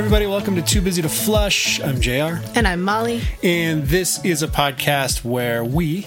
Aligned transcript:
everybody, 0.00 0.26
welcome 0.26 0.56
to 0.56 0.62
Too 0.62 0.80
Busy 0.80 1.02
to 1.02 1.10
Flush. 1.10 1.78
I'm 1.78 2.00
JR, 2.00 2.40
And 2.54 2.66
I'm 2.66 2.80
Molly. 2.80 3.20
and 3.42 3.82
this 3.82 4.24
is 4.24 4.42
a 4.42 4.48
podcast 4.48 5.26
where 5.26 5.62
we, 5.62 6.06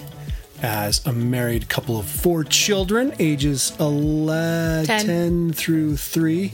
as 0.64 1.05
a 1.05 1.14
married 1.14 1.70
couple 1.70 2.00
of 2.00 2.08
four 2.08 2.44
children, 2.44 3.13
ages 3.20 3.71
11, 3.80 4.88
Ten. 4.88 5.05
10 5.05 5.54
through 5.54 5.98
3, 5.98 6.54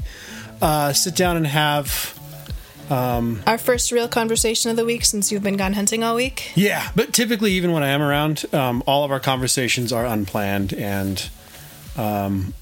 uh, 0.61 0.91
sit 0.91 1.15
down 1.15 1.37
and 1.37 1.47
have. 1.47 2.13
Our 2.91 3.57
first 3.57 3.93
real 3.93 4.09
conversation 4.09 4.69
of 4.69 4.75
the 4.75 4.83
week 4.83 5.05
since 5.05 5.31
you've 5.31 5.41
been 5.41 5.55
gone 5.55 5.71
hunting 5.71 6.03
all 6.03 6.17
week. 6.17 6.51
Yeah, 6.55 6.89
but 6.93 7.13
typically, 7.13 7.53
even 7.53 7.71
when 7.71 7.83
I 7.83 7.89
am 7.89 8.01
around, 8.01 8.53
um, 8.53 8.83
all 8.85 9.05
of 9.05 9.11
our 9.11 9.19
conversations 9.21 9.93
are 9.93 10.05
unplanned 10.05 10.73
and 10.73 11.29
um, 11.95 12.53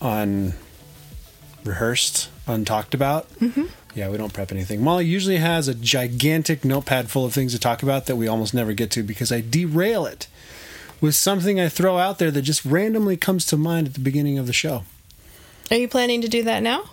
unrehearsed, 1.65 2.29
untalked 2.45 2.93
about. 2.93 3.27
Mm-hmm. 3.39 3.65
Yeah, 3.97 4.09
we 4.09 4.17
don't 4.17 4.31
prep 4.31 4.51
anything. 4.51 4.83
Molly 4.83 5.05
usually 5.07 5.37
has 5.37 5.67
a 5.67 5.73
gigantic 5.73 6.63
notepad 6.63 7.09
full 7.09 7.25
of 7.25 7.33
things 7.33 7.51
to 7.53 7.59
talk 7.59 7.81
about 7.81 8.05
that 8.05 8.15
we 8.15 8.27
almost 8.27 8.53
never 8.53 8.73
get 8.73 8.91
to 8.91 9.01
because 9.01 9.31
I 9.31 9.41
derail 9.41 10.05
it 10.05 10.27
with 11.01 11.15
something 11.15 11.59
I 11.59 11.67
throw 11.67 11.97
out 11.97 12.19
there 12.19 12.29
that 12.29 12.43
just 12.43 12.63
randomly 12.63 13.17
comes 13.17 13.43
to 13.47 13.57
mind 13.57 13.87
at 13.87 13.93
the 13.95 13.99
beginning 13.99 14.37
of 14.37 14.45
the 14.45 14.53
show. 14.53 14.83
Are 15.71 15.77
you 15.77 15.87
planning 15.87 16.21
to 16.21 16.27
do 16.27 16.43
that 16.43 16.61
now? 16.61 16.83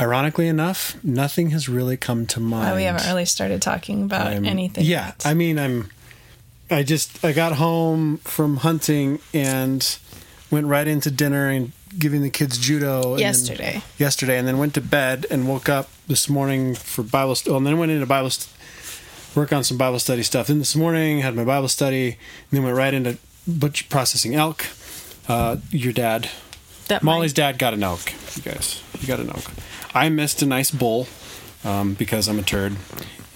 Ironically 0.00 0.48
enough, 0.48 1.02
nothing 1.04 1.50
has 1.50 1.68
really 1.68 1.96
come 1.96 2.26
to 2.26 2.40
mind. 2.40 2.72
Oh, 2.72 2.74
we 2.74 2.82
haven't 2.82 3.06
really 3.06 3.24
started 3.24 3.62
talking 3.62 4.02
about 4.02 4.26
I'm- 4.26 4.44
anything. 4.44 4.84
Yeah, 4.84 5.06
yet. 5.06 5.22
I 5.24 5.32
mean, 5.32 5.60
I'm. 5.60 5.90
I 6.68 6.82
just 6.82 7.24
I 7.24 7.30
got 7.32 7.52
home 7.52 8.18
from 8.18 8.56
hunting 8.56 9.20
and 9.32 9.96
went 10.50 10.66
right 10.66 10.88
into 10.88 11.12
dinner 11.12 11.48
and 11.48 11.70
giving 11.98 12.22
the 12.22 12.30
kids 12.30 12.58
judo 12.58 13.10
then- 13.12 13.20
Yesterday. 13.20 13.82
yesterday, 13.98 14.38
and 14.38 14.46
then 14.46 14.58
went 14.58 14.74
to 14.74 14.80
bed 14.80 15.26
and 15.30 15.48
woke 15.48 15.68
up 15.68 15.88
this 16.08 16.28
morning 16.28 16.74
for 16.74 17.02
Bible. 17.02 17.34
St- 17.34 17.48
well, 17.50 17.58
and 17.58 17.66
then 17.66 17.78
went 17.78 17.92
into 17.92 18.06
Bible 18.06 18.30
st- 18.30 18.48
work 19.34 19.52
on 19.52 19.62
some 19.64 19.76
Bible 19.76 19.98
study 19.98 20.22
stuff. 20.22 20.46
Then 20.46 20.58
this 20.58 20.74
morning 20.76 21.20
had 21.20 21.34
my 21.34 21.44
Bible 21.44 21.68
study, 21.68 22.06
and 22.08 22.18
then 22.50 22.62
went 22.62 22.76
right 22.76 22.94
into 22.94 23.18
butch 23.46 23.88
processing 23.88 24.34
elk. 24.34 24.66
Uh, 25.28 25.56
your 25.70 25.92
dad, 25.92 26.28
That 26.88 27.02
Molly's 27.02 27.32
might- 27.32 27.36
dad, 27.52 27.58
got 27.58 27.74
an 27.74 27.82
elk. 27.82 28.12
You 28.36 28.42
guys, 28.42 28.80
you 29.00 29.06
got 29.08 29.18
an 29.20 29.28
elk. 29.30 29.50
I 29.94 30.08
missed 30.08 30.40
a 30.42 30.46
nice 30.46 30.70
bull 30.70 31.08
um, 31.64 31.94
because 31.94 32.28
I'm 32.28 32.38
a 32.38 32.42
turd. 32.42 32.76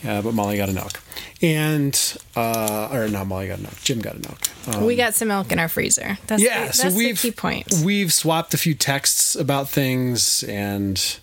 Yeah, 0.03 0.23
but 0.23 0.33
Molly 0.33 0.57
got 0.57 0.71
an 0.71 0.79
elk, 0.79 1.01
and 1.43 2.17
uh, 2.35 2.89
or 2.91 3.09
not 3.09 3.27
Molly 3.27 3.49
got 3.49 3.59
an 3.59 3.67
elk. 3.67 3.81
Jim 3.83 4.01
got 4.01 4.15
an 4.15 4.25
elk. 4.27 4.75
Um, 4.75 4.87
we 4.87 4.97
got 4.97 5.15
some 5.15 5.29
milk 5.29 5.53
in 5.53 5.59
our 5.59 5.69
freezer. 5.69 6.17
That's 6.27 6.43
yeah, 6.43 6.61
the, 6.61 6.65
that's 6.67 6.79
so 6.81 6.91
the 6.91 6.97
we've 6.97 7.19
key 7.21 7.33
point. 7.33 7.67
we've 7.85 8.13
swapped 8.13 8.55
a 8.55 8.59
few 8.59 8.75
texts 8.75 9.35
about 9.37 9.69
things, 9.69 10.43
and 10.45 11.19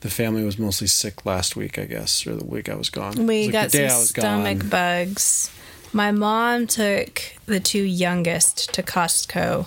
the 0.00 0.10
family 0.10 0.44
was 0.44 0.58
mostly 0.58 0.86
sick 0.86 1.24
last 1.24 1.56
week, 1.56 1.78
I 1.78 1.86
guess, 1.86 2.26
or 2.26 2.36
the 2.36 2.44
week 2.44 2.68
I 2.68 2.74
was 2.74 2.90
gone. 2.90 3.26
We 3.26 3.46
was 3.46 3.52
got 3.52 3.70
day 3.70 3.88
some 3.88 4.04
stomach 4.04 4.58
gone. 4.58 4.68
bugs. 4.68 5.50
My 5.92 6.12
mom 6.12 6.66
took 6.66 7.22
the 7.46 7.60
two 7.60 7.82
youngest 7.82 8.72
to 8.74 8.82
Costco, 8.82 9.66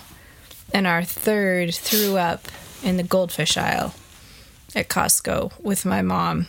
and 0.72 0.86
our 0.86 1.02
third 1.02 1.74
threw 1.74 2.16
up 2.16 2.46
in 2.82 2.96
the 2.96 3.02
goldfish 3.02 3.56
aisle 3.56 3.94
at 4.74 4.88
Costco 4.88 5.52
with 5.60 5.84
my 5.84 6.00
mom. 6.00 6.46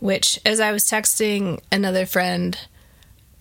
Which, 0.00 0.38
as 0.46 0.60
I 0.60 0.72
was 0.72 0.84
texting 0.84 1.60
another 1.72 2.06
friend, 2.06 2.56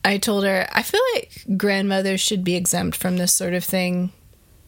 I 0.03 0.17
told 0.17 0.43
her, 0.43 0.67
I 0.73 0.81
feel 0.83 1.01
like 1.15 1.45
grandmothers 1.57 2.21
should 2.21 2.43
be 2.43 2.55
exempt 2.55 2.97
from 2.97 3.17
this 3.17 3.33
sort 3.33 3.53
of 3.53 3.63
thing. 3.63 4.11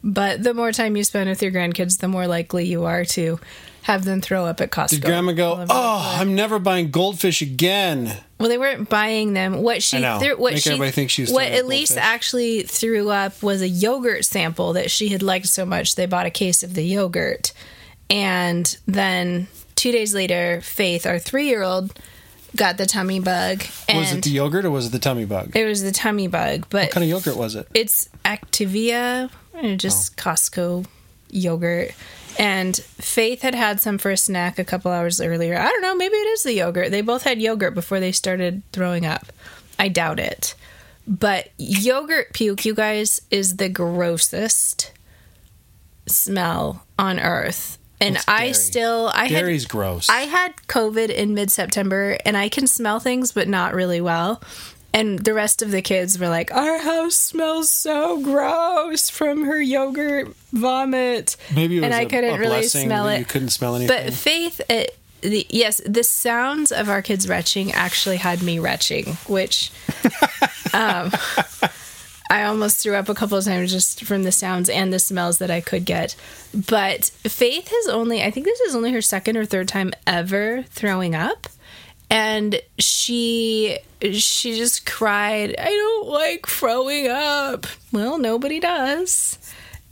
But 0.03 0.43
the 0.43 0.53
more 0.53 0.71
time 0.71 0.95
you 0.95 1.03
spend 1.03 1.29
with 1.29 1.41
your 1.41 1.51
grandkids, 1.51 1.99
the 1.99 2.07
more 2.07 2.27
likely 2.27 2.65
you 2.65 2.85
are 2.85 3.03
to 3.05 3.39
have 3.83 4.05
them 4.05 4.21
throw 4.21 4.45
up 4.45 4.61
at 4.61 4.71
Costco. 4.71 4.89
Did 4.89 5.03
Grandma 5.03 5.31
go? 5.31 5.47
all 5.47 5.53
over 5.53 5.65
the 5.65 5.73
Oh, 5.73 6.15
I'm 6.19 6.35
never 6.35 6.59
buying 6.59 6.91
goldfish 6.91 7.41
again. 7.41 8.15
well, 8.37 8.49
they 8.49 8.57
weren't 8.57 8.87
buying 8.89 9.33
them. 9.33 9.61
What 9.61 9.81
she 9.81 9.97
threw, 9.97 10.37
what 10.37 10.53
Make 10.53 10.63
she, 10.63 10.69
everybody 10.69 10.91
think 10.91 11.09
she 11.09 11.23
was 11.23 11.31
what 11.31 11.51
Elise 11.51 11.89
goldfish. 11.89 11.97
actually 12.05 12.63
threw 12.63 13.09
up 13.09 13.41
was 13.41 13.61
a 13.61 13.67
yogurt 13.67 14.25
sample 14.25 14.73
that 14.73 14.91
she 14.91 15.09
had 15.09 15.23
liked 15.23 15.47
so 15.47 15.65
much 15.65 15.95
they 15.95 16.05
bought 16.05 16.25
a 16.25 16.31
case 16.31 16.61
of 16.61 16.75
the 16.75 16.83
yogurt, 16.83 17.51
and 18.09 18.77
then 18.85 19.47
two 19.79 19.91
days 19.91 20.13
later, 20.13 20.59
Faith, 20.61 21.05
our 21.05 21.19
three-year-old, 21.19 21.97
got 22.55 22.77
the 22.77 22.85
tummy 22.85 23.19
bug, 23.19 23.63
and 23.87 23.97
Was 23.99 24.11
it 24.13 24.23
the 24.23 24.29
yogurt 24.31 24.65
or 24.65 24.71
was 24.71 24.87
it 24.87 24.91
the 24.91 24.99
tummy 24.99 25.25
bug? 25.25 25.55
it 25.55 25.65
was 25.65 25.81
the 25.83 25.91
tummy 25.91 26.27
bug, 26.27 26.65
but 26.69 26.83
what 26.85 26.91
kind 26.91 27.03
of 27.03 27.09
yogurt 27.09 27.37
was 27.37 27.55
it? 27.55 27.67
it's 27.73 28.09
Activia, 28.25 29.29
just 29.77 30.13
Oh. 30.19 30.21
Costco 30.23 30.85
yogurt. 31.29 31.91
And 32.37 32.75
Faith 32.75 33.41
had 33.41 33.53
had 33.55 33.79
some 33.81 33.97
for 33.97 34.11
a 34.11 34.17
snack 34.17 34.57
a 34.59 34.63
couple 34.63 34.91
hours 34.91 35.19
earlier. 35.19 35.57
I 35.59 35.67
don't 35.67 35.81
know, 35.81 35.95
maybe 35.95 36.15
it 36.15 36.27
is 36.27 36.43
the 36.43 36.53
yogurt. 36.53 36.89
They 36.91 37.01
both 37.01 37.23
had 37.23 37.41
yogurt 37.41 37.73
before 37.75 37.99
they 37.99 38.11
started 38.13 38.61
throwing 38.71 39.05
up. 39.05 39.27
I 39.77 39.87
doubt 39.89 40.19
it. 40.19 40.55
But 41.07 41.49
yogurt 41.57 42.33
puke, 42.33 42.65
you 42.65 42.73
guys, 42.73 43.21
is 43.31 43.57
the 43.57 43.67
grossest 43.69 44.91
smell 46.07 46.85
on 46.97 47.19
earth. 47.19 47.77
And 48.01 48.15
It's 48.15 48.25
I 48.27 48.39
dairy. 48.41 48.53
still 48.53 49.11
I 49.13 49.25
had 49.27 49.39
Dairy's 49.41 49.65
gross. 49.65 50.09
I 50.09 50.21
had 50.21 50.55
COVID 50.67 51.09
in 51.09 51.33
mid 51.33 51.51
September 51.51 52.17
and 52.25 52.37
I 52.37 52.47
can 52.49 52.65
smell 52.67 52.99
things, 52.99 53.31
but 53.31 53.47
not 53.47 53.73
really 53.73 53.99
well. 54.01 54.41
And 54.93 55.19
the 55.19 55.33
rest 55.35 55.61
of 55.61 55.69
the 55.69 55.81
kids 55.83 56.17
were 56.17 56.29
like, 56.29 56.51
Our 56.51 56.79
house 56.79 57.15
smells 57.15 57.69
so 57.69 58.19
gross 58.23 59.09
from 59.09 59.45
her 59.45 59.61
yogurt 59.61 60.29
vomit. 60.51 61.35
Maybe 61.53 61.77
it 61.77 61.81
was 61.81 61.85
and 61.85 61.93
I 61.93 62.01
a- 62.01 62.05
couldn't 62.07 62.35
a 62.35 62.39
really 62.39 62.63
smell 62.63 63.07
it. 63.09 63.19
You 63.19 63.25
couldn't 63.25 63.49
smell 63.49 63.75
anything. 63.75 64.05
But 64.05 64.13
Faith, 64.13 64.61
it, 64.69 64.97
the, 65.21 65.45
yes, 65.49 65.81
the 65.85 66.03
sounds 66.03 66.71
of 66.71 66.89
our 66.89 67.01
kids 67.01 67.27
retching 67.27 67.71
actually 67.73 68.17
had 68.17 68.41
me 68.41 68.57
retching, 68.57 69.17
which 69.27 69.71
um, 70.73 71.11
I 72.29 72.43
almost 72.43 72.77
threw 72.77 72.95
up 72.95 73.09
a 73.09 73.15
couple 73.15 73.37
of 73.37 73.45
times 73.45 73.71
just 73.71 74.03
from 74.05 74.23
the 74.23 74.31
sounds 74.31 74.69
and 74.69 74.93
the 74.93 74.99
smells 74.99 75.39
that 75.39 75.49
I 75.49 75.61
could 75.61 75.83
get. 75.83 76.15
But 76.53 77.05
Faith 77.23 77.69
has 77.69 77.87
only, 77.87 78.21
I 78.21 78.29
think 78.29 78.45
this 78.45 78.59
is 78.61 78.75
only 78.75 78.91
her 78.91 79.01
second 79.01 79.35
or 79.35 79.45
third 79.45 79.67
time 79.67 79.91
ever 80.05 80.63
throwing 80.69 81.15
up. 81.15 81.47
And 82.11 82.61
she 82.77 83.79
she 84.01 84.57
just 84.57 84.85
cried, 84.85 85.55
I 85.59 85.65
don't 85.65 86.07
like 86.07 86.47
throwing 86.47 87.07
up. 87.07 87.67
Well, 87.91 88.17
nobody 88.17 88.59
does. 88.59 89.37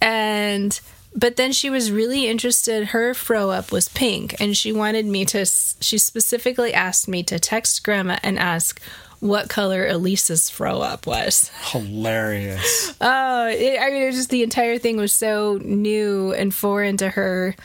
And 0.02 0.80
but 1.16 1.36
then 1.36 1.52
she 1.52 1.70
was 1.70 1.92
really 1.92 2.28
interested 2.28 2.90
her 2.90 3.14
throw 3.14 3.50
up 3.50 3.72
was 3.72 3.90
pink 3.90 4.40
and 4.40 4.56
she 4.56 4.72
wanted 4.72 5.06
me 5.06 5.26
to 5.26 5.46
she 5.46 5.98
specifically 5.98 6.74
asked 6.74 7.08
me 7.08 7.24
to 7.24 7.40
text 7.40 7.84
grandma 7.84 8.18
and 8.22 8.38
ask 8.38 8.80
what 9.20 9.50
color 9.50 9.86
Elisa's 9.88 10.50
throw 10.50 10.82
up 10.82 11.08
was. 11.08 11.52
Hilarious. 11.72 12.96
Oh, 13.02 13.48
it, 13.48 13.80
I 13.82 13.90
mean, 13.90 14.04
it 14.04 14.08
was 14.08 14.16
just 14.16 14.30
the 14.30 14.44
entire 14.44 14.78
thing 14.78 14.98
was 14.98 15.14
so 15.14 15.60
new 15.64 16.34
and 16.34 16.54
foreign 16.54 16.98
to 16.98 17.10
her. 17.10 17.56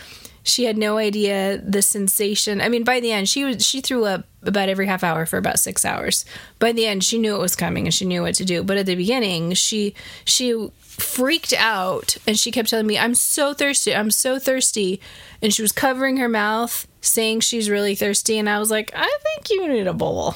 She 0.45 0.65
had 0.65 0.77
no 0.77 0.99
idea 0.99 1.59
the 1.59 1.83
sensation. 1.83 2.61
I 2.61 2.69
mean, 2.69 2.83
by 2.83 3.01
the 3.01 3.13
end, 3.13 3.29
she 3.29 3.45
was 3.45 3.65
she 3.65 3.81
threw 3.81 4.05
up 4.05 4.27
about 4.43 4.69
every 4.69 4.87
half 4.87 5.05
hour 5.05 5.25
for 5.25 5.37
about 5.37 5.61
six 5.61 5.85
hours. 5.85 6.25
By 6.59 6.73
the 6.73 6.87
end, 6.87 7.05
she 7.05 7.19
knew 7.19 7.37
it 7.37 7.41
was 7.41 7.55
coming 7.55 7.87
and 7.87 7.95
she 7.95 8.05
knew 8.05 8.23
what 8.23 8.35
to 8.37 8.45
do. 8.45 8.65
But 8.65 8.77
at 8.79 8.87
the 8.87 8.97
beginning, 8.97 9.53
she 9.55 9.95
she 10.25 10.69
freaked 10.81 11.53
out 11.53 12.17
and 12.27 12.37
she 12.37 12.51
kept 12.51 12.71
telling 12.71 12.89
me, 12.89 12.99
"I'm 12.99 13.15
so 13.15 13.55
thirsty. 13.55 13.95
I'm 13.95 14.11
so 14.11 14.41
thirsty," 14.41 15.01
and 15.41 15.55
she 15.55 15.63
was 15.63 15.71
covering 15.71 16.17
her 16.17 16.29
mouth, 16.29 16.89
saying 17.01 17.41
she's 17.41 17.71
really 17.71 17.95
thirsty. 17.95 18.37
And 18.37 18.51
I 18.51 18.59
was 18.59 18.71
like, 18.71 18.91
"I 18.97 19.17
think 19.23 19.49
you 19.49 19.69
need 19.69 19.87
a 19.87 19.95
bowl." 19.95 20.35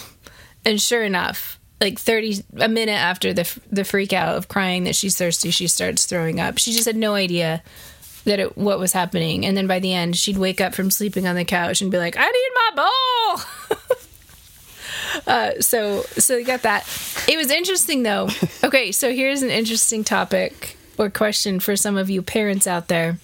And 0.66 0.82
sure 0.82 1.04
enough, 1.04 1.60
like 1.80 1.96
30 1.96 2.42
a 2.58 2.68
minute 2.68 2.92
after 2.92 3.32
the 3.32 3.48
the 3.70 3.84
freak 3.84 4.12
out 4.12 4.36
of 4.36 4.48
crying 4.48 4.84
that 4.84 4.96
she's 4.96 5.16
thirsty, 5.16 5.50
she 5.50 5.68
starts 5.68 6.06
throwing 6.06 6.40
up. 6.40 6.58
She 6.58 6.72
just 6.72 6.86
had 6.86 6.96
no 6.96 7.14
idea 7.14 7.62
that 8.24 8.40
it, 8.40 8.58
what 8.58 8.80
was 8.80 8.92
happening. 8.92 9.46
And 9.46 9.56
then 9.56 9.68
by 9.68 9.78
the 9.78 9.94
end, 9.94 10.16
she'd 10.16 10.36
wake 10.36 10.60
up 10.60 10.74
from 10.74 10.90
sleeping 10.90 11.28
on 11.28 11.36
the 11.36 11.44
couch 11.44 11.80
and 11.80 11.90
be 11.90 11.98
like, 11.98 12.16
"I 12.18 12.28
need 12.28 12.50
my 12.54 12.70
bowl." 13.68 13.78
uh, 15.28 15.60
so 15.60 16.02
so 16.18 16.36
you 16.36 16.44
got 16.44 16.62
that. 16.62 16.82
It 17.28 17.36
was 17.36 17.52
interesting 17.52 18.02
though. 18.02 18.28
Okay, 18.64 18.90
so 18.90 19.12
here's 19.12 19.42
an 19.42 19.50
interesting 19.50 20.02
topic 20.02 20.76
or 20.98 21.10
question 21.10 21.60
for 21.60 21.76
some 21.76 21.96
of 21.96 22.10
you 22.10 22.22
parents 22.22 22.66
out 22.66 22.88
there. 22.88 23.18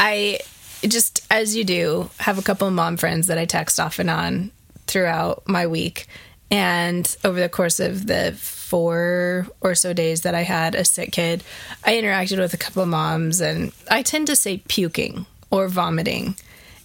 I 0.00 0.40
just 0.82 1.24
as 1.30 1.54
you 1.54 1.62
do 1.62 2.10
have 2.18 2.36
a 2.36 2.42
couple 2.42 2.66
of 2.66 2.74
mom 2.74 2.96
friends 2.96 3.28
that 3.28 3.38
I 3.38 3.44
text 3.44 3.78
off 3.78 4.00
and 4.00 4.10
on 4.10 4.50
throughout 4.90 5.48
my 5.48 5.66
week. 5.66 6.06
And 6.50 7.16
over 7.24 7.38
the 7.40 7.48
course 7.48 7.78
of 7.78 8.06
the 8.06 8.32
four 8.32 9.46
or 9.60 9.74
so 9.74 9.92
days 9.92 10.22
that 10.22 10.34
I 10.34 10.42
had 10.42 10.74
a 10.74 10.84
sick 10.84 11.12
kid 11.12 11.42
I 11.84 11.94
interacted 11.94 12.38
with 12.38 12.54
a 12.54 12.56
couple 12.56 12.82
of 12.82 12.88
moms 12.88 13.40
and 13.40 13.72
I 13.90 14.02
tend 14.02 14.26
to 14.28 14.36
say 14.36 14.62
puking 14.68 15.26
or 15.50 15.68
vomiting. 15.68 16.36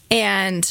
And 0.10 0.63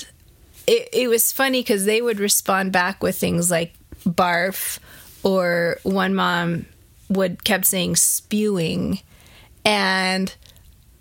it, 0.66 0.88
it 0.92 1.08
was 1.08 1.32
funny 1.32 1.60
because 1.60 1.84
they 1.84 2.00
would 2.00 2.20
respond 2.20 2.72
back 2.72 3.02
with 3.02 3.16
things 3.16 3.50
like 3.50 3.74
barf 4.06 4.78
or 5.22 5.78
one 5.82 6.14
mom 6.14 6.66
would 7.08 7.44
kept 7.44 7.66
saying 7.66 7.96
spewing. 7.96 9.00
And 9.64 10.34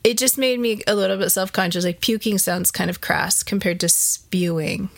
it 0.04 0.18
just 0.18 0.38
made 0.38 0.60
me 0.60 0.82
a 0.88 0.96
little 0.96 1.18
bit 1.18 1.30
self-conscious 1.30 1.86
like 1.86 2.02
puking 2.02 2.38
sounds 2.38 2.72
kind 2.72 2.90
of 2.90 3.02
crass 3.02 3.44
compared 3.44 3.80
to 3.82 3.90
spewing 3.90 4.90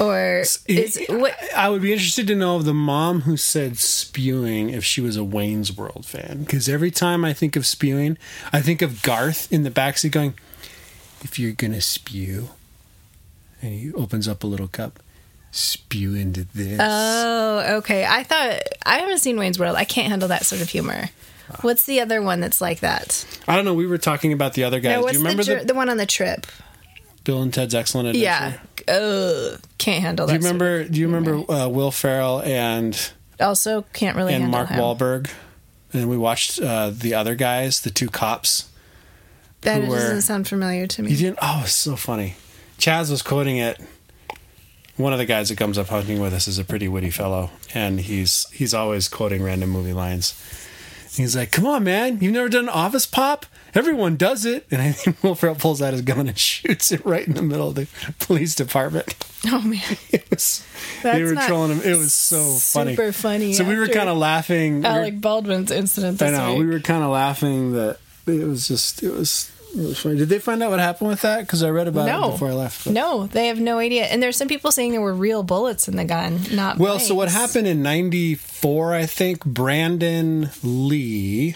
or 0.00 0.42
is 0.66 1.04
what? 1.08 1.36
I 1.56 1.68
would 1.68 1.82
be 1.82 1.92
interested 1.92 2.26
to 2.28 2.34
know 2.34 2.56
of 2.56 2.64
the 2.64 2.74
mom 2.74 3.22
who 3.22 3.36
said 3.36 3.78
spewing 3.78 4.70
if 4.70 4.84
she 4.84 5.00
was 5.00 5.16
a 5.16 5.24
Wayne's 5.24 5.76
World 5.76 6.06
fan. 6.06 6.40
Because 6.44 6.68
every 6.68 6.90
time 6.90 7.24
I 7.24 7.32
think 7.32 7.56
of 7.56 7.66
spewing, 7.66 8.18
I 8.52 8.60
think 8.60 8.82
of 8.82 9.02
Garth 9.02 9.52
in 9.52 9.62
the 9.62 9.70
backseat 9.70 10.12
going, 10.12 10.34
"If 11.22 11.38
you're 11.38 11.52
gonna 11.52 11.80
spew," 11.80 12.50
and 13.62 13.72
he 13.72 13.92
opens 13.92 14.28
up 14.28 14.44
a 14.44 14.46
little 14.46 14.68
cup, 14.68 15.00
spew 15.50 16.14
into 16.14 16.46
this. 16.54 16.78
Oh, 16.82 17.76
okay. 17.78 18.04
I 18.04 18.22
thought 18.22 18.60
I 18.84 18.98
haven't 18.98 19.18
seen 19.18 19.38
Wayne's 19.38 19.58
World. 19.58 19.76
I 19.76 19.84
can't 19.84 20.08
handle 20.08 20.28
that 20.28 20.44
sort 20.46 20.62
of 20.62 20.68
humor. 20.68 21.10
What's 21.62 21.86
the 21.86 22.00
other 22.00 22.20
one 22.20 22.40
that's 22.40 22.60
like 22.60 22.80
that? 22.80 23.24
I 23.48 23.56
don't 23.56 23.64
know. 23.64 23.72
We 23.74 23.86
were 23.86 23.98
talking 23.98 24.32
about 24.32 24.52
the 24.52 24.64
other 24.64 24.80
guy. 24.80 24.96
No, 24.96 25.06
Do 25.06 25.12
you 25.14 25.18
remember 25.18 25.42
the, 25.42 25.56
the, 25.56 25.64
the 25.66 25.74
one 25.74 25.88
on 25.88 25.96
the 25.96 26.04
trip? 26.06 26.46
Bill 27.24 27.42
and 27.42 27.52
Ted's 27.52 27.74
Excellent 27.74 28.08
Adventure? 28.08 28.24
Yeah. 28.24 28.77
Ugh, 28.88 29.60
can't 29.78 30.02
handle 30.02 30.26
that. 30.26 30.32
Do 30.32 30.38
you 30.38 30.44
remember? 30.44 30.84
Do 30.84 31.00
you 31.00 31.06
remember 31.06 31.52
uh, 31.52 31.68
Will 31.68 31.90
Ferrell 31.90 32.40
and 32.42 33.10
Also, 33.40 33.82
can't 33.92 34.16
really 34.16 34.34
and 34.34 34.44
handle 34.44 34.58
Mark 34.58 34.70
him. 34.70 34.78
Wahlberg? 34.80 35.30
And 35.92 36.08
we 36.10 36.16
watched 36.18 36.60
uh, 36.60 36.90
the 36.90 37.14
other 37.14 37.34
guys, 37.34 37.80
the 37.80 37.90
two 37.90 38.08
cops. 38.08 38.68
That 39.62 39.88
were- 39.88 39.96
doesn't 39.96 40.22
sound 40.22 40.46
familiar 40.48 40.86
to 40.86 41.02
me. 41.02 41.10
You 41.10 41.16
didn't? 41.16 41.38
Oh, 41.42 41.60
it's 41.64 41.72
so 41.74 41.96
funny. 41.96 42.36
Chaz 42.78 43.10
was 43.10 43.22
quoting 43.22 43.56
it. 43.56 43.80
One 44.96 45.12
of 45.12 45.18
the 45.20 45.26
guys 45.26 45.48
that 45.48 45.58
comes 45.58 45.78
up 45.78 45.86
hunting 45.88 46.20
with 46.20 46.34
us 46.34 46.48
is 46.48 46.58
a 46.58 46.64
pretty 46.64 46.88
witty 46.88 47.10
fellow, 47.10 47.50
and 47.72 48.00
he's 48.00 48.46
he's 48.50 48.74
always 48.74 49.08
quoting 49.08 49.42
random 49.42 49.70
movie 49.70 49.92
lines. 49.92 50.34
He's 51.14 51.36
like, 51.36 51.52
"Come 51.52 51.66
on, 51.66 51.84
man! 51.84 52.18
You've 52.20 52.32
never 52.32 52.48
done 52.48 52.64
an 52.64 52.68
office 52.68 53.06
pop? 53.06 53.46
Everyone 53.78 54.16
does 54.16 54.44
it." 54.44 54.66
And 54.70 54.82
I 54.82 54.92
think 54.92 55.22
Will 55.22 55.34
Ferrell 55.34 55.54
pulls 55.54 55.80
out 55.80 55.92
his 55.92 56.02
gun 56.02 56.28
and 56.28 56.36
shoots 56.38 56.92
it 56.92 57.04
right 57.06 57.26
in 57.26 57.34
the 57.34 57.42
middle 57.42 57.68
of 57.68 57.74
the 57.76 57.86
police 58.18 58.54
department. 58.54 59.14
Oh 59.46 59.60
man, 59.60 59.80
It 60.10 60.28
was 60.30 60.66
they 61.04 61.22
were 61.22 61.36
trolling 61.36 61.70
him. 61.78 61.80
It 61.88 61.96
was 61.96 62.12
so 62.12 62.42
funny. 62.56 62.96
super 62.96 63.12
funny 63.12 63.52
So 63.52 63.62
we 63.62 63.78
were 63.78 63.86
kind 63.86 64.08
of 64.08 64.16
laughing. 64.18 64.74
We 64.76 64.80
were- 64.80 64.86
Alec 64.88 65.20
Baldwin's 65.20 65.70
incident. 65.70 66.20
I 66.20 66.30
know 66.30 66.54
week. 66.54 66.58
we 66.58 66.66
were 66.66 66.80
kind 66.80 67.04
of 67.04 67.10
laughing 67.10 67.72
that 67.74 67.98
it 68.26 68.44
was 68.48 68.66
just 68.66 69.00
it 69.04 69.12
was. 69.12 69.52
It 69.76 69.82
was 69.82 69.98
funny. 70.00 70.16
Did 70.16 70.28
they 70.30 70.38
find 70.40 70.60
out 70.62 70.70
what 70.70 70.80
happened 70.80 71.10
with 71.10 71.20
that? 71.20 71.42
Because 71.42 71.62
I 71.62 71.68
read 71.70 71.86
about 71.88 72.06
No. 72.06 72.28
it 72.30 72.32
before 72.32 72.48
I 72.48 72.54
left. 72.54 72.84
but- 72.84 72.94
No, 72.94 73.26
they 73.28 73.46
have 73.46 73.60
no 73.60 73.78
idea. 73.78 74.06
And 74.06 74.20
there's 74.22 74.36
some 74.36 74.48
people 74.48 74.72
saying 74.72 74.90
there 74.92 75.00
were 75.02 75.14
real 75.14 75.42
bullets 75.44 75.86
in 75.86 75.94
the 75.96 76.04
gun, 76.06 76.40
not 76.50 76.78
Well, 76.78 76.98
so 76.98 77.14
what 77.14 77.28
happened 77.28 77.68
in 77.68 77.80
'94? 77.82 78.94
I 78.94 79.06
think 79.06 79.44
Brandon 79.44 80.50
Lee, 80.64 81.54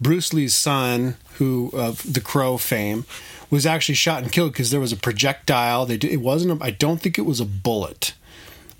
Bruce 0.00 0.32
Lee's 0.34 0.54
son, 0.56 1.16
who 1.34 1.70
of 1.72 2.12
the 2.12 2.20
Crow 2.20 2.58
fame, 2.58 3.04
was 3.50 3.66
actually 3.66 3.94
shot 3.94 4.22
and 4.22 4.32
killed 4.32 4.52
because 4.52 4.70
there 4.70 4.80
was 4.80 4.92
a 4.92 4.96
projectile. 4.96 5.86
They 5.86 5.94
it 5.94 6.20
wasn't. 6.20 6.60
A, 6.60 6.64
I 6.64 6.70
don't 6.70 7.00
think 7.00 7.18
it 7.18 7.22
was 7.22 7.40
a 7.40 7.44
bullet, 7.44 8.14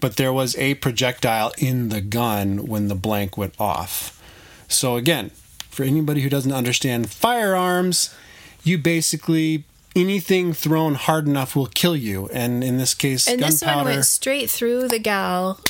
but 0.01 0.17
there 0.17 0.33
was 0.33 0.57
a 0.57 0.75
projectile 0.75 1.53
in 1.59 1.89
the 1.89 2.01
gun 2.01 2.67
when 2.67 2.89
the 2.89 2.95
blank 2.95 3.37
went 3.37 3.55
off. 3.61 4.21
So 4.69 4.97
again, 4.97 5.31
for 5.71 5.85
anybody 5.85 6.23
who 6.23 6.29
doesn't 6.29 6.53
understand 6.53 7.11
firearms, 7.11 8.15
you 8.63 8.79
basically 8.79 9.65
anything 9.97 10.53
thrown 10.53 10.95
hard 10.95 11.27
enough 11.27 11.55
will 11.55 11.67
kill 11.67 11.97
you, 11.97 12.29
and 12.33 12.65
in 12.65 12.79
this 12.79 12.95
case, 12.95 13.29
And 13.29 13.41
this 13.41 13.63
one 13.63 13.85
went 13.85 14.05
straight 14.05 14.51
through 14.51 14.89
the 14.89 14.99
gal, 14.99 15.61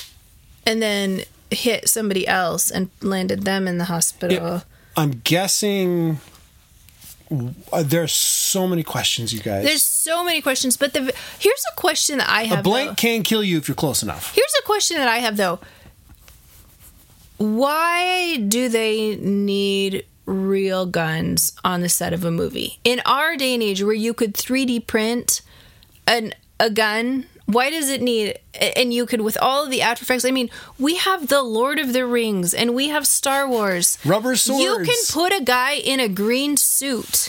and 0.67 0.81
then 0.81 1.25
hit 1.51 1.89
somebody 1.89 2.27
else 2.27 2.71
and 2.71 2.91
landed 3.01 3.43
them 3.43 3.69
in 3.69 3.79
the 3.79 3.85
hospital. 3.85 4.63
I'm 4.97 5.21
guessing 5.25 6.19
Uh, 7.73 7.83
there's 7.83 8.13
so 8.13 8.67
many 8.67 8.83
questions, 8.83 9.33
you 9.33 9.41
guys. 9.41 9.65
There's 9.65 9.83
so 9.83 10.25
many 10.25 10.41
questions, 10.41 10.77
but 10.77 10.93
the 10.93 11.13
here's 11.39 11.65
a 11.73 11.77
question 11.77 12.19
that 12.19 12.29
I 12.29 12.45
have. 12.45 12.61
a 12.61 12.63
blank 12.63 12.91
though. 12.91 12.95
can 12.95 13.23
kill 13.23 13.43
you 13.43 13.59
if 13.59 13.69
you're 13.69 13.75
close 13.75 14.03
enough. 14.03 14.35
Here's 14.35 14.55
a 14.61 14.65
question 14.65 14.97
that 14.99 15.09
I 15.09 15.19
have 15.19 15.37
though. 15.37 15.59
Why 17.37 18.37
do 18.37 18.69
they 18.69 19.17
need 19.17 20.07
real 20.25 20.87
guns 20.87 21.53
on 21.65 21.81
the 21.81 21.89
set 21.89 22.13
of 22.13 22.25
a 22.25 22.31
movie? 22.31 22.79
In 22.85 23.01
our 23.05 23.37
day 23.37 23.55
and 23.55 23.63
age 23.63 23.83
where 23.83 23.93
you 23.93 24.15
could 24.15 24.35
3D 24.35 24.87
print 24.87 25.43
an 26.07 26.33
a 26.61 26.71
gun, 26.71 27.27
why 27.47 27.71
does 27.71 27.91
it 27.91 28.01
need 28.01 28.39
and 28.77 28.95
you 28.95 29.07
could 29.07 29.21
with 29.21 29.37
all 29.41 29.69
the 29.69 29.83
after 29.83 30.03
effects, 30.03 30.25
I 30.25 30.31
mean, 30.31 30.51
we 30.79 30.97
have 30.97 31.29
the 31.29 31.43
Lord 31.43 31.79
of 31.79 31.93
the 31.93 32.07
Rings 32.07 32.55
and 32.55 32.75
we 32.75 32.89
have 32.89 33.07
Star 33.07 33.49
Wars. 33.49 33.99
Rubber 34.05 34.37
swords. 34.37 34.63
You 34.63 34.85
can 34.85 34.97
put 35.11 35.33
a 35.33 35.45
guy 35.45 35.75
in 35.75 36.01
a 36.01 36.09
green 36.09 36.57
suit 36.57 37.29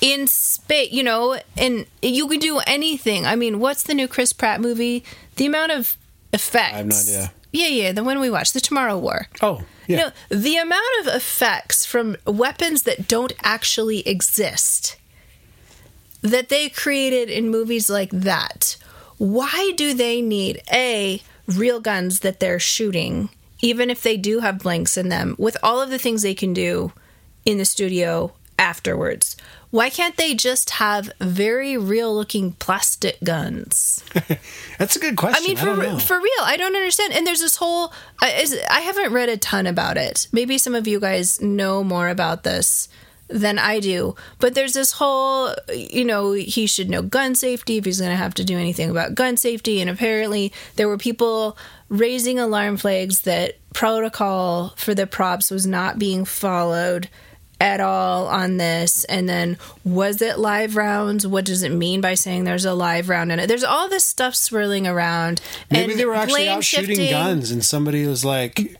in 0.00 0.26
space, 0.26 0.92
you 0.92 1.02
know, 1.02 1.40
and 1.56 1.86
you 2.02 2.28
can 2.28 2.38
do 2.38 2.60
anything. 2.66 3.26
I 3.26 3.34
mean, 3.34 3.58
what's 3.58 3.82
the 3.82 3.94
new 3.94 4.06
Chris 4.06 4.32
Pratt 4.32 4.60
movie? 4.60 5.02
The 5.36 5.46
amount 5.46 5.72
of 5.72 5.96
effects. 6.32 6.74
I 6.74 6.76
have 6.78 6.86
no 6.86 6.96
idea. 6.96 7.32
Yeah, 7.50 7.68
yeah, 7.68 7.92
the 7.92 8.04
one 8.04 8.20
we 8.20 8.30
watched, 8.30 8.52
The 8.54 8.60
Tomorrow 8.60 8.98
War. 8.98 9.26
Oh, 9.40 9.62
yeah. 9.86 9.96
You 9.96 9.96
know, 9.96 10.10
the 10.28 10.56
amount 10.56 10.84
of 11.00 11.06
effects 11.08 11.86
from 11.86 12.16
weapons 12.26 12.82
that 12.82 13.08
don't 13.08 13.32
actually 13.42 14.06
exist 14.06 14.96
that 16.20 16.50
they 16.50 16.68
created 16.68 17.30
in 17.30 17.48
movies 17.48 17.88
like 17.88 18.10
that. 18.10 18.76
Why 19.18 19.72
do 19.76 19.94
they 19.94 20.22
need 20.22 20.62
A, 20.72 21.22
real 21.46 21.80
guns 21.80 22.20
that 22.20 22.40
they're 22.40 22.60
shooting, 22.60 23.28
even 23.60 23.90
if 23.90 24.02
they 24.02 24.16
do 24.16 24.40
have 24.40 24.60
blanks 24.60 24.96
in 24.96 25.08
them, 25.08 25.34
with 25.38 25.56
all 25.62 25.82
of 25.82 25.90
the 25.90 25.98
things 25.98 26.22
they 26.22 26.34
can 26.34 26.52
do 26.52 26.92
in 27.44 27.58
the 27.58 27.64
studio 27.64 28.32
afterwards? 28.58 29.36
Why 29.70 29.90
can't 29.90 30.16
they 30.16 30.34
just 30.34 30.70
have 30.70 31.10
very 31.20 31.76
real 31.76 32.14
looking 32.14 32.52
plastic 32.52 33.18
guns? 33.22 34.02
That's 34.78 34.96
a 34.96 34.98
good 34.98 35.16
question. 35.16 35.44
I 35.44 35.46
mean, 35.46 35.56
for 35.58 35.76
know. 35.76 35.98
for 35.98 36.18
real, 36.18 36.42
I 36.42 36.56
don't 36.56 36.74
understand. 36.74 37.12
And 37.12 37.26
there's 37.26 37.40
this 37.40 37.56
whole. 37.56 37.92
I 38.22 38.30
is, 38.30 38.58
I 38.70 38.80
haven't 38.80 39.12
read 39.12 39.28
a 39.28 39.36
ton 39.36 39.66
about 39.66 39.98
it. 39.98 40.26
Maybe 40.32 40.56
some 40.56 40.74
of 40.74 40.86
you 40.86 41.00
guys 41.00 41.42
know 41.42 41.84
more 41.84 42.08
about 42.08 42.44
this 42.44 42.88
than 43.28 43.58
I 43.58 43.80
do. 43.80 44.16
But 44.38 44.54
there's 44.54 44.74
this 44.74 44.92
whole. 44.92 45.54
You 45.72 46.04
know, 46.04 46.32
he 46.32 46.66
should 46.66 46.90
know 46.90 47.02
gun 47.02 47.34
safety 47.34 47.76
if 47.78 47.84
he's 47.84 48.00
going 48.00 48.10
to 48.10 48.16
have 48.16 48.34
to 48.34 48.44
do 48.44 48.58
anything 48.58 48.90
about 48.90 49.14
gun 49.14 49.36
safety. 49.36 49.80
And 49.80 49.88
apparently, 49.90 50.52
there 50.76 50.88
were 50.88 50.98
people 50.98 51.56
raising 51.88 52.38
alarm 52.38 52.76
flags 52.76 53.22
that 53.22 53.56
protocol 53.72 54.74
for 54.76 54.94
the 54.94 55.06
props 55.06 55.50
was 55.50 55.66
not 55.66 55.98
being 55.98 56.24
followed 56.24 57.08
at 57.60 57.80
all 57.80 58.28
on 58.28 58.56
this 58.56 59.04
and 59.04 59.28
then 59.28 59.58
was 59.84 60.22
it 60.22 60.38
live 60.38 60.76
rounds 60.76 61.26
what 61.26 61.44
does 61.44 61.64
it 61.64 61.72
mean 61.72 62.00
by 62.00 62.14
saying 62.14 62.44
there's 62.44 62.64
a 62.64 62.72
live 62.72 63.08
round 63.08 63.32
in 63.32 63.40
it 63.40 63.48
there's 63.48 63.64
all 63.64 63.88
this 63.88 64.04
stuff 64.04 64.34
swirling 64.36 64.86
around 64.86 65.40
Maybe 65.68 65.92
and 65.92 66.00
they 66.00 66.04
were 66.04 66.14
actually 66.14 66.48
out 66.48 66.62
shooting 66.62 66.96
shifting. 66.96 67.10
guns, 67.10 67.50
and 67.50 67.64
somebody 67.64 68.06
was 68.06 68.24
like, 68.24 68.76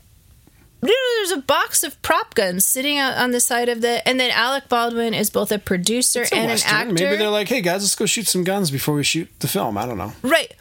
there's 0.81 1.31
a 1.31 1.37
box 1.37 1.83
of 1.83 2.01
prop 2.01 2.35
guns 2.35 2.65
sitting 2.65 2.97
out 2.97 3.17
on 3.17 3.31
the 3.31 3.39
side 3.39 3.69
of 3.69 3.81
the 3.81 4.07
and 4.07 4.19
then 4.19 4.31
alec 4.31 4.69
baldwin 4.69 5.13
is 5.13 5.29
both 5.29 5.51
a 5.51 5.59
producer 5.59 6.21
a 6.23 6.33
and 6.35 6.49
Western." 6.49 6.71
an 6.71 6.81
actor 6.81 6.93
Maybe 6.93 7.17
they're 7.17 7.29
like, 7.29 7.49
"Hey 7.49 7.61
guys, 7.61 7.81
let's 7.81 7.95
go 7.95 8.05
shoot 8.05 8.27
some 8.27 8.43
guns 8.43 8.71
before 8.71 8.95
we 8.95 9.03
shoot 9.03 9.29
the 9.39 9.47
film." 9.47 9.77
I 9.77 9.85
don't 9.85 9.97
know. 9.97 10.13
right 10.21 10.53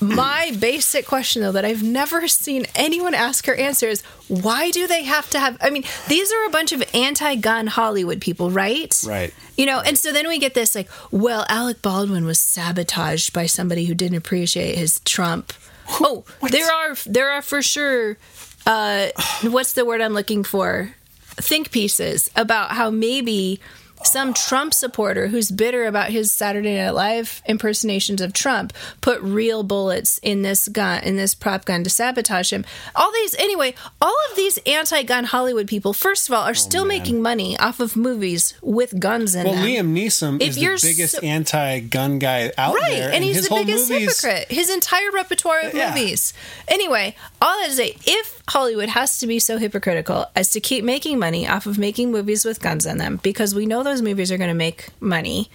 my 0.00 0.52
basic 0.60 1.06
question 1.06 1.40
though 1.40 1.52
that 1.52 1.64
i've 1.64 1.82
never 1.82 2.28
seen 2.28 2.66
anyone 2.74 3.14
ask 3.14 3.48
or 3.48 3.54
answer 3.54 3.88
is 3.88 4.02
why 4.28 4.70
do 4.70 4.86
they 4.86 5.04
have 5.04 5.30
to 5.30 5.38
have 5.40 5.56
i 5.62 5.70
mean 5.70 5.84
these 6.08 6.30
are 6.32 6.44
a 6.44 6.50
bunch 6.50 6.70
of 6.72 6.82
anti-gun 6.94 7.66
hollywood 7.66 8.20
people 8.20 8.50
right 8.50 9.02
Right. 9.06 9.32
You 9.56 9.64
know, 9.64 9.80
and 9.80 9.96
so 9.96 10.12
then 10.12 10.28
we 10.28 10.38
get 10.38 10.52
this 10.52 10.74
like, 10.74 10.86
well, 11.10 11.46
Alec 11.48 11.80
Baldwin 11.80 12.26
was 12.26 12.38
sabotaged 12.38 13.32
by 13.32 13.46
somebody 13.46 13.86
who 13.86 13.94
didn't 13.94 14.18
appreciate 14.18 14.76
his 14.76 15.00
Trump. 15.06 15.54
Oh, 15.92 16.24
there 16.50 16.70
are 16.70 16.94
there 17.06 17.30
are 17.30 17.40
for 17.40 17.62
sure 17.62 18.18
uh 18.66 19.08
what's 19.42 19.72
the 19.74 19.84
word 19.84 20.00
I'm 20.00 20.14
looking 20.14 20.44
for? 20.44 20.94
Think 21.38 21.70
pieces 21.70 22.30
about 22.34 22.72
how 22.72 22.90
maybe 22.90 23.60
some 24.04 24.34
Trump 24.34 24.72
supporter 24.74 25.28
who's 25.28 25.50
bitter 25.50 25.84
about 25.86 26.10
his 26.10 26.30
Saturday 26.30 26.76
Night 26.76 26.90
Live 26.90 27.42
impersonations 27.46 28.20
of 28.20 28.32
Trump 28.32 28.72
put 29.00 29.20
real 29.22 29.62
bullets 29.62 30.18
in 30.22 30.42
this 30.42 30.68
gun 30.68 31.02
in 31.02 31.16
this 31.16 31.34
prop 31.34 31.64
gun 31.64 31.82
to 31.84 31.90
sabotage 31.90 32.52
him. 32.52 32.64
All 32.94 33.10
these 33.12 33.34
anyway, 33.36 33.74
all 34.00 34.14
of 34.30 34.36
these 34.36 34.58
anti-gun 34.66 35.24
Hollywood 35.24 35.66
people, 35.66 35.92
first 35.92 36.28
of 36.28 36.34
all, 36.34 36.42
are 36.44 36.50
oh, 36.50 36.54
still 36.54 36.84
making 36.84 37.20
money 37.22 37.58
off 37.58 37.80
of 37.80 37.96
movies 37.96 38.54
with 38.62 39.00
guns 39.00 39.34
in 39.34 39.44
Well, 39.44 39.54
them. 39.54 39.64
Liam 39.64 39.92
Neeson 39.96 40.40
If 40.42 40.50
is 40.50 40.54
the 40.56 40.60
you're 40.60 40.78
biggest 40.78 41.14
so- 41.16 41.20
anti-gun 41.22 42.18
guy 42.18 42.52
out 42.58 42.74
Right, 42.74 42.90
there, 42.90 43.10
and 43.12 43.24
he's 43.24 43.36
his 43.36 43.48
the 43.48 43.54
biggest 43.54 43.90
movies, 43.90 44.20
hypocrite. 44.22 44.50
His 44.50 44.70
entire 44.70 45.10
repertoire 45.12 45.60
of 45.60 45.74
Yeah. 45.74 45.88
movies. 45.94 46.32
Anyway, 46.68 47.16
all 47.40 47.58
that 47.60 47.68
to 47.70 47.74
say, 47.76 47.96
if 48.06 48.42
Hollywood 48.48 48.90
has 48.90 49.18
to 49.18 49.26
be 49.26 49.38
so 49.40 49.58
hypocritical 49.58 50.26
as 50.36 50.50
to 50.50 50.60
keep 50.60 50.84
making 50.84 51.18
money 51.18 51.48
off 51.48 51.66
of 51.66 51.78
making 51.78 52.12
movies 52.12 52.44
with 52.44 52.60
guns 52.60 52.86
in 52.86 52.98
them, 52.98 53.18
because 53.22 53.54
we 53.54 53.66
know 53.66 53.82
those 53.86 54.02
movies 54.02 54.30
are 54.32 54.36
going 54.38 54.48
to 54.48 54.54
make 54.54 54.88
money, 55.00 55.50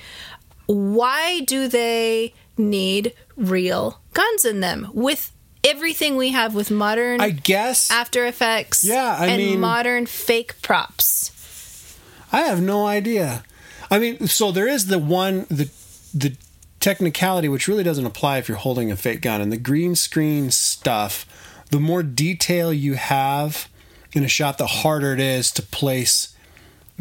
why 0.66 1.42
do 1.42 1.68
they 1.68 2.34
need 2.58 3.14
real 3.38 4.00
guns 4.14 4.46
in 4.46 4.60
them 4.60 4.90
with 4.94 5.32
everything 5.64 6.16
we 6.18 6.30
have 6.32 6.56
with 6.56 6.72
modern 6.72 7.22
I 7.22 7.30
guess 7.30 7.92
After 7.92 8.26
Effects 8.26 8.84
Yeah, 8.84 9.16
I 9.20 9.28
and 9.28 9.38
mean- 9.38 9.60
modern 9.60 10.06
fake 10.06 10.62
props? 10.62 11.98
I 12.32 12.42
have 12.42 12.62
no 12.62 12.88
idea. 12.88 13.44
I 13.90 14.00
mean, 14.00 14.28
so 14.28 14.52
there 14.52 14.68
is 14.68 14.88
the 14.88 14.98
one 15.00 15.46
the 15.50 15.70
the 16.14 16.36
technicality, 16.80 17.48
which 17.50 17.68
really 17.68 17.84
doesn't 17.84 18.06
apply 18.06 18.38
if 18.38 18.48
you're 18.48 18.58
holding 18.58 18.90
a 18.92 18.96
fake 18.96 19.22
gun. 19.22 19.42
And 19.42 19.52
the 19.52 19.58
green 19.58 19.96
screen 19.96 20.50
stuff, 20.50 21.26
the 21.72 21.80
more 21.80 22.02
detail 22.04 22.74
you 22.74 22.94
have 22.96 23.68
in 24.14 24.24
a 24.24 24.28
shot, 24.30 24.58
the 24.58 24.66
harder 24.68 25.14
it 25.14 25.20
is 25.20 25.52
to 25.52 25.62
place 25.62 26.31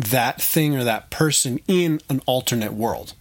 that 0.00 0.40
thing 0.40 0.76
or 0.76 0.84
that 0.84 1.10
person 1.10 1.60
in 1.66 2.00
an 2.08 2.20
alternate 2.26 2.72
world. 2.72 3.14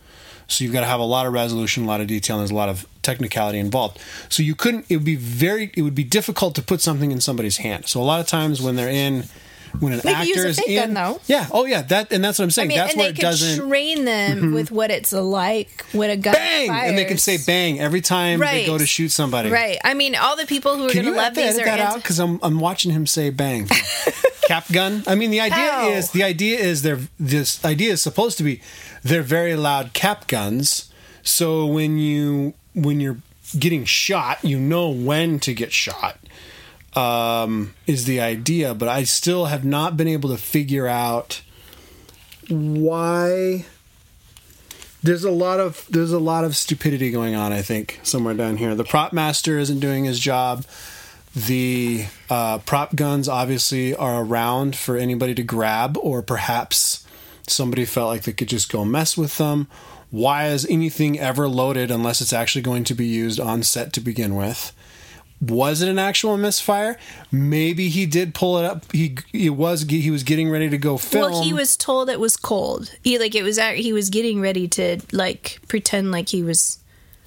So 0.48 0.64
you've 0.64 0.74
got 0.74 0.82
to 0.82 0.88
have 0.88 1.00
a 1.00 1.06
lot 1.06 1.28
of 1.28 1.34
resolution, 1.34 1.84
a 1.84 1.88
lot 1.88 2.02
of 2.02 2.08
detail, 2.08 2.38
and 2.38 2.42
there's 2.42 2.52
a 2.52 2.56
lot 2.56 2.70
of 2.70 2.88
technicality 3.04 3.60
involved. 3.60 4.00
So 4.30 4.42
you 4.42 4.56
couldn't. 4.56 4.86
It 4.90 4.98
would 4.98 5.06
be 5.06 5.16
very. 5.16 5.72
It 5.76 5.84
would 5.84 5.96
be 5.96 6.04
difficult 6.04 6.56
to 6.56 6.64
put 6.64 6.82
something 6.82 7.12
in 7.12 7.22
somebody's 7.22 7.58
hand. 7.58 7.88
So 7.88 8.02
a 8.02 8.04
lot 8.04 8.20
of 8.20 8.28
times 8.28 8.62
when 8.62 8.76
they're 8.76 8.90
in, 8.90 9.26
when 9.80 9.94
an 9.94 10.00
use 10.00 10.06
actor 10.38 10.48
is 10.48 10.60
in, 10.68 10.76
gun, 10.76 10.94
though. 10.94 11.22
yeah, 11.28 11.48
oh 11.52 11.66
yeah, 11.66 11.82
that 11.84 12.12
and 12.12 12.24
that's 12.24 12.40
what 12.40 12.44
I'm 12.44 12.50
I 12.50 12.52
saying. 12.52 12.68
mean, 12.70 12.78
that's 12.78 12.96
where 12.96 13.10
it 13.10 13.16
doesn't 13.16 13.60
Mm-hmm. 13.60 13.70
train 13.70 14.06
them 14.06 14.54
with 14.54 14.72
what 14.72 14.92
it's 14.92 15.12
like 15.14 15.86
when 15.92 16.10
a 16.10 16.18
gun 16.18 16.34
bang, 16.34 16.68
fires. 16.70 16.90
and 16.90 16.98
they 16.98 17.06
can 17.06 17.18
say 17.18 17.38
bang 17.46 17.80
every 17.80 18.02
time 18.02 18.40
they 18.40 18.66
go 18.66 18.78
to 18.78 18.86
shoot 18.86 19.10
somebody. 19.10 19.50
Right. 19.50 19.78
I 19.84 19.94
mean, 19.94 20.16
all 20.16 20.36
the 20.36 20.46
people 20.46 20.76
who 20.76 20.88
are 20.90 20.94
going 20.94 21.06
to 21.06 21.12
love 21.12 21.36
these 21.36 21.56
that, 21.58 21.66
are 21.66 21.70
edit 21.70 21.80
that 21.80 21.80
out? 21.80 21.96
Because 21.98 22.20
I'm 22.20 22.40
I'm 22.42 22.60
watching 22.60 22.92
him 22.92 23.06
say 23.08 23.30
bang. 23.30 23.68
Cap 24.48 24.66
gun. 24.72 25.04
I 25.08 25.16
mean, 25.16 25.30
the 25.32 25.40
idea 25.42 25.58
Ow. 25.72 25.90
is 25.90 26.12
the 26.12 26.24
idea 26.24 26.58
is 26.60 26.82
they're 26.82 27.00
this 27.20 27.64
idea 27.64 27.92
is 27.94 28.02
supposed 28.02 28.38
to 28.40 28.44
be 28.44 28.62
they're 29.04 29.22
very 29.22 29.56
loud 29.56 29.94
cap 29.94 30.28
guns. 30.28 30.92
So 31.22 31.66
when 31.68 31.98
you 32.00 32.54
when 32.74 33.00
you're 33.00 33.18
getting 33.58 33.86
shot, 33.86 34.44
you 34.44 34.60
know 34.60 34.90
when 34.90 35.40
to 35.42 35.54
get 35.54 35.72
shot. 35.72 36.18
Um, 37.00 37.76
is 37.88 38.04
the 38.04 38.20
idea, 38.20 38.74
but 38.74 38.90
I 38.90 39.04
still 39.04 39.46
have 39.46 39.64
not 39.64 39.96
been 39.96 40.10
able 40.10 40.30
to 40.32 40.38
figure 40.38 40.86
out 40.86 41.42
why. 42.50 43.66
There's 45.02 45.24
a 45.24 45.32
lot 45.32 45.62
of 45.62 45.88
there's 45.90 46.12
a 46.12 46.20
lot 46.20 46.44
of 46.44 46.58
stupidity 46.58 47.10
going 47.10 47.34
on 47.34 47.54
i 47.54 47.62
think 47.62 48.02
somewhere 48.04 48.34
down 48.34 48.58
here. 48.58 48.76
The 48.76 48.84
prop 48.84 49.14
master 49.14 49.58
isn't 49.58 49.80
doing 49.80 50.04
his 50.04 50.20
job. 50.20 50.66
The 51.34 52.08
uh, 52.30 52.58
prop 52.58 52.98
guns 52.98 53.30
obviously 53.30 53.96
are 53.96 54.22
around 54.22 54.76
for 54.76 54.98
anybody 54.98 55.34
to 55.36 55.44
grab 55.44 55.98
or 56.02 56.22
perhaps 56.22 57.06
somebody 57.48 57.86
felt 57.86 58.10
like 58.10 58.24
they 58.24 58.34
could 58.34 58.50
just 58.50 58.70
go 58.70 58.84
mess 58.84 59.16
with 59.16 59.38
them. 59.38 59.70
Why 60.12 60.48
is 60.48 60.66
anything 60.66 61.18
ever 61.18 61.48
loaded 61.48 61.92
unless 61.92 62.20
it's 62.20 62.34
actually 62.34 62.64
going 62.64 62.84
to 62.86 62.94
be 62.94 63.06
used 63.06 63.40
on 63.40 63.64
set 63.64 63.94
to 63.94 64.02
begin 64.02 64.36
with 64.36 64.74
was 65.42 65.82
it 65.82 65.88
an 65.88 65.98
actual 65.98 66.36
misfire 66.38 66.98
maybe 67.32 67.88
he 67.88 68.06
did 68.06 68.34
pull 68.34 68.58
it 68.58 68.66
up 68.66 68.92
he 68.92 69.18
he 69.32 69.50
was 69.50 69.84
he 69.84 70.12
was 70.12 70.24
getting 70.24 70.50
ready 70.50 70.70
to 70.70 70.78
go 70.78 70.98
film 70.98 71.32
Well, 71.32 71.44
he 71.44 71.54
was 71.54 71.76
told 71.78 72.10
it 72.10 72.20
was 72.20 72.38
cold. 72.38 72.92
He 73.04 73.18
like 73.18 73.36
it 73.36 73.44
was. 73.44 73.58
He 73.58 73.94
was 73.94 74.10
getting 74.10 74.42
ready 74.42 74.68
to 74.70 75.00
like 75.12 75.60
pretend 75.68 76.12
like 76.12 76.30
he 76.30 76.44
was. 76.44 76.80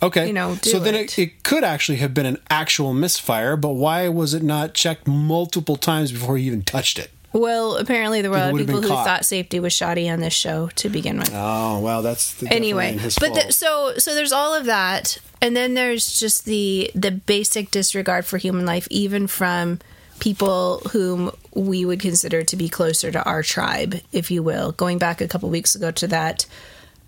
Okay. 0.03 0.27
you 0.27 0.33
know, 0.33 0.57
so 0.63 0.81
then 0.81 0.97
it. 0.97 1.17
it, 1.17 1.23
it 1.23 1.43
could 1.45 1.63
actually 1.63 1.99
have 1.99 2.13
been 2.13 2.27
an 2.27 2.39
actual 2.51 2.93
misfire, 2.93 3.57
but 3.57 3.71
why 3.71 4.09
was 4.09 4.35
it 4.35 4.43
not 4.43 4.75
checked 4.75 5.07
multiple 5.07 5.77
times 5.77 6.11
before 6.11 6.37
he 6.37 6.45
even 6.47 6.63
touched 6.63 6.99
it? 6.99 7.11
Well, 7.33 7.77
apparently 7.77 8.21
there 8.21 8.31
were 8.31 8.37
a 8.37 8.41
lot 8.41 8.61
of 8.61 8.67
people 8.67 8.83
who 8.83 8.89
caught. 8.89 9.07
thought 9.07 9.25
safety 9.25 9.59
was 9.59 9.73
shoddy 9.73 10.09
on 10.09 10.21
this 10.21 10.35
show 10.35 10.69
to 10.77 10.89
begin 10.89 11.19
with. 11.19 11.31
Oh, 11.35 11.81
well, 11.81 12.03
that's 12.03 12.35
the, 12.35 12.53
anyway 12.53 12.93
his 12.93 13.19
but 13.19 13.35
the, 13.35 13.53
so 13.53 13.95
so 13.97 14.15
there's 14.15 14.33
all 14.33 14.55
of 14.55 14.67
that 14.67 15.19
and 15.41 15.57
then 15.57 15.75
there's 15.75 16.19
just 16.19 16.45
the 16.45 16.91
the 16.95 17.11
basic 17.11 17.71
disregard 17.71 18.25
for 18.25 18.39
human 18.39 18.67
life 18.67 18.87
even 18.91 19.27
from 19.27 19.79
people 20.21 20.81
whom 20.93 21.31
we 21.55 21.85
would 21.85 22.01
consider 22.01 22.43
to 22.45 22.57
be 22.57 22.69
closer 22.69 23.11
to 23.11 23.23
our 23.25 23.43
tribe 23.43 24.01
if 24.13 24.31
you 24.31 24.43
will 24.43 24.73
going 24.73 24.99
back 24.99 25.21
a 25.21 25.29
couple 25.29 25.49
weeks 25.49 25.75
ago 25.75 25.91
to 25.91 26.07
that 26.07 26.47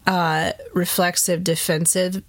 uh 0.06 0.52
reflexive 0.72 1.44
defensive 1.44 2.22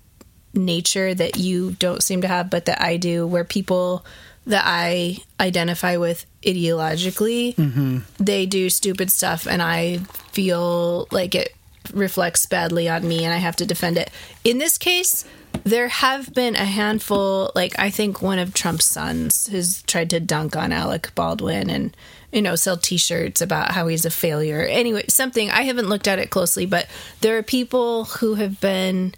nature 0.53 1.13
that 1.13 1.37
you 1.37 1.71
don't 1.79 2.03
seem 2.03 2.21
to 2.21 2.27
have 2.27 2.49
but 2.49 2.65
that 2.65 2.81
I 2.81 2.97
do 2.97 3.25
where 3.25 3.43
people 3.43 4.05
that 4.45 4.63
I 4.65 5.17
identify 5.39 5.97
with 5.97 6.25
ideologically 6.43 7.55
mm-hmm. 7.55 7.99
they 8.23 8.45
do 8.45 8.69
stupid 8.69 9.09
stuff 9.09 9.47
and 9.47 9.61
I 9.61 9.97
feel 10.31 11.07
like 11.11 11.33
it 11.33 11.55
reflects 11.93 12.45
badly 12.45 12.87
on 12.87 13.07
me 13.07 13.23
and 13.23 13.33
I 13.33 13.37
have 13.37 13.55
to 13.57 13.65
defend 13.65 13.97
it. 13.97 14.11
In 14.43 14.57
this 14.57 14.77
case, 14.77 15.25
there 15.63 15.87
have 15.87 16.33
been 16.33 16.55
a 16.55 16.65
handful, 16.65 17.51
like 17.55 17.77
I 17.79 17.89
think 17.89 18.21
one 18.21 18.39
of 18.39 18.53
Trump's 18.53 18.85
sons 18.85 19.47
has 19.47 19.81
tried 19.83 20.09
to 20.11 20.19
dunk 20.19 20.55
on 20.55 20.71
Alec 20.71 21.13
Baldwin 21.15 21.69
and 21.69 21.95
you 22.35 22.41
know, 22.41 22.55
sell 22.55 22.75
t-shirts 22.75 23.39
about 23.39 23.71
how 23.71 23.87
he's 23.87 24.05
a 24.05 24.11
failure. 24.11 24.61
Anyway, 24.61 25.05
something 25.07 25.49
I 25.49 25.61
haven't 25.61 25.87
looked 25.87 26.07
at 26.07 26.19
it 26.19 26.31
closely, 26.31 26.65
but 26.65 26.85
there 27.21 27.37
are 27.37 27.43
people 27.43 28.05
who 28.05 28.35
have 28.35 28.59
been 28.59 29.15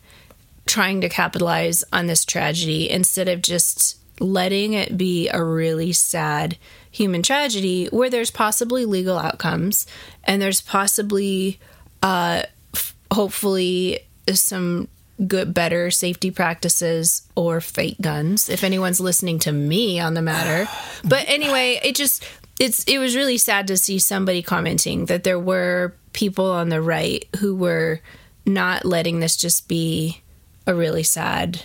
trying 0.68 1.02
to 1.02 1.10
capitalize 1.10 1.84
on 1.92 2.06
this 2.06 2.24
tragedy 2.24 2.90
instead 2.90 3.28
of 3.28 3.42
just 3.42 3.98
letting 4.20 4.74
it 4.74 4.98
be 4.98 5.30
a 5.30 5.44
really 5.44 5.94
sad 5.94 6.58
human 6.90 7.22
tragedy 7.22 7.88
where 7.88 8.10
there's 8.10 8.32
possibly 8.32 8.86
legal 8.86 9.18
outcomes 9.18 9.86
and 10.24 10.42
there's 10.42 10.62
possibly 10.62 11.60
uh 12.02 12.42
f- 12.74 12.96
hopefully 13.12 14.00
some 14.34 14.88
good 15.28 15.54
better 15.54 15.90
safety 15.92 16.32
practices 16.32 17.28
or 17.36 17.62
fake 17.62 17.98
guns 18.02 18.50
if 18.50 18.64
anyone's 18.64 19.00
listening 19.00 19.40
to 19.40 19.52
me 19.52 20.00
on 20.00 20.14
the 20.14 20.22
matter. 20.22 20.70
But 21.04 21.26
anyway 21.30 21.80
it 21.84 21.96
just 21.96 22.24
it's 22.60 22.84
it 22.86 22.98
was 22.98 23.16
really 23.16 23.38
sad 23.38 23.68
to 23.68 23.78
see 23.78 24.00
somebody 24.00 24.42
commenting 24.42 25.06
that 25.06 25.24
there 25.24 25.40
were 25.40 25.94
people 26.14 26.52
on 26.52 26.70
the 26.70 26.82
right 26.82 27.28
who 27.40 27.56
were 27.56 28.02
not 28.46 28.86
letting 28.86 29.20
this 29.20 29.38
just 29.38 29.68
be 29.68 30.22
a 30.66 30.74
really 30.74 31.04
sad 31.04 31.62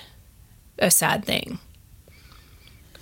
a 0.78 0.90
sad 0.90 1.24
thing 1.24 1.58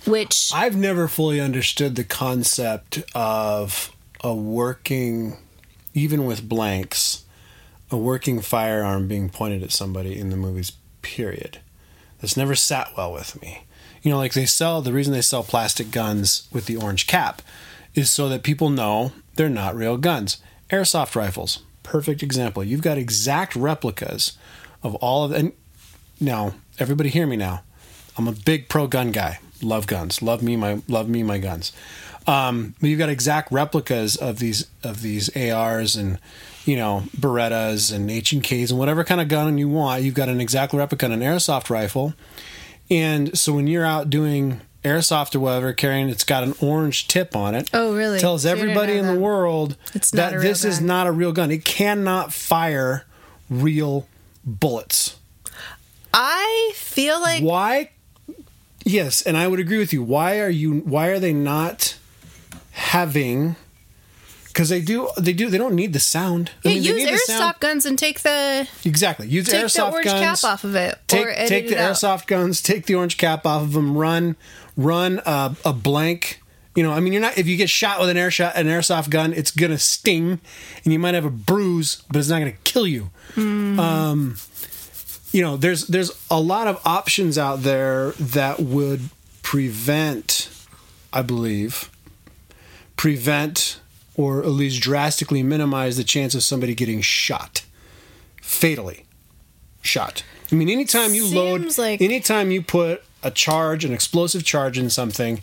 which 0.05 0.51
I've 0.53 0.75
never 0.75 1.07
fully 1.07 1.39
understood 1.39 1.95
the 1.95 2.03
concept 2.03 3.01
of 3.13 3.95
a 4.23 4.33
working, 4.33 5.37
even 5.93 6.25
with 6.25 6.47
blanks, 6.47 7.23
a 7.89 7.97
working 7.97 8.41
firearm 8.41 9.07
being 9.07 9.29
pointed 9.29 9.63
at 9.63 9.71
somebody 9.71 10.17
in 10.17 10.29
the 10.29 10.37
movies, 10.37 10.73
period. 11.01 11.59
That's 12.19 12.37
never 12.37 12.55
sat 12.55 12.95
well 12.95 13.11
with 13.11 13.41
me. 13.41 13.65
You 14.01 14.11
know, 14.11 14.17
like 14.17 14.33
they 14.33 14.45
sell, 14.45 14.81
the 14.81 14.93
reason 14.93 15.13
they 15.13 15.21
sell 15.21 15.43
plastic 15.43 15.91
guns 15.91 16.47
with 16.51 16.65
the 16.65 16.77
orange 16.77 17.07
cap 17.07 17.41
is 17.93 18.11
so 18.11 18.29
that 18.29 18.43
people 18.43 18.69
know 18.69 19.11
they're 19.35 19.49
not 19.49 19.75
real 19.75 19.97
guns. 19.97 20.37
Airsoft 20.69 21.15
rifles, 21.15 21.59
perfect 21.83 22.23
example. 22.23 22.63
You've 22.63 22.81
got 22.81 22.97
exact 22.97 23.55
replicas 23.55 24.37
of 24.83 24.95
all 24.95 25.23
of 25.23 25.31
and 25.31 25.51
now 26.19 26.53
everybody 26.79 27.09
hear 27.09 27.27
me 27.27 27.35
now. 27.35 27.63
I'm 28.17 28.27
a 28.27 28.31
big 28.31 28.69
pro 28.69 28.87
gun 28.87 29.11
guy. 29.11 29.39
Love 29.63 29.87
guns. 29.87 30.21
Love 30.21 30.41
me 30.41 30.55
my 30.55 30.81
love 30.87 31.07
me 31.09 31.23
my 31.23 31.37
guns. 31.37 31.71
Um, 32.27 32.75
but 32.79 32.89
you've 32.89 32.99
got 32.99 33.09
exact 33.09 33.51
replicas 33.51 34.15
of 34.15 34.39
these 34.39 34.67
of 34.83 35.01
these 35.01 35.35
ARs 35.35 35.95
and 35.95 36.19
you 36.65 36.75
know 36.75 37.03
Berettas 37.17 37.93
and 37.93 38.09
H 38.11 38.31
and 38.33 38.43
Ks 38.43 38.69
and 38.69 38.79
whatever 38.79 39.03
kind 39.03 39.21
of 39.21 39.27
gun 39.27 39.57
you 39.57 39.69
want. 39.69 40.03
You've 40.03 40.13
got 40.15 40.29
an 40.29 40.39
exact 40.39 40.73
replica 40.73 41.05
on 41.05 41.11
an 41.11 41.21
airsoft 41.21 41.69
rifle. 41.69 42.13
And 42.89 43.37
so 43.37 43.53
when 43.53 43.67
you're 43.67 43.85
out 43.85 44.09
doing 44.09 44.61
airsoft 44.83 45.35
or 45.35 45.39
whatever, 45.39 45.73
carrying 45.73 46.09
it's 46.09 46.23
got 46.23 46.43
an 46.43 46.53
orange 46.59 47.07
tip 47.07 47.35
on 47.35 47.55
it. 47.55 47.69
Oh, 47.73 47.95
really? 47.95 48.19
Tells 48.19 48.43
So 48.43 48.49
everybody 48.49 48.97
in 48.97 49.07
the 49.07 49.19
world 49.19 49.77
that 50.13 50.41
this 50.41 50.65
is 50.65 50.81
not 50.81 51.07
a 51.07 51.11
real 51.11 51.31
gun. 51.31 51.51
It 51.51 51.63
cannot 51.63 52.33
fire 52.33 53.05
real 53.49 54.07
bullets. 54.43 55.17
i 56.13 56.71
feel 56.75 57.21
like 57.21 57.43
why 57.43 57.89
yes 58.85 59.21
and 59.21 59.37
i 59.37 59.47
would 59.47 59.59
agree 59.59 59.77
with 59.77 59.93
you. 59.93 60.01
Why 60.03 60.39
are 60.39 60.49
you 60.49 60.79
why 60.81 61.07
are 61.07 61.19
they 61.19 61.33
not 61.33 61.97
having 62.71 63.55
because 64.47 64.69
they 64.69 64.81
do 64.81 65.09
they 65.17 65.33
do 65.33 65.49
they 65.49 65.57
don't 65.57 65.75
need 65.75 65.93
the 65.93 65.99
sound. 65.99 66.51
I 66.65 66.69
yeah, 66.69 66.73
mean, 66.75 66.83
they 66.83 67.11
use 67.11 67.25
the 67.25 67.33
airsoft 67.33 67.37
sound- 67.37 67.59
guns 67.59 67.85
and 67.85 67.97
take 67.97 68.19
the 68.21 68.67
exactly. 68.83 69.27
Use 69.27 69.47
take 69.47 69.61
the 69.61 69.67
airsoft 69.67 69.91
orange 69.93 70.05
guns. 70.05 70.41
cap 70.41 70.51
off 70.51 70.63
of 70.63 70.75
it 70.75 70.97
take, 71.07 71.25
take 71.47 71.67
the 71.69 71.75
it 71.75 71.77
airsoft 71.79 72.27
guns 72.27 72.61
take 72.61 72.85
the 72.85 72.95
orange 72.95 73.17
cap 73.17 73.45
off 73.45 73.61
of 73.63 73.73
them 73.73 73.97
run 73.97 74.35
run 74.75 75.21
a, 75.25 75.55
a 75.65 75.73
blank. 75.73 76.41
You 76.75 76.83
know 76.83 76.91
i 76.93 77.01
mean 77.01 77.11
you're 77.11 77.21
not 77.21 77.37
if 77.37 77.47
you 77.47 77.57
get 77.57 77.69
shot 77.69 77.99
with 77.99 78.07
an 78.09 78.15
air 78.15 78.31
shot 78.31 78.55
an 78.55 78.67
airsoft 78.67 79.09
gun 79.09 79.33
it's 79.33 79.51
gonna 79.51 79.77
sting 79.77 80.39
and 80.85 80.93
you 80.93 80.99
might 80.99 81.15
have 81.15 81.25
a 81.25 81.29
bruise 81.29 82.01
but 82.09 82.17
it's 82.19 82.29
not 82.29 82.39
gonna 82.39 82.53
kill 82.63 82.87
you. 82.87 83.09
Um 83.37 84.37
you 85.31 85.41
know 85.41 85.57
there's 85.57 85.87
there's 85.87 86.11
a 86.29 86.39
lot 86.39 86.67
of 86.67 86.79
options 86.85 87.37
out 87.37 87.63
there 87.63 88.11
that 88.13 88.59
would 88.59 89.01
prevent 89.41 90.49
i 91.13 91.21
believe 91.21 91.89
prevent 92.97 93.79
or 94.15 94.41
at 94.41 94.49
least 94.49 94.81
drastically 94.81 95.41
minimize 95.41 95.97
the 95.97 96.03
chance 96.03 96.35
of 96.35 96.43
somebody 96.43 96.75
getting 96.75 97.01
shot. 97.01 97.63
Fatally 98.41 99.05
shot. 99.81 100.23
I 100.51 100.55
mean 100.55 100.69
anytime 100.69 101.13
you 101.13 101.25
load 101.33 101.77
like- 101.77 102.01
anytime 102.01 102.51
you 102.51 102.61
put 102.61 103.03
a 103.23 103.31
charge 103.31 103.85
an 103.85 103.93
explosive 103.93 104.43
charge 104.43 104.77
in 104.77 104.89
something 104.89 105.41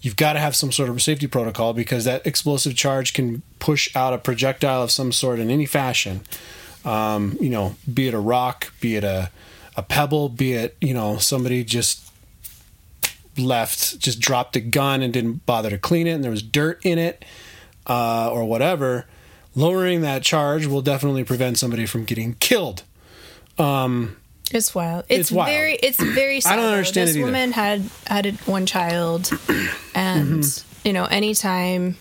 you've 0.00 0.16
got 0.16 0.32
to 0.34 0.38
have 0.40 0.56
some 0.56 0.72
sort 0.72 0.88
of 0.88 1.00
safety 1.02 1.26
protocol 1.26 1.72
because 1.72 2.04
that 2.04 2.26
explosive 2.26 2.74
charge 2.74 3.12
can 3.12 3.42
push 3.58 3.94
out 3.94 4.12
a 4.12 4.18
projectile 4.18 4.82
of 4.82 4.90
some 4.90 5.12
sort 5.12 5.38
in 5.38 5.50
any 5.50 5.66
fashion 5.66 6.22
um, 6.86 7.36
you 7.40 7.50
know 7.50 7.74
be 7.92 8.08
it 8.08 8.14
a 8.14 8.18
rock 8.18 8.72
be 8.80 8.96
it 8.96 9.04
a 9.04 9.30
a 9.76 9.82
pebble, 9.82 10.30
be 10.30 10.54
it 10.54 10.76
you 10.80 10.94
know 10.94 11.18
somebody 11.18 11.62
just 11.64 12.02
left, 13.36 13.98
just 13.98 14.18
dropped 14.20 14.56
a 14.56 14.60
gun 14.60 15.02
and 15.02 15.12
didn't 15.12 15.44
bother 15.44 15.68
to 15.68 15.76
clean 15.78 16.06
it, 16.06 16.12
and 16.12 16.24
there 16.24 16.30
was 16.30 16.42
dirt 16.42 16.80
in 16.84 16.98
it, 16.98 17.22
uh, 17.86 18.30
or 18.32 18.44
whatever. 18.46 19.06
Lowering 19.54 20.00
that 20.02 20.22
charge 20.22 20.66
will 20.66 20.82
definitely 20.82 21.24
prevent 21.24 21.58
somebody 21.58 21.86
from 21.86 22.04
getting 22.04 22.34
killed. 22.34 22.82
It's 24.52 24.74
wild. 24.74 25.04
It's, 25.08 25.20
It's 25.20 25.32
wild. 25.32 25.48
very. 25.48 25.74
It's 25.74 26.00
very. 26.02 26.40
Sad, 26.40 26.52
I 26.52 26.56
don't 26.56 26.72
understand 26.72 27.08
This 27.08 27.16
woman 27.18 27.52
had 27.52 27.82
had 28.06 28.26
one 28.46 28.64
child, 28.66 29.30
and 29.94 30.42
Mm-hmm. 30.42 30.88
you 30.88 30.92
know, 30.92 31.04
anytime 31.06 31.96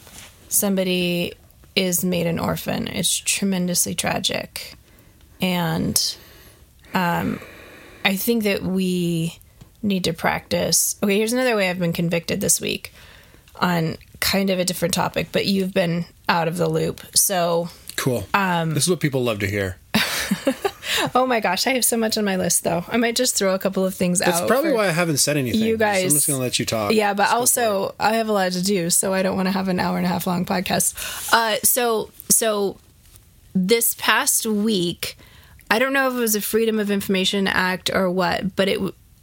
somebody 0.50 1.34
is 1.76 2.06
made 2.06 2.28
an 2.28 2.40
orphan, 2.40 2.88
it's 2.88 3.16
tremendously 3.16 3.96
tragic, 3.96 4.76
and 5.42 6.16
um, 6.94 7.40
I 8.04 8.16
think 8.16 8.44
that 8.44 8.64
we 8.64 9.40
need 9.82 10.06
to 10.06 10.14
practice. 10.14 10.96
Okay, 11.04 11.18
here's 11.18 11.34
another 11.34 11.56
way 11.56 11.70
I've 11.70 11.80
been 11.80 11.94
convicted 11.94 12.42
this 12.42 12.60
week 12.60 12.94
on 13.56 13.98
kind 14.20 14.50
of 14.50 14.60
a 14.60 14.66
different 14.66 14.94
topic, 14.94 15.30
but 15.32 15.46
you've 15.46 15.74
been 15.74 16.06
out 16.28 16.48
of 16.48 16.58
the 16.58 16.68
loop, 16.70 17.02
so. 17.16 17.70
Cool. 17.96 18.26
Um, 18.34 18.74
this 18.74 18.84
is 18.84 18.90
what 18.90 19.00
people 19.00 19.24
love 19.24 19.40
to 19.40 19.48
hear. 19.48 19.78
Oh 21.16 21.26
my 21.26 21.40
gosh, 21.40 21.68
I 21.68 21.72
have 21.72 21.86
so 21.86 21.98
much 21.98 22.18
on 22.18 22.26
my 22.26 22.36
list 22.36 22.64
though. 22.64 22.84
I 22.88 22.98
might 22.98 23.16
just 23.16 23.36
throw 23.36 23.54
a 23.54 23.60
couple 23.60 23.86
of 23.86 23.94
things 23.96 24.20
That's 24.20 24.32
out. 24.32 24.40
That's 24.42 24.52
probably 24.52 24.74
why 24.74 24.88
I 24.88 24.92
haven't 24.92 25.18
said 25.18 25.38
anything. 25.38 25.62
You 25.62 25.76
so 25.76 25.80
guys- 25.80 26.04
I'm 26.04 26.10
just 26.12 26.28
gonna 26.28 26.40
let 26.40 26.60
you 26.60 26.66
talk. 26.66 26.94
Yeah, 26.94 27.14
but 27.14 27.24
Let's 27.24 27.34
also 27.34 27.96
I 28.00 28.16
have 28.16 28.30
a 28.30 28.34
lot 28.34 28.52
to 28.54 28.64
do, 28.64 28.90
so 28.90 29.14
I 29.14 29.24
don't 29.24 29.36
want 29.36 29.48
to 29.48 29.52
have 29.52 29.68
an 29.68 29.80
hour 29.80 29.98
and 29.98 30.06
a 30.06 30.10
half 30.10 30.28
long 30.28 30.46
podcast. 30.46 30.94
Uh, 31.34 31.58
so 31.64 32.12
so 32.30 32.78
this 33.54 33.96
past 33.98 34.46
week, 34.46 35.18
I 35.72 35.80
don't 35.80 35.94
know 35.94 36.10
if 36.10 36.16
it 36.16 36.20
was 36.20 36.36
a 36.36 36.42
Freedom 36.42 36.80
of 36.80 36.92
Information 36.92 37.48
Act 37.48 37.90
or 37.94 38.10
what, 38.12 38.56
but 38.56 38.68
it 38.68 38.80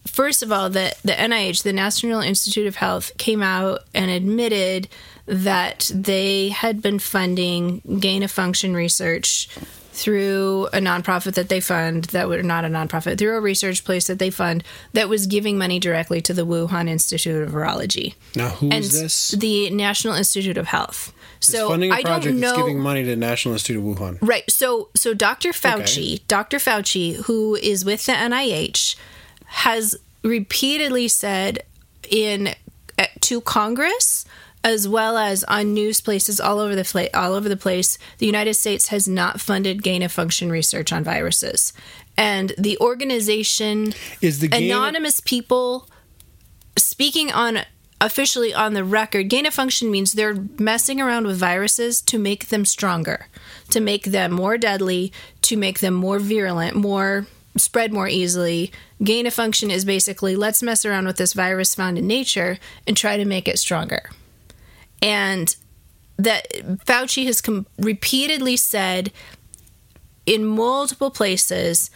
first 0.07 0.43
of 0.43 0.51
all 0.51 0.71
the 0.71 0.95
the 1.05 1.13
NIH, 1.13 1.63
the 1.63 1.73
National 1.73 2.21
Institute 2.21 2.67
of 2.67 2.77
Health, 2.77 3.17
came 3.19 3.43
out 3.43 3.81
and 3.95 4.11
admitted 4.11 4.89
that 5.27 5.91
they 5.95 6.49
had 6.49 6.83
been 6.83 6.99
funding 6.99 7.81
gain 8.01 8.23
of 8.23 8.31
function 8.31 8.75
research 8.75 9.49
through 9.93 10.69
a 10.73 10.79
nonprofit 10.79 11.35
that 11.35 11.49
they 11.49 11.61
fund 11.61 12.05
that 12.05 12.29
were 12.29 12.43
not 12.43 12.65
a 12.65 12.69
nonprofit 12.69 13.19
through 13.19 13.37
a 13.37 13.41
research 13.41 13.85
place 13.85 14.07
that 14.07 14.19
they 14.19 14.31
fund 14.31 14.65
that 14.95 15.09
was 15.09 15.27
giving 15.27 15.59
money 15.59 15.79
directly 15.79 16.21
to 16.23 16.33
the 16.33 16.47
Wuhan 16.47 16.89
Institute 16.89 17.43
of 17.43 17.53
Virology. 17.53 18.15
Now, 18.35 18.49
who 18.49 18.71
and 18.71 18.85
is 18.85 19.01
this? 19.01 19.31
the 19.33 19.69
National 19.71 20.15
Institute 20.15 20.57
of 20.57 20.67
Health. 20.67 21.13
So 21.41 21.69
funding 21.69 21.91
a 21.91 21.97
I 21.97 22.03
project 22.03 22.25
don't 22.25 22.41
know. 22.41 22.49
that's 22.49 22.59
giving 22.59 22.81
money 22.81 23.05
to 23.05 23.17
National 23.17 23.53
Institute 23.55 23.79
of 23.79 23.99
Wuhan. 23.99 24.19
Right. 24.23 24.51
So 24.51 24.89
so 24.95 25.13
Dr. 25.13 25.51
Fauci, 25.51 26.27
Dr. 26.27 26.59
Fauci, 26.59 27.17
who 27.25 27.57
is 27.57 27.85
with 27.85 28.07
the 28.07 28.13
NIH, 28.13 28.97
has 29.47 29.97
repeatedly 30.23 31.09
said 31.09 31.65
in 32.09 32.55
to 33.21 33.41
Congress 33.43 34.25
as 34.65 34.87
well 34.87 35.17
as 35.17 35.45
on 35.45 35.75
news 35.75 36.01
places 36.01 36.41
all 36.41 36.61
over 36.61 36.75
the 36.75 36.85
fla- 36.85 37.09
all 37.15 37.35
over 37.35 37.49
the 37.49 37.57
place, 37.57 37.99
the 38.19 38.27
United 38.27 38.55
States 38.55 38.89
has 38.89 39.09
not 39.09 39.41
funded 39.41 39.83
gain 39.83 40.03
of 40.03 40.13
function 40.13 40.51
research 40.51 40.93
on 40.93 41.05
viruses. 41.05 41.73
And 42.17 42.53
the 42.59 42.79
organization 42.79 43.95
Is 44.21 44.41
the 44.41 44.49
gain 44.49 44.71
anonymous 44.71 45.21
people 45.21 45.89
speaking 46.77 47.33
on 47.33 47.61
officially 48.01 48.53
on 48.53 48.75
the 48.75 48.85
record 48.85 49.29
gain 49.29 49.47
of 49.47 49.55
function 49.55 49.91
means 49.91 50.13
they're 50.13 50.47
messing 50.59 51.01
around 51.01 51.27
with 51.27 51.39
viruses 51.39 52.01
to 52.01 52.19
make 52.19 52.49
them 52.49 52.65
stronger 52.65 53.29
to 53.71 53.81
make 53.81 54.07
them 54.07 54.33
more 54.33 54.59
deadly 54.59 55.13
to 55.41 55.57
make 55.57 55.79
them 55.79 55.95
more 55.95 56.19
virulent 56.19 56.75
more 56.75 57.27
spread 57.57 57.93
more 57.93 58.09
easily 58.09 58.73
gain 59.05 59.25
of 59.27 59.33
function 59.33 59.71
is 59.71 59.85
basically 59.85 60.35
let's 60.35 60.63
mess 60.63 60.85
around 60.85 61.07
with 61.07 61.17
this 61.17 61.33
virus 61.33 61.77
found 61.77 61.97
in 61.97 62.07
nature 62.07 62.59
and 62.89 62.97
try 62.97 63.17
to 63.17 63.25
make 63.25 63.47
it 63.47 63.59
stronger 63.59 64.11
and 65.03 65.55
that 66.17 66.51
fauci 66.87 67.27
has 67.27 67.41
com- 67.41 67.67
repeatedly 67.79 68.57
said 68.57 69.13
in 70.25 70.47
multiple 70.47 71.11
places 71.11 71.91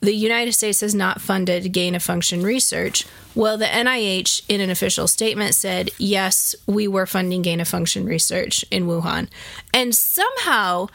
the 0.00 0.14
United 0.14 0.52
States 0.52 0.80
has 0.80 0.94
not 0.94 1.20
funded 1.20 1.72
gain 1.72 1.94
of 1.94 2.02
function 2.02 2.42
research. 2.42 3.04
Well, 3.34 3.58
the 3.58 3.66
NIH, 3.66 4.42
in 4.48 4.60
an 4.60 4.70
official 4.70 5.06
statement, 5.06 5.54
said, 5.54 5.90
yes, 5.98 6.54
we 6.66 6.88
were 6.88 7.06
funding 7.06 7.42
gain 7.42 7.60
of 7.60 7.68
function 7.68 8.06
research 8.06 8.64
in 8.70 8.86
Wuhan. 8.86 9.28
And 9.74 9.94
somehow, 9.94 10.88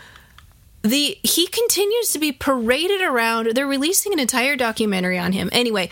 the 0.81 1.17
he 1.23 1.47
continues 1.47 2.11
to 2.11 2.19
be 2.19 2.31
paraded 2.31 3.01
around. 3.01 3.55
They're 3.55 3.67
releasing 3.67 4.11
an 4.13 4.19
entire 4.19 4.55
documentary 4.55 5.17
on 5.17 5.33
him. 5.33 5.49
Anyway, 5.51 5.89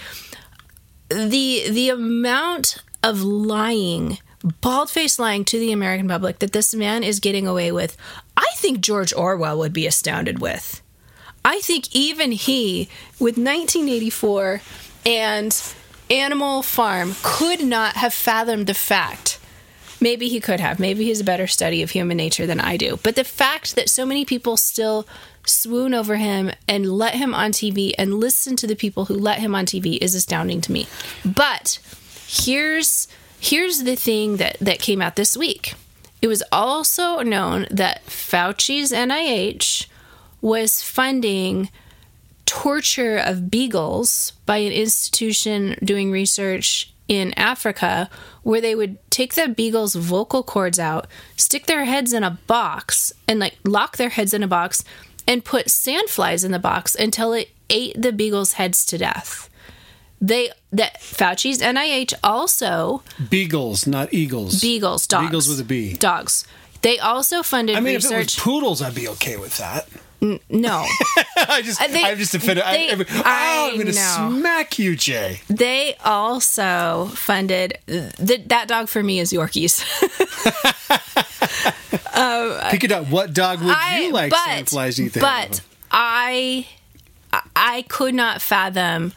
the 1.10 1.70
the 1.70 1.90
amount 1.90 2.78
of 3.04 3.22
lying, 3.22 4.20
bald 4.44 4.90
faced 4.90 5.20
lying 5.20 5.46
to 5.46 5.60
the 5.60 5.72
American 5.72 6.08
public 6.08 6.40
that 6.40 6.52
this 6.52 6.74
man 6.76 7.04
is 7.04 7.20
getting 7.20 7.48
away 7.48 7.72
with, 7.72 7.98
I 8.36 8.48
think 8.56 8.82
George 8.82 9.14
Orwell 9.14 9.58
would 9.60 9.74
be 9.74 9.88
astounded 9.88 10.40
with. 10.40 10.82
I 11.46 11.60
think 11.62 11.94
even 11.96 12.32
he, 12.32 12.90
with 13.20 13.38
1984 13.38 14.62
and 15.06 15.74
Animal 16.10 16.62
Farm, 16.62 17.16
could 17.22 17.64
not 17.64 17.96
have 17.96 18.14
fathomed 18.14 18.68
the 18.68 18.74
fact. 18.74 19.40
Maybe 20.00 20.28
he 20.28 20.40
could 20.40 20.60
have. 20.60 20.80
Maybe 20.80 21.06
he's 21.06 21.22
a 21.22 21.26
better 21.26 21.48
study 21.48 21.82
of 21.82 21.92
human 21.92 22.18
nature 22.18 22.46
than 22.46 22.60
I 22.60 22.76
do. 22.78 23.00
But 23.04 23.16
the 23.16 23.24
fact 23.24 23.76
that 23.76 23.90
so 23.90 24.06
many 24.06 24.26
people 24.26 24.58
still 24.58 25.08
swoon 25.46 25.94
over 25.94 26.18
him 26.18 26.52
and 26.68 26.92
let 26.92 27.16
him 27.16 27.34
on 27.34 27.52
TV 27.52 27.94
and 27.98 28.14
listen 28.14 28.56
to 28.58 28.68
the 28.68 28.76
people 28.76 29.06
who 29.06 29.14
let 29.14 29.40
him 29.40 29.56
on 29.56 29.66
TV 29.66 29.98
is 30.02 30.16
astounding 30.16 30.62
to 30.62 30.72
me. 30.72 30.88
But 31.26 31.80
here's 32.28 33.08
here's 33.44 33.84
the 33.84 33.96
thing 33.96 34.38
that 34.38 34.58
that 34.60 34.80
came 34.80 35.02
out 35.02 35.16
this 35.16 35.36
week. 35.36 35.74
It 36.22 36.28
was 36.28 36.44
also 36.52 37.22
known 37.22 37.68
that 37.70 38.06
Fauci's 38.06 38.94
NIH 38.94 39.88
was 40.42 40.82
funding 40.82 41.70
torture 42.46 43.18
of 43.18 43.52
beagles 43.52 44.32
by 44.46 44.58
an 44.58 44.72
institution 44.72 45.78
doing 45.84 46.12
research 46.12 46.94
in 47.10 47.34
Africa 47.34 48.10
where 48.44 48.62
they 48.62 48.76
would 48.76 48.98
take 49.10 49.34
the 49.34 49.50
beagles' 49.50 49.96
vocal 49.96 50.44
cords 50.44 50.80
out, 50.80 51.08
stick 51.36 51.66
their 51.66 51.84
heads 51.84 52.14
in 52.14 52.24
a 52.24 52.40
box, 52.48 53.12
and 53.28 53.40
like 53.40 53.58
lock 53.66 53.98
their 53.98 54.10
heads 54.10 54.34
in 54.34 54.44
a 54.44 54.48
box 54.48 54.86
and 55.28 55.44
put 55.44 55.68
sandflies 55.68 56.46
in 56.46 56.52
the 56.52 56.60
box 56.60 56.96
until 56.96 57.34
it 57.34 57.50
ate 57.70 58.02
the 58.02 58.14
beagles' 58.14 58.54
heads 58.54 58.86
to 58.86 58.98
death. 58.98 59.50
They 60.26 60.50
that 60.72 61.02
Fauci's 61.02 61.60
NIH 61.62 62.14
also 62.24 63.04
Beagles, 63.30 63.86
not 63.86 64.14
eagles. 64.14 64.62
beagles, 64.62 65.06
dogs, 65.06 65.26
Beagles 65.28 65.48
with 65.50 65.60
a 65.60 65.64
B. 65.66 65.94
dogs. 65.94 66.46
They 66.82 66.98
also 66.98 67.44
funded 67.44 67.76
I 67.76 67.82
mean, 67.82 67.96
if 67.96 68.06
it 68.06 68.08
was 68.08 68.16
research. 68.16 68.38
poodles, 68.40 68.82
I'd 68.82 68.96
be 68.96 69.08
okay 69.10 69.36
with 69.36 69.58
that. 69.58 69.88
no, 70.50 70.86
I 71.50 71.62
just, 71.62 71.82
Uh, 71.82 71.88
they- 71.88 72.04
I'm 72.04 72.18
just 72.18 72.34
offended. 72.36 72.64
they- 72.66 72.90
I, 72.92 72.94
I, 73.26 73.58
oh, 73.58 73.68
I'm 73.72 73.74
going 73.76 73.88
to 73.88 73.94
smack 73.94 74.80
you, 74.80 74.96
Jay. 74.96 75.42
They 75.50 75.96
also 76.06 77.10
funded 77.14 77.78
th- 77.88 78.48
that 78.48 78.68
dog 78.70 78.88
for 78.88 79.04
me 79.04 79.20
is 79.20 79.34
Yorkies. 79.34 79.84
Pick 82.72 82.84
it 82.84 82.92
up. 82.92 83.08
What 83.10 83.34
dog 83.34 83.62
would 83.62 83.76
I 83.76 84.00
you 84.00 84.12
like 84.14 84.30
but 84.32 84.40
sandflies 84.48 84.96
to 84.98 85.04
eat 85.04 85.14
the 85.14 85.20
but? 85.20 85.62
I 85.92 86.68
I 87.56 87.84
could 87.90 88.14
not 88.16 88.42
fathom 88.42 89.14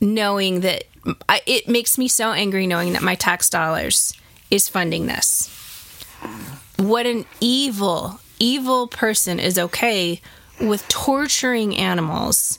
knowing 0.00 0.60
that 0.60 0.84
I, 1.28 1.40
it 1.46 1.68
makes 1.68 1.98
me 1.98 2.08
so 2.08 2.32
angry 2.32 2.66
knowing 2.66 2.92
that 2.92 3.02
my 3.02 3.14
tax 3.14 3.48
dollars 3.48 4.12
is 4.50 4.68
funding 4.68 5.06
this. 5.06 5.48
What 6.76 7.06
an 7.06 7.24
evil 7.40 8.20
evil 8.38 8.86
person 8.86 9.38
is 9.40 9.58
okay 9.58 10.20
with 10.60 10.86
torturing 10.88 11.76
animals 11.76 12.58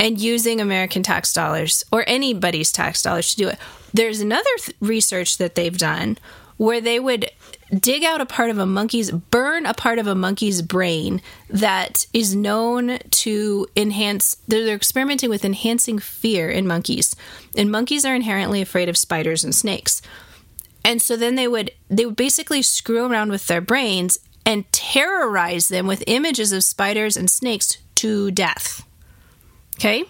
and 0.00 0.20
using 0.20 0.60
American 0.60 1.02
tax 1.02 1.32
dollars 1.32 1.84
or 1.92 2.04
anybody's 2.06 2.72
tax 2.72 3.02
dollars 3.02 3.30
to 3.30 3.36
do 3.36 3.48
it. 3.48 3.58
There's 3.94 4.20
another 4.20 4.50
th- 4.58 4.76
research 4.80 5.38
that 5.38 5.54
they've 5.54 5.76
done 5.76 6.18
where 6.56 6.80
they 6.80 6.98
would 6.98 7.30
dig 7.78 8.04
out 8.04 8.20
a 8.20 8.26
part 8.26 8.50
of 8.50 8.58
a 8.58 8.66
monkey's, 8.66 9.10
burn 9.10 9.66
a 9.66 9.74
part 9.74 9.98
of 9.98 10.06
a 10.06 10.14
monkey's 10.14 10.60
brain 10.62 11.22
that 11.48 12.06
is 12.12 12.34
known 12.34 12.98
to 13.10 13.66
enhance, 13.76 14.36
they're, 14.46 14.64
they're 14.64 14.76
experimenting 14.76 15.30
with 15.30 15.44
enhancing 15.44 15.98
fear 15.98 16.50
in 16.50 16.66
monkeys. 16.66 17.16
And 17.56 17.70
monkeys 17.70 18.04
are 18.04 18.14
inherently 18.14 18.60
afraid 18.60 18.88
of 18.88 18.98
spiders 18.98 19.42
and 19.42 19.54
snakes. 19.54 20.02
And 20.84 21.00
so 21.00 21.16
then 21.16 21.36
they 21.36 21.46
would 21.46 21.70
they 21.88 22.04
would 22.04 22.16
basically 22.16 22.60
screw 22.60 23.06
around 23.06 23.30
with 23.30 23.46
their 23.46 23.60
brains 23.60 24.18
and 24.44 24.70
terrorize 24.72 25.68
them 25.68 25.86
with 25.86 26.02
images 26.08 26.50
of 26.50 26.64
spiders 26.64 27.16
and 27.16 27.30
snakes 27.30 27.78
to 27.96 28.32
death. 28.32 28.84
Okay? 29.76 30.04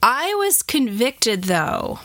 I 0.00 0.32
was 0.34 0.62
convicted 0.62 1.44
though, 1.44 1.98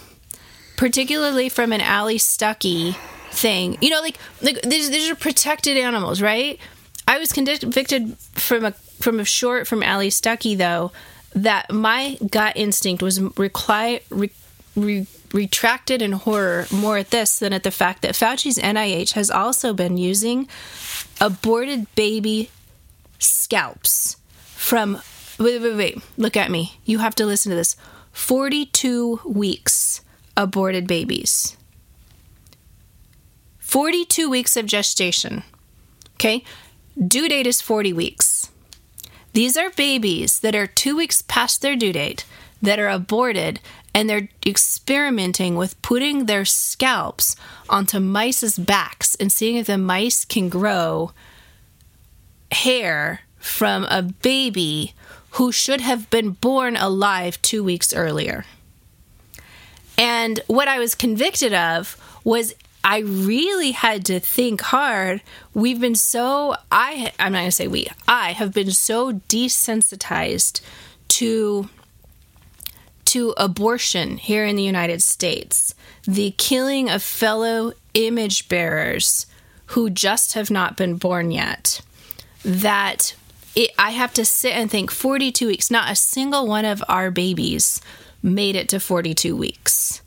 particularly 0.77 1.47
from 1.47 1.71
an 1.71 1.81
Allie 1.81 2.17
Stuckey 2.17 2.95
thing. 3.35 3.77
You 3.81 3.89
know, 3.89 4.01
like 4.01 4.17
like 4.41 4.61
these 4.61 4.89
these 4.89 5.09
are 5.09 5.15
protected 5.15 5.77
animals, 5.77 6.21
right? 6.21 6.59
I 7.07 7.19
was 7.19 7.31
convicted 7.31 8.17
from 8.17 8.65
a 8.65 8.71
from 8.71 9.19
a 9.19 9.25
short 9.25 9.67
from 9.67 9.83
Allie 9.83 10.09
Stuckey 10.09 10.57
though 10.57 10.91
that 11.35 11.71
my 11.71 12.17
gut 12.29 12.53
instinct 12.55 13.03
was 13.03 13.19
recli- 13.19 14.01
re- 14.09 14.31
re- 14.75 15.07
retracted 15.33 16.01
in 16.01 16.13
horror 16.13 16.65
more 16.71 16.97
at 16.97 17.11
this 17.11 17.39
than 17.39 17.51
at 17.51 17.63
the 17.63 17.71
fact 17.71 18.01
that 18.01 18.13
Fauci's 18.13 18.57
NIH 18.57 19.13
has 19.13 19.29
also 19.29 19.73
been 19.73 19.97
using 19.97 20.47
aborted 21.19 21.93
baby 21.95 22.49
scalps 23.19 24.15
from 24.37 25.01
wait 25.37 25.61
wait 25.61 25.75
wait 25.75 25.97
look 26.17 26.37
at 26.37 26.49
me 26.51 26.77
you 26.85 26.99
have 26.99 27.15
to 27.15 27.25
listen 27.25 27.49
to 27.49 27.55
this 27.55 27.75
42 28.13 29.21
weeks 29.25 30.01
aborted 30.37 30.87
babies 30.87 31.54
42 33.75 34.29
weeks 34.29 34.55
of 34.55 34.65
gestation 34.65 35.43
okay 36.13 36.45
due 36.97 37.27
date 37.27 37.45
is 37.45 37.59
40 37.59 37.91
weeks 37.91 38.49
these 39.33 39.57
are 39.57 39.69
babies 39.69 40.39
that 40.39 40.55
are 40.55 40.65
2 40.65 40.95
weeks 40.95 41.21
past 41.23 41.61
their 41.61 41.75
due 41.75 41.91
date 41.91 42.25
that 42.61 42.79
are 42.79 42.87
aborted 42.87 43.59
and 43.93 44.09
they're 44.09 44.29
experimenting 44.45 45.57
with 45.57 45.81
putting 45.81 46.25
their 46.25 46.45
scalps 46.45 47.35
onto 47.67 47.99
mice's 47.99 48.57
backs 48.57 49.13
and 49.15 49.29
seeing 49.29 49.57
if 49.57 49.67
the 49.67 49.77
mice 49.77 50.23
can 50.23 50.47
grow 50.47 51.11
hair 52.53 53.23
from 53.39 53.83
a 53.89 54.01
baby 54.01 54.93
who 55.31 55.51
should 55.51 55.81
have 55.81 56.09
been 56.09 56.29
born 56.29 56.77
alive 56.77 57.41
two 57.41 57.61
weeks 57.61 57.93
earlier. 57.93 58.45
And 59.97 60.39
what 60.47 60.69
I 60.69 60.79
was 60.79 60.95
convicted 60.95 61.53
of 61.53 62.01
was 62.23 62.53
I 62.85 62.99
really 62.99 63.71
had 63.71 64.05
to 64.05 64.19
think 64.19 64.61
hard. 64.61 65.23
We've 65.55 65.81
been 65.81 65.95
so 65.95 66.55
I 66.71 67.11
I'm 67.19 67.33
not 67.33 67.39
going 67.39 67.47
to 67.47 67.51
say 67.51 67.67
we. 67.67 67.87
I 68.07 68.33
have 68.33 68.53
been 68.53 68.69
so 68.69 69.13
desensitized 69.27 70.61
to 71.07 71.67
to 73.05 73.33
abortion 73.37 74.17
here 74.17 74.45
in 74.45 74.55
the 74.55 74.63
United 74.63 75.01
States. 75.01 75.73
The 76.03 76.35
killing 76.37 76.87
of 76.87 77.01
fellow 77.01 77.73
image 77.95 78.47
bearers 78.49 79.25
who 79.67 79.89
just 79.89 80.33
have 80.33 80.51
not 80.51 80.77
been 80.77 80.97
born 80.97 81.31
yet. 81.31 81.81
That 82.43 83.15
it, 83.55 83.71
I 83.79 83.91
have 83.91 84.13
to 84.13 84.25
sit 84.25 84.53
and 84.53 84.69
think 84.69 84.91
42 84.91 85.47
weeks, 85.47 85.71
not 85.71 85.91
a 85.91 85.95
single 85.95 86.45
one 86.45 86.65
of 86.65 86.83
our 86.87 87.09
babies 87.09 87.81
made 88.21 88.55
it 88.55 88.69
to 88.69 88.79
42 88.79 89.35
weeks. 89.35 90.01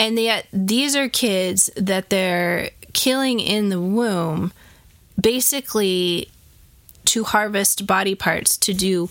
And 0.00 0.18
yet, 0.18 0.46
these 0.50 0.96
are 0.96 1.10
kids 1.10 1.68
that 1.76 2.08
they're 2.08 2.70
killing 2.94 3.38
in 3.38 3.68
the 3.68 3.78
womb 3.78 4.50
basically 5.20 6.30
to 7.04 7.22
harvest 7.22 7.86
body 7.86 8.14
parts 8.14 8.56
to 8.56 8.72
do 8.72 9.10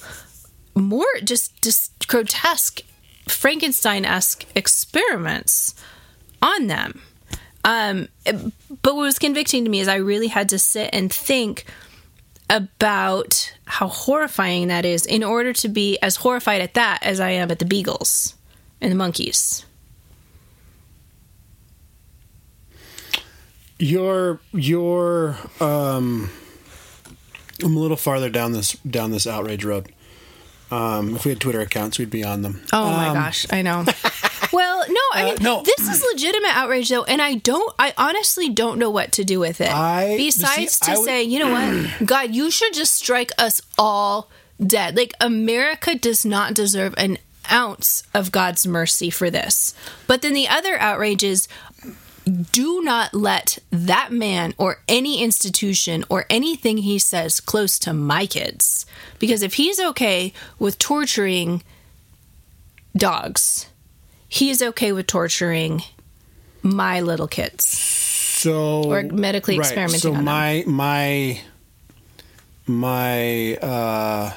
more 0.74 1.06
just, 1.24 1.62
just 1.62 2.08
grotesque 2.08 2.82
Frankenstein 3.28 4.04
esque 4.04 4.46
experiments 4.56 5.76
on 6.42 6.66
them. 6.66 7.02
Um, 7.64 8.08
but 8.82 8.96
what 8.96 9.04
was 9.04 9.20
convicting 9.20 9.66
to 9.66 9.70
me 9.70 9.82
is 9.82 9.88
I 9.88 9.98
really 9.98 10.30
had 10.30 10.50
to 10.50 10.58
sit 10.58 10.90
and 10.92 11.14
think 11.14 11.66
about 12.50 13.54
how 13.66 13.90
horrifying 13.90 14.70
that 14.70 14.86
is 14.86 15.06
in 15.06 15.24
order 15.24 15.54
to 15.54 15.68
be 15.68 16.00
as 16.02 16.16
horrified 16.16 16.62
at 16.62 16.74
that 16.74 17.04
as 17.04 17.20
I 17.20 17.30
am 17.30 17.52
at 17.52 17.60
the 17.60 17.66
beagles 17.66 18.34
and 18.82 18.92
the 18.92 18.96
monkeys. 18.96 19.66
Your 23.80 24.40
your 24.52 25.38
um 25.62 26.30
I'm 27.64 27.76
a 27.76 27.80
little 27.80 27.98
farther 27.98 28.30
down 28.30 28.52
this 28.54 28.74
down 28.74 29.12
this 29.12 29.26
outrage 29.26 29.64
road. 29.66 29.92
Um, 30.72 31.16
if 31.16 31.26
we 31.26 31.30
had 31.32 31.40
Twitter 31.42 31.62
accounts, 31.62 31.98
we'd 31.98 32.12
be 32.12 32.24
on 32.24 32.44
them. 32.44 32.62
Oh 32.72 32.92
my 32.92 33.08
Um, 33.08 33.16
gosh, 33.16 33.48
I 33.52 33.64
know. 33.64 33.86
well, 34.54 34.86
no, 34.88 35.02
I 35.16 35.22
Uh, 35.22 35.26
mean, 35.26 35.38
no. 35.42 35.64
this 35.64 35.80
is 35.90 36.04
legitimate 36.14 36.56
outrage 36.56 36.90
though, 36.90 37.06
and 37.06 37.24
I 37.24 37.36
don't, 37.36 37.74
I 37.80 37.92
honestly 37.98 38.50
don't 38.50 38.78
know 38.78 38.92
what 38.92 39.12
to 39.14 39.24
do 39.24 39.40
with 39.40 39.62
it. 39.62 39.72
I- 39.74 40.16
Besides 40.16 40.76
see, 40.76 40.92
to 40.92 41.00
would- 41.00 41.06
say, 41.06 41.24
you 41.24 41.40
know 41.40 41.52
what, 41.52 41.90
God, 42.06 42.36
you 42.36 42.52
should 42.52 42.76
just 42.76 42.94
strike 42.94 43.32
us 43.40 43.64
all 43.80 44.30
dead. 44.64 44.96
Like 44.96 45.16
America 45.20 45.96
does 45.96 46.24
not 46.24 46.54
deserve 46.54 46.94
an 46.98 47.18
ounce 47.52 48.04
of 48.14 48.32
God's 48.32 48.68
mercy 48.68 49.10
for 49.10 49.32
this. 49.32 49.74
But 50.06 50.22
then 50.22 50.34
the 50.34 50.48
other 50.48 50.78
outrage 50.80 51.24
is 51.24 51.48
do 52.30 52.82
not 52.84 53.14
let 53.14 53.58
that 53.72 54.12
man 54.12 54.54
or 54.58 54.82
any 54.88 55.24
institution 55.24 56.04
or 56.10 56.26
anything 56.30 56.78
he 56.78 57.00
says 57.00 57.40
close 57.40 57.80
to 57.80 57.94
my 57.94 58.26
kids. 58.26 58.86
Because 59.20 59.42
if 59.42 59.56
he's 59.56 59.80
okay 59.80 60.32
with 60.60 60.78
torturing 60.78 61.64
dogs, 62.96 63.68
he's 64.28 64.62
okay 64.62 64.92
with 64.92 65.08
torturing 65.08 65.82
my 66.62 67.02
little 67.02 67.28
kids. 67.28 67.66
So 67.68 68.84
Or 68.84 69.04
medically 69.04 69.58
experimenting 69.58 70.00
So 70.00 70.10
on 70.10 70.16
them. 70.18 70.26
my 70.26 70.64
my 70.68 71.42
my 72.68 73.56
uh, 73.56 74.34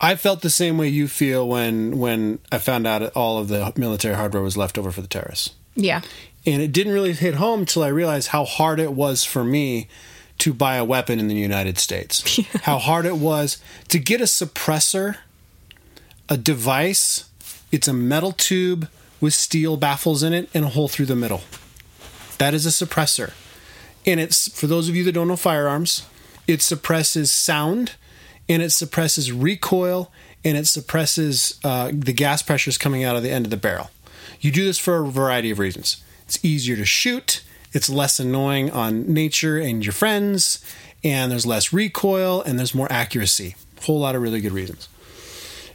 I 0.00 0.14
felt 0.16 0.42
the 0.42 0.50
same 0.50 0.78
way 0.78 0.88
you 0.88 1.08
feel 1.08 1.48
when 1.48 1.98
when 1.98 2.38
I 2.52 2.58
found 2.58 2.86
out 2.86 3.02
all 3.16 3.38
of 3.38 3.48
the 3.48 3.72
military 3.76 4.14
hardware 4.14 4.42
was 4.42 4.56
left 4.56 4.78
over 4.78 4.92
for 4.92 5.00
the 5.00 5.08
terrorists. 5.08 5.50
Yeah. 5.78 6.02
And 6.44 6.60
it 6.60 6.72
didn't 6.72 6.92
really 6.92 7.12
hit 7.12 7.36
home 7.36 7.64
till 7.64 7.82
I 7.82 7.88
realized 7.88 8.28
how 8.28 8.44
hard 8.44 8.80
it 8.80 8.92
was 8.92 9.24
for 9.24 9.44
me 9.44 9.88
to 10.38 10.52
buy 10.52 10.76
a 10.76 10.84
weapon 10.84 11.18
in 11.18 11.28
the 11.28 11.34
United 11.34 11.78
States. 11.78 12.40
How 12.62 12.78
hard 12.78 13.06
it 13.06 13.16
was 13.16 13.58
to 13.88 13.98
get 13.98 14.20
a 14.20 14.24
suppressor, 14.24 15.16
a 16.28 16.36
device. 16.36 17.28
It's 17.72 17.88
a 17.88 17.92
metal 17.92 18.30
tube 18.32 18.88
with 19.20 19.34
steel 19.34 19.76
baffles 19.76 20.22
in 20.22 20.32
it 20.32 20.48
and 20.54 20.64
a 20.64 20.68
hole 20.68 20.86
through 20.86 21.06
the 21.06 21.16
middle. 21.16 21.42
That 22.38 22.54
is 22.54 22.66
a 22.66 22.86
suppressor. 22.86 23.32
And 24.06 24.20
it's 24.20 24.48
for 24.48 24.68
those 24.68 24.88
of 24.88 24.94
you 24.94 25.02
that 25.04 25.12
don't 25.12 25.26
know 25.26 25.36
firearms, 25.36 26.06
it 26.46 26.62
suppresses 26.62 27.32
sound 27.32 27.96
and 28.48 28.62
it 28.62 28.70
suppresses 28.70 29.32
recoil 29.32 30.12
and 30.44 30.56
it 30.56 30.68
suppresses 30.68 31.58
uh, 31.64 31.90
the 31.92 32.12
gas 32.12 32.42
pressures 32.42 32.78
coming 32.78 33.02
out 33.02 33.16
of 33.16 33.24
the 33.24 33.30
end 33.30 33.44
of 33.44 33.50
the 33.50 33.56
barrel. 33.56 33.90
You 34.40 34.50
do 34.50 34.64
this 34.64 34.78
for 34.78 34.96
a 35.04 35.08
variety 35.08 35.50
of 35.50 35.58
reasons. 35.58 36.02
It's 36.24 36.44
easier 36.44 36.76
to 36.76 36.84
shoot, 36.84 37.42
it's 37.72 37.90
less 37.90 38.20
annoying 38.20 38.70
on 38.70 39.12
nature 39.12 39.58
and 39.58 39.84
your 39.84 39.92
friends, 39.92 40.64
and 41.02 41.30
there's 41.30 41.46
less 41.46 41.72
recoil 41.72 42.42
and 42.42 42.58
there's 42.58 42.74
more 42.74 42.90
accuracy. 42.90 43.56
Whole 43.82 44.00
lot 44.00 44.14
of 44.14 44.22
really 44.22 44.40
good 44.40 44.52
reasons. 44.52 44.88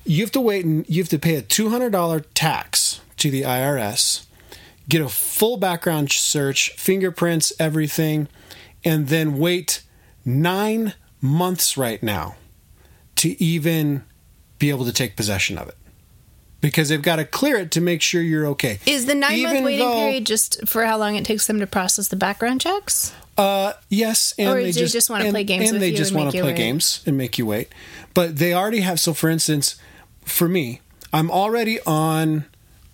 You 0.06 0.22
have 0.22 0.32
to 0.34 0.42
wait 0.42 0.66
and 0.66 0.88
you 0.90 1.02
have 1.02 1.10
to 1.10 1.20
pay 1.20 1.36
a 1.36 1.42
$200 1.42 2.26
tax 2.34 3.00
to 3.18 3.32
the 3.32 3.44
IRS, 3.44 4.26
get 4.90 5.02
a 5.02 5.08
full 5.08 5.58
background 5.58 6.12
search, 6.12 6.72
fingerprints, 6.72 7.54
everything, 7.60 8.28
and 8.84 9.08
then 9.08 9.38
wait 9.38 9.82
nine 10.26 10.94
months 11.22 11.78
right 11.78 12.04
now 12.04 12.36
to 13.16 13.42
even 13.42 14.04
be 14.60 14.70
able 14.70 14.86
to 14.86 14.92
take 14.92 15.16
possession 15.16 15.58
of 15.58 15.70
it. 15.70 15.78
Because 16.64 16.88
they've 16.88 17.02
got 17.02 17.18
to 17.18 17.26
clear 17.26 17.58
it 17.58 17.72
to 17.72 17.82
make 17.82 18.02
sure 18.02 18.22
you're 18.22 18.48
okay. 18.48 18.80
Is 18.86 19.06
the 19.06 19.14
nine 19.16 19.44
month 19.44 19.64
waiting 19.66 19.80
though- 19.86 19.94
period 20.00 20.26
just 20.26 20.66
for 20.68 20.86
how 20.86 20.98
long 20.98 21.18
it 21.18 21.26
takes 21.26 21.46
them 21.46 21.60
to 21.60 21.68
process 21.68 22.08
the 22.08 22.16
background 22.16 22.62
checks? 22.62 23.14
Uh, 23.38 23.74
yes, 23.90 24.34
and 24.38 24.50
Or 24.50 24.54
they 24.56 24.64
they 24.66 24.72
just, 24.72 24.94
just 24.94 25.10
wanna 25.10 25.26
and- 25.26 25.34
play 25.34 25.44
games 25.44 25.64
and 25.66 25.74
with 25.74 25.82
they 25.82 25.90
you 25.90 25.98
just 25.98 26.14
make 26.14 26.34
you 26.34 26.42
play 26.42 26.52
wait. 26.52 26.56
games 26.56 27.02
and 27.06 27.18
make 27.18 27.38
you 27.38 27.46
wait. 27.46 27.68
But 28.14 28.38
they 28.38 28.54
already 28.54 28.80
have. 28.80 29.00
So, 29.00 29.14
for 29.14 29.30
instance, 29.30 29.76
for 30.24 30.48
me, 30.48 30.80
I'm 31.12 31.30
already 31.30 31.80
on 31.82 32.46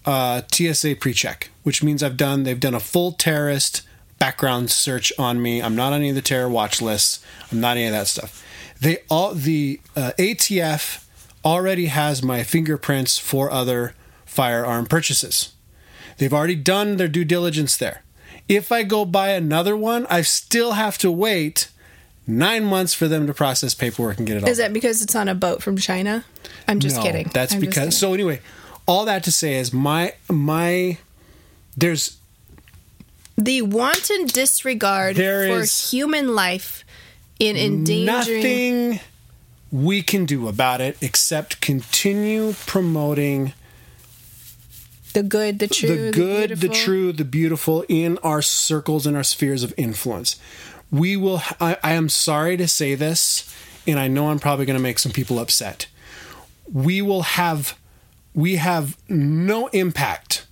uh, 0.06 0.42
TSA 0.52 0.96
pre-check, 0.96 1.52
which 1.64 1.84
means 1.84 2.02
I've 2.02 2.18
done. 2.18 2.44
They've 2.44 2.60
done 2.60 2.74
a 2.74 2.80
full 2.80 3.12
terrorist 3.12 3.84
background 4.18 4.72
search 4.72 5.14
on 5.20 5.42
me. 5.44 5.62
I'm 5.62 5.76
not 5.76 5.94
on 5.94 6.00
any 6.00 6.10
of 6.10 6.16
the 6.16 6.22
terror 6.24 6.50
watch 6.50 6.82
lists. 6.82 7.20
I'm 7.52 7.60
not 7.60 7.78
any 7.78 7.86
of 7.86 7.92
that 7.92 8.08
stuff. 8.08 8.44
They 8.82 9.00
all 9.10 9.34
the 9.36 9.80
uh, 9.96 10.14
ATF 10.18 11.04
already 11.44 11.88
has 11.88 12.22
my 12.24 12.44
fingerprints 12.44 13.18
for 13.18 13.52
other 13.52 13.94
firearm 14.26 14.86
purchases. 14.86 15.54
They've 16.18 16.34
already 16.34 16.56
done 16.56 16.98
their 16.98 17.08
due 17.08 17.26
diligence 17.26 17.78
there. 17.78 18.04
If 18.48 18.72
I 18.72 18.84
go 18.84 19.06
buy 19.06 19.30
another 19.30 19.78
one, 19.78 20.06
I 20.10 20.22
still 20.22 20.74
have 20.74 20.98
to 21.00 21.12
wait 21.12 21.70
nine 22.28 22.64
months 22.64 22.94
for 22.94 23.08
them 23.08 23.28
to 23.28 23.34
process 23.34 23.74
paperwork 23.74 24.18
and 24.18 24.28
get 24.28 24.38
it 24.38 24.44
all. 24.44 24.50
Is 24.50 24.58
that 24.58 24.74
because 24.74 25.02
it's 25.02 25.16
on 25.16 25.28
a 25.28 25.36
boat 25.36 25.62
from 25.64 25.78
China? 25.78 26.26
I'm 26.68 26.80
just 26.80 26.98
No, 26.98 27.04
kidding. 27.04 27.30
That's 27.34 27.54
I'm 27.54 27.60
because. 27.60 27.98
So 27.98 28.14
anyway, 28.14 28.42
all 28.86 29.06
that 29.06 29.24
to 29.24 29.32
say 29.32 29.56
is 29.56 29.72
my 29.74 30.14
my 30.30 30.98
there's 31.78 32.18
the 33.38 33.62
wanton 33.62 34.26
disregard 34.26 35.16
There 35.16 35.48
for 35.48 35.66
human 35.66 36.36
life 36.36 36.84
in 37.40 37.56
endangering 37.56 38.90
nothing 38.90 39.00
we 39.72 40.02
can 40.02 40.26
do 40.26 40.48
about 40.48 40.82
it 40.82 40.98
except 41.02 41.62
continue 41.62 42.54
promoting 42.66 43.54
the 45.14 45.24
good, 45.24 45.60
the 45.60 45.68
true, 45.68 45.88
the 45.88 46.12
good, 46.12 46.50
the, 46.52 46.56
beautiful. 46.56 46.76
true, 46.76 47.12
the 47.12 47.26
beautiful 47.26 47.86
in 47.88 48.18
our 48.20 48.42
circles 48.42 49.08
and 49.08 49.18
our 49.18 49.24
spheres 49.24 49.64
of 49.64 49.74
influence. 49.78 50.40
We 50.92 51.18
will. 51.18 51.42
I, 51.60 51.78
I 51.84 51.94
am 51.94 52.10
sorry 52.10 52.58
to 52.58 52.68
say 52.68 52.96
this, 52.96 53.54
and 53.88 54.00
I 54.00 54.08
know 54.08 54.30
I'm 54.30 54.40
probably 54.40 54.66
going 54.66 54.78
to 54.78 54.84
make 54.84 55.00
some 55.00 55.12
people 55.12 55.40
upset. 55.40 55.88
We 56.72 57.02
will 57.02 57.24
have 57.24 57.78
we 58.34 58.58
have 58.58 58.98
no 59.10 59.68
impact 59.68 60.46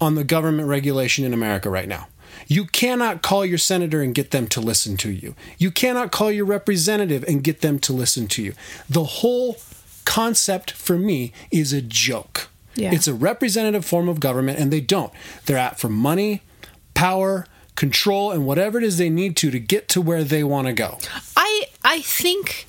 on 0.00 0.14
the 0.14 0.24
government 0.24 0.68
regulation 0.68 1.24
in 1.24 1.32
America 1.32 1.70
right 1.70 1.88
now. 1.88 2.08
You 2.46 2.66
cannot 2.66 3.22
call 3.22 3.44
your 3.44 3.58
senator 3.58 4.02
and 4.02 4.14
get 4.14 4.30
them 4.30 4.46
to 4.48 4.60
listen 4.60 4.96
to 4.98 5.10
you. 5.10 5.34
You 5.58 5.70
cannot 5.70 6.12
call 6.12 6.30
your 6.30 6.44
representative 6.44 7.24
and 7.24 7.42
get 7.42 7.60
them 7.60 7.78
to 7.80 7.92
listen 7.92 8.26
to 8.28 8.42
you. 8.42 8.54
The 8.88 9.04
whole 9.04 9.56
concept 10.04 10.70
for 10.72 10.98
me 10.98 11.32
is 11.50 11.72
a 11.72 11.82
joke. 11.82 12.48
Yeah. 12.76 12.92
It's 12.92 13.06
a 13.06 13.14
representative 13.14 13.84
form 13.84 14.08
of 14.08 14.20
government, 14.20 14.58
and 14.58 14.72
they 14.72 14.80
don't. 14.80 15.12
They're 15.46 15.58
out 15.58 15.78
for 15.78 15.88
money, 15.88 16.42
power, 16.94 17.46
control, 17.76 18.30
and 18.32 18.46
whatever 18.46 18.78
it 18.78 18.84
is 18.84 18.98
they 18.98 19.10
need 19.10 19.36
to 19.38 19.50
to 19.50 19.58
get 19.58 19.88
to 19.90 20.00
where 20.00 20.24
they 20.24 20.44
want 20.44 20.66
to 20.66 20.72
go. 20.72 20.98
I 21.36 21.64
I 21.84 22.00
think 22.00 22.66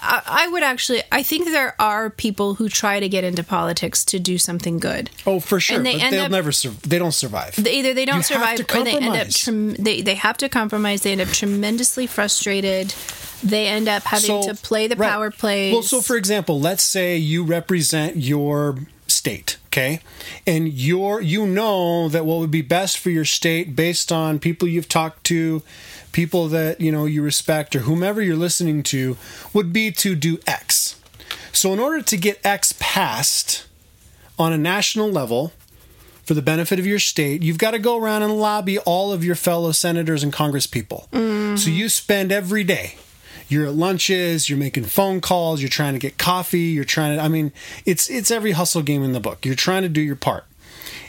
I, 0.00 0.22
I 0.44 0.48
would 0.48 0.62
actually 0.62 1.02
I 1.12 1.22
think 1.22 1.46
there 1.46 1.74
are 1.80 2.10
people 2.10 2.54
who 2.54 2.68
try 2.68 3.00
to 3.00 3.08
get 3.08 3.24
into 3.24 3.42
politics 3.44 4.04
to 4.06 4.18
do 4.18 4.36
something 4.38 4.78
good. 4.78 5.10
Oh, 5.26 5.40
for 5.40 5.60
sure. 5.60 5.76
And 5.76 5.86
they 5.86 5.94
but 5.94 6.02
end 6.02 6.12
they'll 6.14 6.24
up- 6.24 6.30
never. 6.30 6.52
Sur- 6.52 6.70
they 6.86 6.98
don't 6.98 7.12
survive. 7.12 7.54
They- 7.62 7.78
Either 7.78 7.94
they 7.94 8.04
don't 8.04 8.18
You 8.18 8.22
survive 8.24 8.60
or 8.60 8.84
they 8.84 8.96
end 8.96 9.16
up 9.16 9.28
trem- 9.30 9.74
they 9.74 10.02
they 10.02 10.14
have 10.16 10.36
to 10.38 10.48
compromise. 10.48 11.02
They 11.02 11.12
end 11.12 11.20
up 11.20 11.28
tremendously 11.28 12.06
frustrated. 12.06 12.94
They 13.42 13.68
end 13.68 13.88
up 13.88 14.02
having 14.02 14.42
to 14.42 14.54
play 14.54 14.88
the 14.88 14.96
right. 14.96 15.10
power 15.10 15.30
plays. 15.30 15.72
Well, 15.72 15.82
so 15.82 16.00
for 16.00 16.16
example, 16.16 16.58
let's 16.60 16.82
say 16.82 17.16
you 17.16 17.44
represent 17.44 18.16
your 18.16 18.78
state, 19.06 19.56
okay, 19.66 20.00
and 20.46 20.68
you're 20.68 21.20
you 21.20 21.46
know 21.46 22.08
that 22.08 22.26
what 22.26 22.38
would 22.40 22.50
be 22.50 22.62
best 22.62 22.98
for 22.98 23.10
your 23.10 23.24
state 23.24 23.76
based 23.76 24.10
on 24.10 24.38
people 24.40 24.66
you've 24.66 24.88
talked 24.88 25.22
to, 25.24 25.62
people 26.18 26.48
that 26.48 26.80
you 26.80 26.90
know 26.90 27.04
you 27.04 27.22
respect 27.22 27.76
or 27.76 27.80
whomever 27.80 28.20
you're 28.20 28.34
listening 28.34 28.82
to, 28.82 29.16
would 29.52 29.72
be 29.72 29.92
to 29.92 30.16
do 30.16 30.36
X. 30.48 31.00
So 31.52 31.72
in 31.72 31.78
order 31.78 32.02
to 32.02 32.16
get 32.16 32.44
X 32.44 32.74
passed 32.80 33.68
on 34.36 34.52
a 34.52 34.58
national 34.58 35.12
level 35.12 35.52
for 36.24 36.34
the 36.34 36.42
benefit 36.42 36.80
of 36.80 36.86
your 36.88 36.98
state, 36.98 37.44
you've 37.44 37.56
got 37.56 37.70
to 37.70 37.78
go 37.78 37.96
around 37.96 38.24
and 38.24 38.36
lobby 38.36 38.80
all 38.80 39.12
of 39.12 39.22
your 39.22 39.36
fellow 39.36 39.70
senators 39.70 40.24
and 40.24 40.32
congresspeople. 40.32 41.06
So 41.56 41.70
you 41.70 41.88
spend 41.88 42.32
every 42.32 42.64
day. 42.64 42.96
You're 43.46 43.66
at 43.66 43.74
lunches, 43.74 44.50
you're 44.50 44.58
making 44.58 44.86
phone 44.86 45.20
calls, 45.20 45.62
you're 45.62 45.70
trying 45.70 45.92
to 45.92 46.00
get 46.00 46.18
coffee, 46.18 46.72
you're 46.74 46.82
trying 46.82 47.16
to 47.16 47.22
I 47.22 47.28
mean, 47.28 47.52
it's 47.86 48.10
it's 48.10 48.32
every 48.32 48.50
hustle 48.52 48.82
game 48.82 49.04
in 49.04 49.12
the 49.12 49.20
book. 49.20 49.46
You're 49.46 49.54
trying 49.54 49.82
to 49.82 49.88
do 49.88 50.00
your 50.00 50.16
part. 50.16 50.46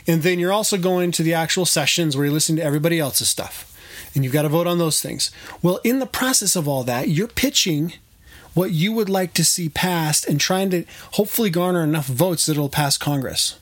And 0.06 0.22
then 0.22 0.38
you're 0.38 0.52
also 0.52 0.78
going 0.78 1.10
to 1.12 1.24
the 1.24 1.34
actual 1.34 1.66
sessions 1.66 2.16
where 2.16 2.26
you're 2.26 2.32
listening 2.32 2.58
to 2.58 2.64
everybody 2.64 3.00
else's 3.00 3.28
stuff. 3.28 3.66
And 4.14 4.24
you've 4.24 4.32
got 4.32 4.42
to 4.42 4.48
vote 4.48 4.66
on 4.66 4.78
those 4.78 5.00
things. 5.00 5.30
Well, 5.62 5.80
in 5.84 5.98
the 5.98 6.06
process 6.06 6.56
of 6.56 6.66
all 6.66 6.82
that, 6.84 7.08
you're 7.08 7.28
pitching 7.28 7.94
what 8.54 8.72
you 8.72 8.92
would 8.92 9.08
like 9.08 9.32
to 9.34 9.44
see 9.44 9.68
passed 9.68 10.26
and 10.26 10.40
trying 10.40 10.70
to 10.70 10.84
hopefully 11.12 11.50
garner 11.50 11.84
enough 11.84 12.06
votes 12.06 12.46
that 12.46 12.52
it'll 12.52 12.68
pass 12.68 12.98
Congress. 12.98 13.58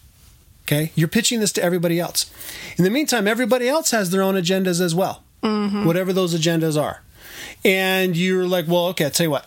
Okay? 0.64 0.92
You're 0.94 1.08
pitching 1.08 1.40
this 1.40 1.52
to 1.52 1.62
everybody 1.62 2.00
else. 2.00 2.30
In 2.76 2.84
the 2.84 2.90
meantime, 2.90 3.28
everybody 3.28 3.68
else 3.68 3.90
has 3.90 4.10
their 4.10 4.22
own 4.22 4.34
agendas 4.34 4.80
as 4.80 4.94
well, 4.94 5.22
mm-hmm. 5.42 5.84
whatever 5.84 6.12
those 6.12 6.34
agendas 6.34 6.80
are. 6.80 7.02
And 7.64 8.16
you're 8.16 8.46
like, 8.46 8.66
well, 8.66 8.86
okay, 8.88 9.06
I'll 9.06 9.10
tell 9.10 9.26
you 9.26 9.30
what. 9.30 9.46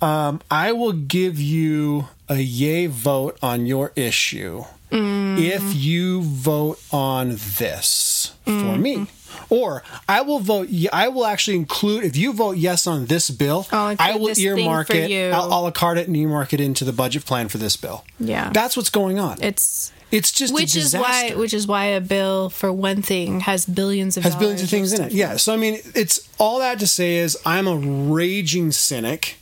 Um, 0.00 0.40
I 0.50 0.72
will 0.72 0.92
give 0.92 1.40
you 1.40 2.08
a 2.28 2.36
yay 2.36 2.86
vote 2.86 3.36
on 3.42 3.66
your 3.66 3.92
issue 3.96 4.64
mm. 4.90 5.38
if 5.40 5.74
you 5.74 6.22
vote 6.22 6.80
on 6.92 7.30
this 7.30 8.32
for 8.44 8.76
me. 8.76 8.96
Mm-hmm. 8.96 9.17
Or 9.50 9.82
I 10.08 10.20
will 10.20 10.40
vote. 10.40 10.68
I 10.92 11.08
will 11.08 11.24
actually 11.24 11.56
include 11.56 12.04
if 12.04 12.16
you 12.16 12.32
vote 12.32 12.56
yes 12.56 12.86
on 12.86 13.06
this 13.06 13.30
bill. 13.30 13.66
I 13.72 14.16
will 14.16 14.38
earmark 14.38 14.90
it. 14.90 15.32
I'll, 15.32 15.70
card 15.72 15.98
it 15.98 16.06
and 16.06 16.16
earmark 16.16 16.52
it 16.52 16.60
into 16.60 16.84
the 16.84 16.92
budget 16.92 17.24
plan 17.24 17.48
for 17.48 17.58
this 17.58 17.76
bill. 17.76 18.04
Yeah. 18.18 18.50
that's 18.52 18.76
what's 18.76 18.90
going 18.90 19.18
on. 19.18 19.38
it's 19.42 19.92
It's 20.10 20.32
just 20.32 20.52
which 20.52 20.74
a 20.76 20.80
is 20.80 20.94
why 20.94 21.30
which 21.34 21.54
is 21.54 21.66
why 21.66 21.86
a 21.86 22.00
bill 22.00 22.50
for 22.50 22.72
one 22.72 23.02
thing 23.02 23.40
has 23.40 23.66
billions 23.66 24.16
of 24.16 24.24
has 24.24 24.34
billions 24.36 24.62
of 24.62 24.70
things 24.70 24.92
in 24.92 25.04
it. 25.04 25.12
Yeah. 25.12 25.36
So 25.36 25.52
I 25.52 25.56
mean, 25.56 25.80
it's 25.94 26.28
all 26.38 26.58
that 26.58 26.78
to 26.80 26.86
say 26.86 27.16
is 27.16 27.38
I'm 27.44 27.66
a 27.66 27.76
raging 27.76 28.72
cynic. 28.72 29.38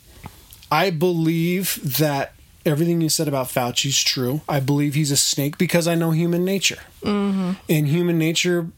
I 0.71 0.91
believe 0.91 1.99
that 1.99 2.35
everything 2.67 3.01
you 3.01 3.09
said 3.09 3.29
about 3.29 3.47
Fauci's 3.47 4.03
true. 4.03 4.43
I 4.49 4.61
believe 4.61 4.95
he's 4.95 5.11
a 5.11 5.17
snake 5.17 5.57
because 5.57 5.87
I 5.87 5.95
know 5.95 6.11
human 6.11 6.45
nature. 6.45 6.81
Mm-hmm. 7.03 7.53
And 7.69 7.89
human 7.89 8.19
nature, 8.19 8.69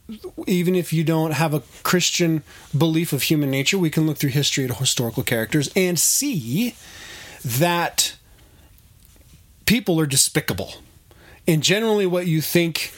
even 0.47 0.75
if 0.75 0.93
you 0.93 1.03
don't 1.03 1.31
have 1.31 1.53
a 1.53 1.63
Christian 1.83 2.43
belief 2.77 3.11
of 3.11 3.23
human 3.23 3.49
nature, 3.49 3.77
we 3.77 3.89
can 3.89 4.05
look 4.05 4.17
through 4.17 4.29
history 4.29 4.65
at 4.65 4.77
historical 4.77 5.23
characters 5.23 5.71
and 5.75 5.99
see 5.99 6.75
that 7.43 8.15
people 9.65 9.99
are 9.99 10.05
despicable. 10.05 10.75
And 11.47 11.63
generally, 11.63 12.05
what 12.05 12.27
you 12.27 12.41
think 12.41 12.93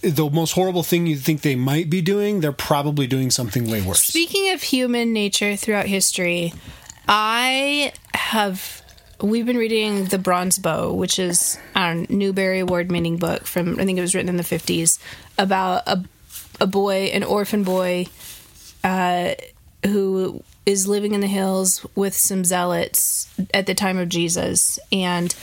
the 0.00 0.30
most 0.30 0.52
horrible 0.52 0.82
thing 0.82 1.06
you 1.06 1.16
think 1.16 1.42
they 1.42 1.56
might 1.56 1.90
be 1.90 2.00
doing, 2.00 2.40
they're 2.40 2.52
probably 2.52 3.06
doing 3.06 3.30
something 3.30 3.70
way 3.70 3.82
worse. 3.82 4.02
Speaking 4.02 4.52
of 4.52 4.62
human 4.62 5.12
nature 5.12 5.56
throughout 5.56 5.86
history, 5.86 6.54
I 7.08 7.92
have 8.14 8.82
we've 9.20 9.46
been 9.46 9.56
reading 9.56 10.06
The 10.06 10.18
Bronze 10.18 10.58
Bow, 10.58 10.92
which 10.92 11.18
is 11.18 11.58
a 11.74 12.06
Newbery 12.08 12.60
Award 12.60 12.90
winning 12.90 13.16
book 13.16 13.46
from 13.46 13.78
I 13.80 13.84
think 13.84 13.98
it 13.98 14.02
was 14.02 14.14
written 14.14 14.28
in 14.28 14.36
the 14.36 14.44
fifties 14.44 14.98
about 15.38 15.82
a 15.86 16.04
a 16.60 16.66
boy, 16.66 17.10
an 17.12 17.22
orphan 17.22 17.64
boy, 17.64 18.06
uh, 18.82 19.34
who 19.84 20.42
is 20.64 20.88
living 20.88 21.12
in 21.14 21.20
the 21.20 21.26
hills 21.26 21.84
with 21.94 22.14
some 22.14 22.44
zealots 22.44 23.28
at 23.52 23.66
the 23.66 23.74
time 23.74 23.98
of 23.98 24.08
Jesus, 24.08 24.78
and 24.90 25.34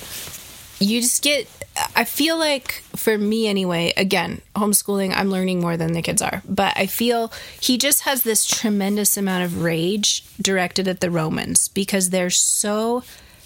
you 0.80 1.02
just 1.02 1.24
get 1.24 1.48
i 1.96 2.04
feel 2.04 2.38
like 2.38 2.84
for 2.96 3.18
me 3.18 3.48
anyway 3.48 3.92
again 3.98 4.42
homeschooling 4.56 5.12
i'm 5.16 5.30
learning 5.32 5.60
more 5.60 5.76
than 5.76 5.94
the 5.94 6.02
kids 6.02 6.22
are. 6.22 6.44
But 6.48 6.74
i 6.76 6.86
feel 6.86 7.32
he 7.60 7.78
just 7.78 8.04
has 8.04 8.24
this 8.24 8.46
tremendous 8.46 9.18
amount 9.18 9.46
of 9.46 9.64
rage 9.64 10.24
directed 10.42 10.88
at 10.88 11.00
the 11.00 11.10
romans 11.10 11.68
because 11.70 12.10
they're 12.10 12.30
so 12.30 13.04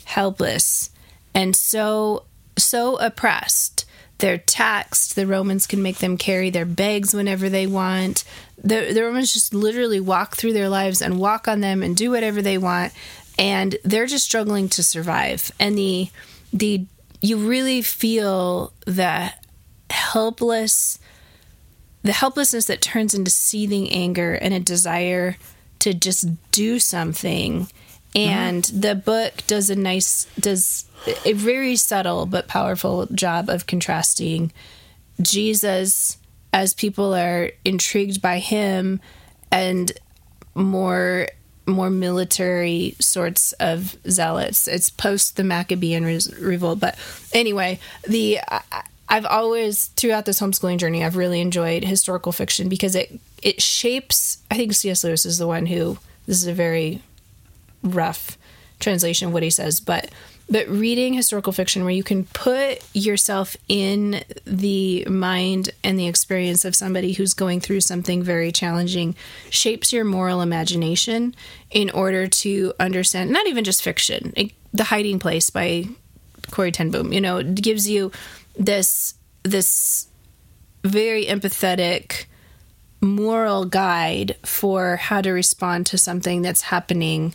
helpless 0.07 0.89
and 1.33 1.55
so 1.55 2.23
so 2.57 2.97
oppressed. 2.97 3.85
They're 4.17 4.39
taxed. 4.39 5.15
The 5.15 5.27
romans 5.27 5.67
can 5.67 5.83
make 5.83 5.97
them 5.97 6.17
carry 6.17 6.49
their 6.49 6.65
bags 6.65 7.13
whenever 7.13 7.49
they 7.49 7.67
want. 7.67 8.23
The, 8.57 8.91
the 8.91 9.03
romans 9.03 9.31
just 9.31 9.53
literally 9.53 9.99
walk 9.99 10.35
through 10.35 10.53
their 10.53 10.69
lives 10.69 11.03
and 11.03 11.19
walk 11.19 11.47
on 11.47 11.59
them 11.61 11.83
and 11.83 11.95
do 11.95 12.09
whatever 12.09 12.41
they 12.41 12.57
want 12.57 12.93
and 13.37 13.77
they're 13.83 14.07
just 14.07 14.25
struggling 14.25 14.69
to 14.69 14.83
survive. 14.83 15.51
And 15.59 15.77
the 15.77 16.09
the 16.51 16.85
you 17.21 17.37
really 17.37 17.81
feel 17.81 18.73
the 18.85 19.31
helpless 19.89 20.99
the 22.03 22.13
helplessness 22.13 22.65
that 22.65 22.81
turns 22.81 23.13
into 23.13 23.31
seething 23.31 23.89
anger 23.91 24.33
and 24.33 24.53
a 24.53 24.59
desire 24.59 25.37
to 25.79 25.93
just 25.93 26.27
do 26.51 26.79
something 26.79 27.67
and 28.17 28.65
uh-huh. 28.65 28.79
the 28.79 28.95
book 28.95 29.33
does 29.47 29.69
a 29.69 29.75
nice 29.75 30.25
does 30.39 30.85
a 31.23 31.33
very 31.33 31.75
subtle 31.75 32.25
but 32.25 32.47
powerful 32.47 33.05
job 33.07 33.49
of 33.49 33.67
contrasting 33.67 34.51
Jesus 35.21 36.17
as 36.51 36.73
people 36.73 37.13
are 37.13 37.51
intrigued 37.63 38.21
by 38.21 38.39
him 38.39 38.99
and 39.51 39.91
more 40.55 41.27
more 41.67 41.89
military 41.89 42.95
sorts 42.99 43.51
of 43.53 43.97
zealots. 44.09 44.67
It's 44.67 44.89
post 44.89 45.35
the 45.35 45.43
Maccabean 45.43 46.05
res- 46.05 46.33
revolt, 46.39 46.79
but 46.79 46.97
anyway, 47.33 47.79
the 48.07 48.39
I, 48.47 48.61
I've 49.09 49.25
always 49.25 49.87
throughout 49.87 50.25
this 50.25 50.39
homeschooling 50.39 50.79
journey, 50.79 51.03
I've 51.03 51.15
really 51.15 51.41
enjoyed 51.41 51.83
historical 51.83 52.31
fiction 52.31 52.69
because 52.69 52.95
it 52.95 53.19
it 53.43 53.61
shapes. 53.61 54.39
I 54.49 54.55
think 54.55 54.73
C.S. 54.73 55.03
Lewis 55.03 55.25
is 55.25 55.37
the 55.37 55.47
one 55.47 55.65
who 55.67 55.97
this 56.25 56.37
is 56.37 56.47
a 56.47 56.53
very 56.53 57.01
rough 57.91 58.37
translation 58.79 59.27
of 59.27 59.33
what 59.33 59.43
he 59.43 59.49
says, 59.49 59.79
but 59.79 60.09
but 60.49 60.67
reading 60.69 61.13
historical 61.13 61.51
fiction 61.51 61.83
where 61.83 61.93
you 61.93 62.03
can 62.03 62.23
put 62.25 62.81
yourself 62.93 63.57
in 63.67 64.23
the 64.45 65.03
mind 65.05 65.71
and 65.83 65.99
the 65.99 66.07
experience 66.07 66.63
of 66.63 66.73
somebody 66.73 67.13
who's 67.13 67.33
going 67.33 67.59
through 67.59 67.81
something 67.81 68.23
very 68.23 68.51
challenging 68.51 69.13
shapes 69.49 69.91
your 69.91 70.05
moral 70.05 70.41
imagination 70.41 71.35
in 71.69 71.89
order 71.89 72.27
to 72.27 72.73
understand 72.79 73.29
not 73.29 73.45
even 73.47 73.63
just 73.63 73.81
fiction 73.81 74.31
it, 74.37 74.51
the 74.73 74.85
hiding 74.85 75.19
place 75.19 75.49
by 75.49 75.85
Corrie 76.51 76.71
ten 76.71 76.91
Boom 76.91 77.11
you 77.11 77.19
know 77.19 77.43
gives 77.43 77.89
you 77.89 78.11
this 78.57 79.15
this 79.43 80.07
very 80.83 81.25
empathetic 81.25 82.25
moral 83.01 83.65
guide 83.65 84.35
for 84.45 84.95
how 84.95 85.21
to 85.21 85.31
respond 85.31 85.85
to 85.87 85.97
something 85.97 86.41
that's 86.41 86.61
happening 86.61 87.33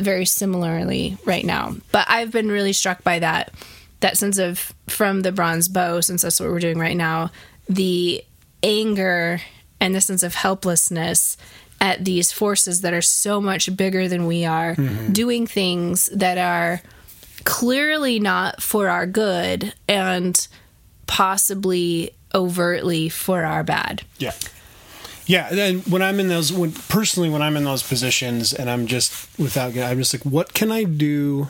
very 0.00 0.24
similarly 0.24 1.16
right 1.24 1.44
now. 1.44 1.76
But 1.92 2.06
I've 2.08 2.30
been 2.30 2.48
really 2.48 2.72
struck 2.72 3.02
by 3.02 3.18
that 3.18 3.52
that 4.00 4.16
sense 4.16 4.38
of 4.38 4.72
from 4.88 5.20
the 5.20 5.32
bronze 5.32 5.68
bow 5.68 6.00
since 6.00 6.22
that's 6.22 6.40
what 6.40 6.48
we're 6.48 6.58
doing 6.58 6.78
right 6.78 6.96
now, 6.96 7.30
the 7.68 8.24
anger 8.62 9.40
and 9.78 9.94
the 9.94 10.00
sense 10.00 10.22
of 10.22 10.34
helplessness 10.34 11.36
at 11.80 12.04
these 12.04 12.32
forces 12.32 12.82
that 12.82 12.92
are 12.92 13.02
so 13.02 13.40
much 13.40 13.74
bigger 13.76 14.08
than 14.08 14.26
we 14.26 14.44
are, 14.44 14.74
mm-hmm. 14.74 15.12
doing 15.12 15.46
things 15.46 16.06
that 16.14 16.36
are 16.36 16.82
clearly 17.44 18.20
not 18.20 18.62
for 18.62 18.88
our 18.88 19.06
good 19.06 19.74
and 19.88 20.46
possibly 21.06 22.10
overtly 22.34 23.08
for 23.08 23.44
our 23.44 23.64
bad. 23.64 24.02
Yeah. 24.18 24.34
Yeah, 25.30 25.48
then 25.50 25.78
when 25.82 26.02
I'm 26.02 26.18
in 26.18 26.26
those, 26.26 26.52
when 26.52 26.72
personally, 26.72 27.30
when 27.30 27.40
I'm 27.40 27.56
in 27.56 27.62
those 27.62 27.84
positions, 27.84 28.52
and 28.52 28.68
I'm 28.68 28.88
just 28.88 29.12
without, 29.38 29.76
I'm 29.78 29.98
just 29.98 30.12
like, 30.12 30.24
what 30.24 30.54
can 30.54 30.72
I 30.72 30.82
do? 30.82 31.48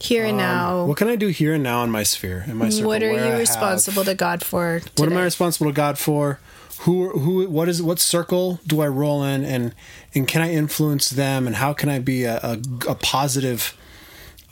Here 0.00 0.24
and 0.24 0.38
now, 0.38 0.86
What 0.86 0.96
can 0.96 1.08
I 1.08 1.16
do 1.16 1.28
here 1.28 1.52
and 1.52 1.62
now 1.62 1.84
in 1.84 1.90
my 1.90 2.04
sphere, 2.04 2.46
in 2.48 2.56
my 2.56 2.70
circle? 2.70 2.88
what 2.88 3.02
are 3.02 3.10
where 3.12 3.20
I 3.20 3.26
you 3.26 3.30
have- 3.32 3.38
responsible 3.38 4.02
to 4.04 4.14
God 4.14 4.42
for? 4.42 4.80
What 4.96 5.12
am 5.12 5.18
I 5.18 5.24
responsible 5.24 5.66
to 5.66 5.74
God 5.74 5.98
for? 5.98 6.40
Who, 6.84 7.10
who, 7.18 7.46
what 7.50 7.68
is, 7.68 7.82
what 7.82 7.98
circle 7.98 8.60
do 8.66 8.80
I 8.80 8.88
roll 8.88 9.22
in, 9.24 9.44
and 9.44 9.74
and 10.14 10.26
can 10.26 10.40
I 10.40 10.50
influence 10.50 11.10
them, 11.10 11.46
and 11.46 11.56
how 11.56 11.74
can 11.74 11.90
I 11.90 11.98
be 11.98 12.24
a, 12.24 12.38
a, 12.38 12.58
a 12.88 12.94
positive 12.94 13.76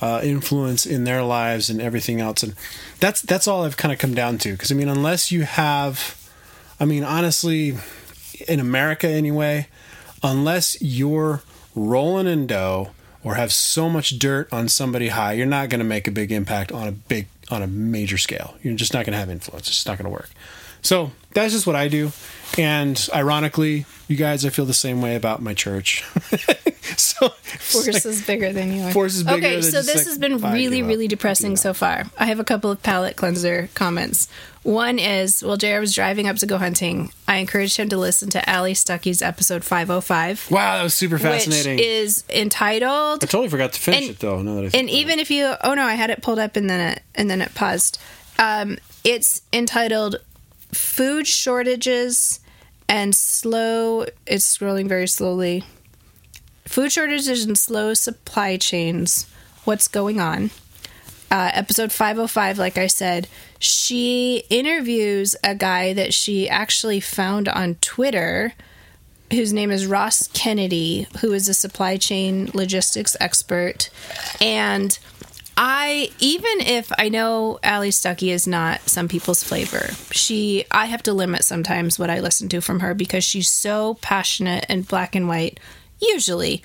uh, 0.03 0.21
influence 0.23 0.85
in 0.85 1.05
their 1.05 1.23
lives 1.23 1.71
and 1.71 1.81
everything 1.81 2.21
else? 2.21 2.43
And 2.43 2.55
that's 3.01 3.23
that's 3.23 3.49
all 3.49 3.64
I've 3.64 3.79
kind 3.79 3.93
of 3.95 3.99
come 3.99 4.12
down 4.12 4.37
to. 4.45 4.53
Because 4.53 4.71
I 4.71 4.75
mean, 4.75 4.91
unless 4.91 5.33
you 5.33 5.45
have, 5.45 5.97
I 6.79 6.85
mean, 6.85 7.03
honestly, 7.05 7.79
in 8.46 8.61
America 8.61 9.09
anyway, 9.09 9.68
unless 10.22 10.81
you're 10.81 11.42
rolling 11.74 12.27
in 12.27 12.46
dough 12.46 12.90
or 13.24 13.35
have 13.35 13.53
so 13.53 13.88
much 13.88 14.18
dirt 14.18 14.53
on 14.53 14.68
somebody 14.68 15.09
high, 15.09 15.33
you're 15.33 15.46
not 15.46 15.68
going 15.68 15.81
to 15.81 15.85
make 15.85 16.07
a 16.07 16.11
big 16.11 16.33
impact 16.33 16.72
on 16.72 16.88
a 16.88 16.92
big 16.92 17.27
on 17.51 17.62
a 17.62 17.66
major 17.66 18.18
scale. 18.18 18.57
You're 18.62 18.74
just 18.74 18.92
not 18.92 19.07
going 19.07 19.12
to 19.12 19.18
have 19.18 19.31
influence. 19.31 19.68
It's 19.68 19.77
just 19.77 19.87
not 19.87 19.98
going 19.98 20.05
to 20.05 20.11
work. 20.11 20.31
So 20.83 21.11
that's 21.33 21.53
just 21.53 21.66
what 21.66 21.77
I 21.77 21.88
do. 21.88 22.12
And 22.57 23.09
ironically, 23.14 23.85
you 24.07 24.16
guys, 24.16 24.44
I 24.44 24.51
feel 24.51 24.64
the 24.64 24.74
same 24.74 25.03
way 25.03 25.16
about 25.16 25.42
my 25.42 25.55
church. 25.55 26.03
so 26.96 27.29
Force 27.29 28.05
is 28.07 28.27
bigger 28.27 28.53
than 28.53 28.72
you 28.72 28.83
are. 28.85 28.92
Force 28.92 29.16
is 29.16 29.22
bigger 29.22 29.46
Okay, 29.46 29.62
so 29.62 29.83
this 29.83 29.96
like, 29.96 30.07
has 30.07 30.18
been 30.18 30.38
really, 30.40 30.83
really 30.83 31.09
depressing 31.09 31.57
so 31.57 31.74
far. 31.74 32.05
I 32.18 32.27
have 32.27 32.40
a 32.40 32.44
couple 32.44 32.70
of 32.70 32.83
palate 32.83 33.16
cleanser 33.16 33.68
comments. 33.74 34.29
One 34.68 34.98
is, 34.98 35.42
while 35.42 35.57
JR 35.57 35.78
was 35.78 35.94
driving 35.94 36.28
up 36.28 36.37
to 36.37 36.46
go 36.46 36.59
hunting, 36.59 37.11
I 37.26 37.37
encouraged 37.37 37.78
him 37.78 37.88
to 37.88 37.96
listen 37.96 38.28
to 38.28 38.46
Allie 38.46 38.74
Stuckey's 38.74 39.22
episode 39.22 39.64
505, 39.64 40.50
wow, 40.50 40.76
that 40.76 40.83
was 40.83 40.92
super 40.92 41.18
fascinating. 41.18 41.76
which 41.76 41.87
is 41.87 42.22
entitled 42.28 43.24
I 43.24 43.26
totally 43.26 43.48
forgot 43.48 43.72
to 43.72 43.81
finish 43.81 44.02
and- 44.02 44.11
it 44.11 44.18
though. 44.18 44.42
Now 44.42 44.57
that 44.61 44.74
I 44.74 44.78
and 44.78 44.90
even 44.90 45.20
if 45.20 45.31
you 45.31 45.54
oh 45.64 45.72
no 45.72 45.85
i 45.85 45.94
had 45.94 46.11
it 46.11 46.20
pulled 46.20 46.38
up 46.38 46.54
and 46.54 46.68
then 46.68 46.81
it 46.92 47.02
and 47.14 47.31
then 47.31 47.40
it 47.40 47.54
paused 47.54 47.98
um 48.38 48.76
it's 49.04 49.40
entitled 49.54 50.16
food 50.70 51.26
shortages 51.26 52.40
and 52.90 53.14
slow 53.14 54.04
it's 54.26 54.44
scrolling 54.59 54.87
very 54.87 55.09
slowly 55.09 55.64
food 56.66 56.92
shortages 56.92 57.42
and 57.46 57.57
slow 57.57 57.94
supply 57.94 58.59
chains 58.59 59.26
what's 59.64 59.88
going 59.88 60.20
on 60.20 60.50
uh, 61.31 61.50
episode 61.54 61.90
505 61.90 62.59
like 62.59 62.76
i 62.76 62.87
said 62.87 63.28
she 63.59 64.44
interviews 64.51 65.35
a 65.42 65.55
guy 65.55 65.92
that 65.92 66.14
she 66.14 66.49
actually 66.49 67.01
found 67.01 67.49
on 67.49 67.75
twitter 67.77 68.55
whose 69.33 69.53
name 69.53 69.71
is 69.71 69.87
Ross 69.87 70.29
Kennedy, 70.29 71.07
who 71.21 71.33
is 71.33 71.49
a 71.49 71.55
supply 71.55 71.97
chain 71.97 72.51
logistics 72.55 73.16
expert. 73.21 73.90
And 74.40 74.99
I, 75.57 76.11
even 76.18 76.61
if 76.61 76.90
I 76.99 77.09
know 77.09 77.59
Allie 77.62 77.90
Stuckey 77.90 78.29
is 78.29 78.47
not 78.47 78.88
some 78.88 79.09
people's 79.09 79.42
flavor, 79.42 79.90
she, 80.12 80.64
I 80.71 80.87
have 80.87 81.03
to 81.05 81.12
limit 81.12 81.44
sometimes 81.44 81.99
what 81.99 82.11
I 82.11 82.21
listen 82.21 82.49
to 82.51 82.61
from 82.61 82.81
her 82.81 82.94
because 82.94 83.25
she's 83.25 83.51
so 83.51 83.94
passionate 83.94 84.64
and 84.68 84.87
black 84.87 85.14
and 85.14 85.29
white. 85.29 85.59
Usually, 86.01 86.62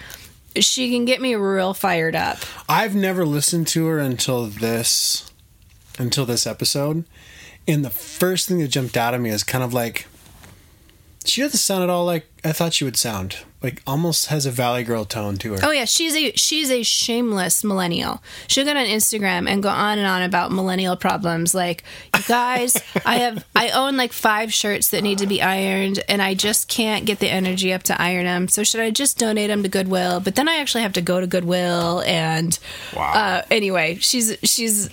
she 0.55 0.91
can 0.91 1.05
get 1.05 1.19
me 1.19 1.35
real 1.35 1.73
fired 1.73 2.15
up. 2.15 2.37
I've 2.69 2.95
never 2.95 3.25
listened 3.25 3.67
to 3.69 3.87
her 3.87 3.99
until 3.99 4.45
this 4.45 5.32
until 5.99 6.25
this 6.25 6.45
episode. 6.47 7.03
And 7.67 7.83
the 7.85 7.89
first 7.89 8.47
thing 8.47 8.59
that 8.59 8.67
jumped 8.69 8.97
out 8.97 9.13
at 9.13 9.21
me 9.21 9.29
is 9.29 9.43
kind 9.43 9.63
of 9.63 9.73
like 9.73 10.07
she 11.25 11.41
doesn't 11.41 11.57
sound 11.59 11.83
at 11.83 11.89
all 11.89 12.03
like 12.05 12.25
I 12.43 12.51
thought 12.51 12.73
she 12.73 12.83
would 12.83 12.97
sound. 12.97 13.37
Like 13.61 13.81
almost 13.87 14.25
has 14.25 14.45
a 14.45 14.51
Valley 14.51 14.83
Girl 14.83 15.05
tone 15.05 15.37
to 15.37 15.53
her. 15.53 15.59
Oh 15.63 15.71
yeah, 15.71 15.85
she's 15.85 16.13
a 16.17 16.33
she's 16.33 16.69
a 16.69 16.83
shameless 16.83 17.63
millennial. 17.63 18.21
She'll 18.47 18.65
get 18.65 18.75
on 18.75 18.85
Instagram 18.85 19.47
and 19.49 19.63
go 19.63 19.69
on 19.69 19.97
and 19.97 20.05
on 20.05 20.21
about 20.23 20.51
millennial 20.51 20.97
problems. 20.97 21.55
Like, 21.55 21.85
you 22.13 22.21
guys, 22.27 22.75
I 23.05 23.19
have 23.19 23.45
I 23.55 23.69
own 23.69 23.95
like 23.95 24.11
five 24.11 24.51
shirts 24.53 24.89
that 24.89 25.01
need 25.01 25.19
to 25.19 25.27
be 25.27 25.41
ironed, 25.41 26.03
and 26.09 26.21
I 26.21 26.33
just 26.33 26.67
can't 26.67 27.05
get 27.05 27.19
the 27.19 27.29
energy 27.29 27.71
up 27.71 27.83
to 27.83 28.01
iron 28.01 28.25
them. 28.25 28.49
So 28.49 28.65
should 28.65 28.81
I 28.81 28.91
just 28.91 29.17
donate 29.17 29.47
them 29.49 29.63
to 29.63 29.69
Goodwill? 29.69 30.19
But 30.19 30.35
then 30.35 30.49
I 30.49 30.55
actually 30.57 30.83
have 30.83 30.93
to 30.93 31.01
go 31.01 31.21
to 31.21 31.27
Goodwill, 31.27 32.01
and 32.05 32.59
Wow. 32.93 33.13
uh, 33.13 33.41
anyway, 33.49 33.95
she's 34.01 34.35
she's 34.43 34.89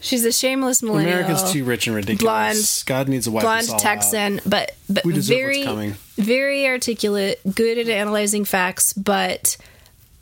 she's 0.00 0.24
a 0.24 0.32
shameless 0.32 0.82
millennial. 0.82 1.18
America's 1.18 1.52
too 1.52 1.64
rich 1.64 1.86
and 1.86 1.96
ridiculous. 1.96 2.22
Blonde- 2.22 2.82
God 2.86 3.08
needs 3.08 3.26
a 3.26 3.30
wipe 3.30 3.42
blonde 3.42 3.68
all 3.68 3.74
out. 3.76 3.80
Texan, 3.80 4.40
but 4.46 4.72
but 4.88 5.04
very 5.06 5.64
very 6.16 6.66
articulate, 6.66 7.40
good 7.54 7.78
at 7.78 7.88
analyzing 7.88 8.44
facts, 8.44 8.92
but 8.92 9.56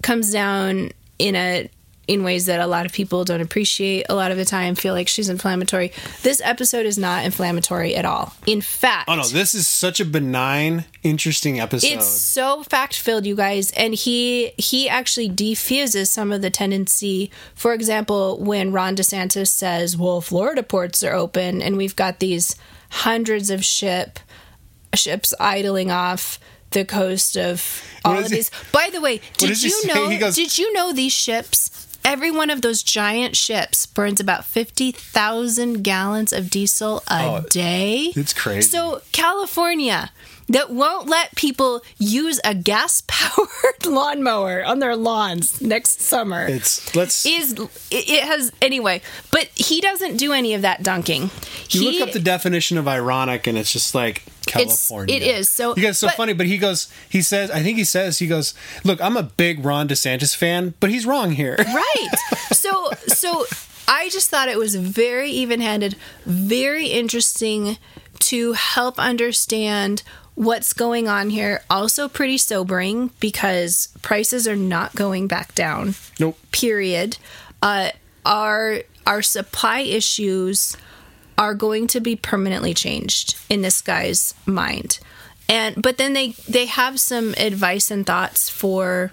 comes 0.03 0.31
down 0.33 0.91
in 1.19 1.35
a 1.35 1.69
in 2.09 2.25
ways 2.25 2.47
that 2.47 2.59
a 2.59 2.67
lot 2.67 2.87
of 2.87 2.93
people 2.93 3.23
don't 3.25 3.41
appreciate 3.43 4.07
a 4.09 4.15
lot 4.15 4.31
of 4.33 4.37
the 4.39 4.45
time 4.45 4.75
feel 4.75 4.95
like 4.95 5.07
she's 5.07 5.29
inflammatory. 5.29 5.93
This 6.23 6.41
episode 6.43 6.87
is 6.87 6.99
not 6.99 7.25
inflammatory 7.25 7.95
at 7.95 8.05
all. 8.05 8.35
In 8.47 8.61
fact 8.63 9.09
Oh 9.09 9.15
no, 9.15 9.29
this 9.29 9.55
is 9.55 9.69
such 9.69 10.01
a 10.01 10.05
benign, 10.05 10.87
interesting 11.03 11.61
episode. 11.61 11.87
it's 11.93 12.07
so 12.09 12.63
fact 12.65 12.99
filled 12.99 13.27
you 13.27 13.37
guys 13.37 13.71
and 13.73 13.95
he 13.95 14.53
he 14.57 14.89
actually 14.89 15.29
defuses 15.29 16.11
some 16.11 16.33
of 16.33 16.43
the 16.43 16.51
tendency. 16.51 17.31
For 17.55 17.75
example 17.75 18.39
when 18.39 18.73
ron 18.73 18.97
desantis 18.97 19.49
says 19.49 19.97
well 19.97 20.21
florida 20.21 20.63
ports 20.63 21.05
are 21.05 21.13
open 21.15 21.61
and 21.63 21.77
we've 21.77 21.95
got 21.95 22.19
these 22.21 22.57
hundreds 22.91 23.51
of 23.51 23.63
ship 23.65 24.19
ships 24.95 25.35
idling 25.39 25.91
off 25.91 26.41
the 26.71 26.85
coast 26.85 27.37
of 27.37 27.83
all 28.05 28.19
of 28.19 28.29
these. 28.29 28.51
By 28.73 28.91
the 28.93 29.01
way 29.01 29.21
did 29.37 29.63
you 29.63 29.87
know 29.87 30.09
He 30.09 30.19
goes- 30.19 30.35
did 30.37 30.57
you 30.59 30.73
know 30.73 30.93
these 30.93 31.13
ships 31.13 31.78
Every 32.05 32.31
one 32.31 32.49
of 32.49 32.63
those 32.63 32.83
giant 32.83 33.37
ships 33.37 33.85
burns 33.87 34.19
about 34.21 34.45
50,000 34.45 35.83
gallons 35.83 36.33
of 36.33 36.49
diesel 36.51 37.03
a 37.09 37.23
Oh, 37.25 37.45
day. 37.51 38.13
it's 38.17 38.33
crazy. 38.33 38.63
So, 38.71 39.03
California 39.13 40.11
that 40.49 40.71
won't 40.71 41.09
let 41.09 41.35
people 41.35 41.83
use 41.99 42.41
a 42.45 42.55
gas 42.55 43.03
powered 43.07 43.87
lawnmower 43.87 44.65
on 44.65 44.79
their 44.79 44.97
lawns 44.97 45.61
next 45.61 46.01
summer 46.01 46.47
it's 46.49 46.95
let's 46.95 47.27
is 47.27 47.55
it 47.91 48.25
has 48.25 48.53
anyway 48.63 49.01
but 49.31 49.49
he 49.55 49.81
doesn't 49.81 50.17
do 50.17 50.33
any 50.33 50.55
of 50.55 50.63
that 50.63 50.83
dunking 50.83 51.31
you 51.71 51.81
he, 51.81 51.99
look 51.99 52.09
up 52.09 52.13
the 52.13 52.21
definition 52.21 52.79
of 52.79 52.89
ironic 52.89 53.47
and 53.47 53.57
it's 53.59 53.73
just 53.73 53.95
like 53.95 54.23
California. 54.47 55.15
it 55.15 55.23
is, 55.23 55.49
so- 55.51 55.77
you 55.77 55.83
guys 55.83 55.99
so 55.99 56.07
but- 56.07 56.17
funny, 56.17 56.33
but 56.33 56.47
he 56.47 56.57
goes 56.57 56.91
he 57.11 57.21
says 57.21 57.51
I 57.51 57.63
think 57.63 57.77
he 57.77 57.85
says 57.85 58.19
he 58.19 58.27
goes, 58.27 58.55
Look, 58.83 58.99
I'm 59.03 59.15
a 59.17 59.23
big 59.23 59.63
Ron 59.63 59.89
DeSantis 59.89 60.35
fan, 60.35 60.73
but 60.81 60.89
he's 60.89 61.05
wrong 61.05 61.33
here. 61.33 61.57
right 61.59 62.09
so 62.53 62.91
so 63.07 63.45
i 63.87 64.09
just 64.09 64.31
thought 64.31 64.49
it 64.49 64.59
was 64.59 64.75
very 64.75 65.31
even-handed 65.31 65.97
very 66.25 66.87
interesting 66.87 67.77
to 68.19 68.53
help 68.55 68.99
understand 68.99 70.03
what's 70.39 70.73
going 70.73 71.09
on 71.09 71.31
here 71.31 71.61
also 71.69 72.09
pretty 72.09 72.39
sobering 72.39 73.11
because 73.19 73.89
prices 74.03 74.47
are 74.47 74.55
not 74.55 74.95
going 74.95 75.27
back 75.27 75.53
down. 75.57 75.97
Nope. 76.21 76.39
period. 76.53 77.19
Uh 77.61 77.91
our 78.25 78.83
our 79.05 79.21
supply 79.21 79.81
issues 79.81 80.77
are 81.37 81.55
going 81.55 81.89
to 81.89 82.01
be 82.01 82.15
permanently 82.15 82.73
changed 82.73 83.37
in 83.49 83.63
this 83.63 83.81
guy's 83.81 84.33
mind. 84.47 85.01
And 85.49 85.83
but 85.83 85.99
then 85.99 86.13
they 86.13 86.29
they 86.49 86.67
have 86.67 87.01
some 87.01 87.35
advice 87.37 87.91
and 87.91 88.07
thoughts 88.07 88.49
for 88.49 89.11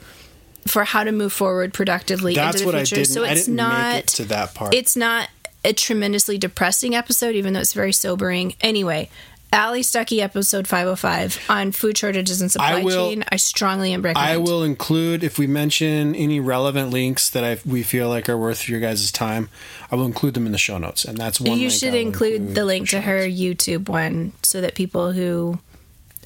for 0.68 0.84
how 0.84 1.04
to 1.04 1.12
move 1.12 1.34
forward 1.34 1.74
productively 1.74 2.36
That's 2.36 2.58
into 2.58 2.60
the 2.60 2.66
what 2.68 2.76
I 2.76 2.80
future. 2.80 2.96
Didn't 2.98 3.08
so 3.10 3.24
I 3.24 3.30
it's 3.30 3.46
didn't 3.46 3.56
not 3.56 3.94
make 3.94 4.04
it 4.04 4.08
to 4.10 4.26
that 4.26 4.54
part. 4.54 4.76
it's 4.76 4.96
not 4.96 5.30
a 5.64 5.74
tremendously 5.74 6.38
depressing 6.38 6.94
episode 6.94 7.34
even 7.34 7.54
though 7.54 7.62
it's 7.62 7.74
very 7.74 7.94
sobering. 7.94 8.54
Anyway 8.62 9.10
Allie 9.54 9.82
Stuckey 9.84 10.20
episode 10.20 10.68
505 10.68 11.46
on 11.50 11.72
food 11.72 11.98
shortages 11.98 12.42
and 12.42 12.52
supply 12.52 12.80
I 12.80 12.84
will- 12.84 13.10
chain. 13.10 13.24
I 13.32 13.38
strongly 13.38 13.92
recommend. 13.96 14.18
I 14.18 14.38
will 14.38 14.64
include 14.64 15.24
if 15.24 15.40
we 15.40 15.48
mention 15.48 16.14
any 16.16 16.40
relevant 16.42 16.92
links 16.92 17.30
that 17.30 17.44
I 17.44 17.58
we 17.66 17.82
feel 17.84 18.10
like 18.10 18.28
are 18.28 18.38
worth 18.38 18.68
your 18.68 18.80
guys' 18.82 19.12
time. 19.12 19.50
I 19.90 19.96
will 19.96 20.06
include 20.06 20.34
them 20.34 20.46
in 20.46 20.52
the 20.52 20.58
show 20.58 20.78
notes, 20.78 21.06
and 21.06 21.18
that's 21.18 21.40
one. 21.40 21.58
you 21.58 21.70
should 21.70 21.90
I 21.90 21.92
will 21.94 22.00
include 22.02 22.56
the 22.56 22.66
link 22.66 22.82
in 22.94 23.00
to 23.00 23.02
her 23.02 23.28
notes. 23.28 23.40
YouTube 23.40 23.88
one 23.88 24.34
so 24.44 24.60
that 24.60 24.76
people 24.76 25.14
who 25.14 25.60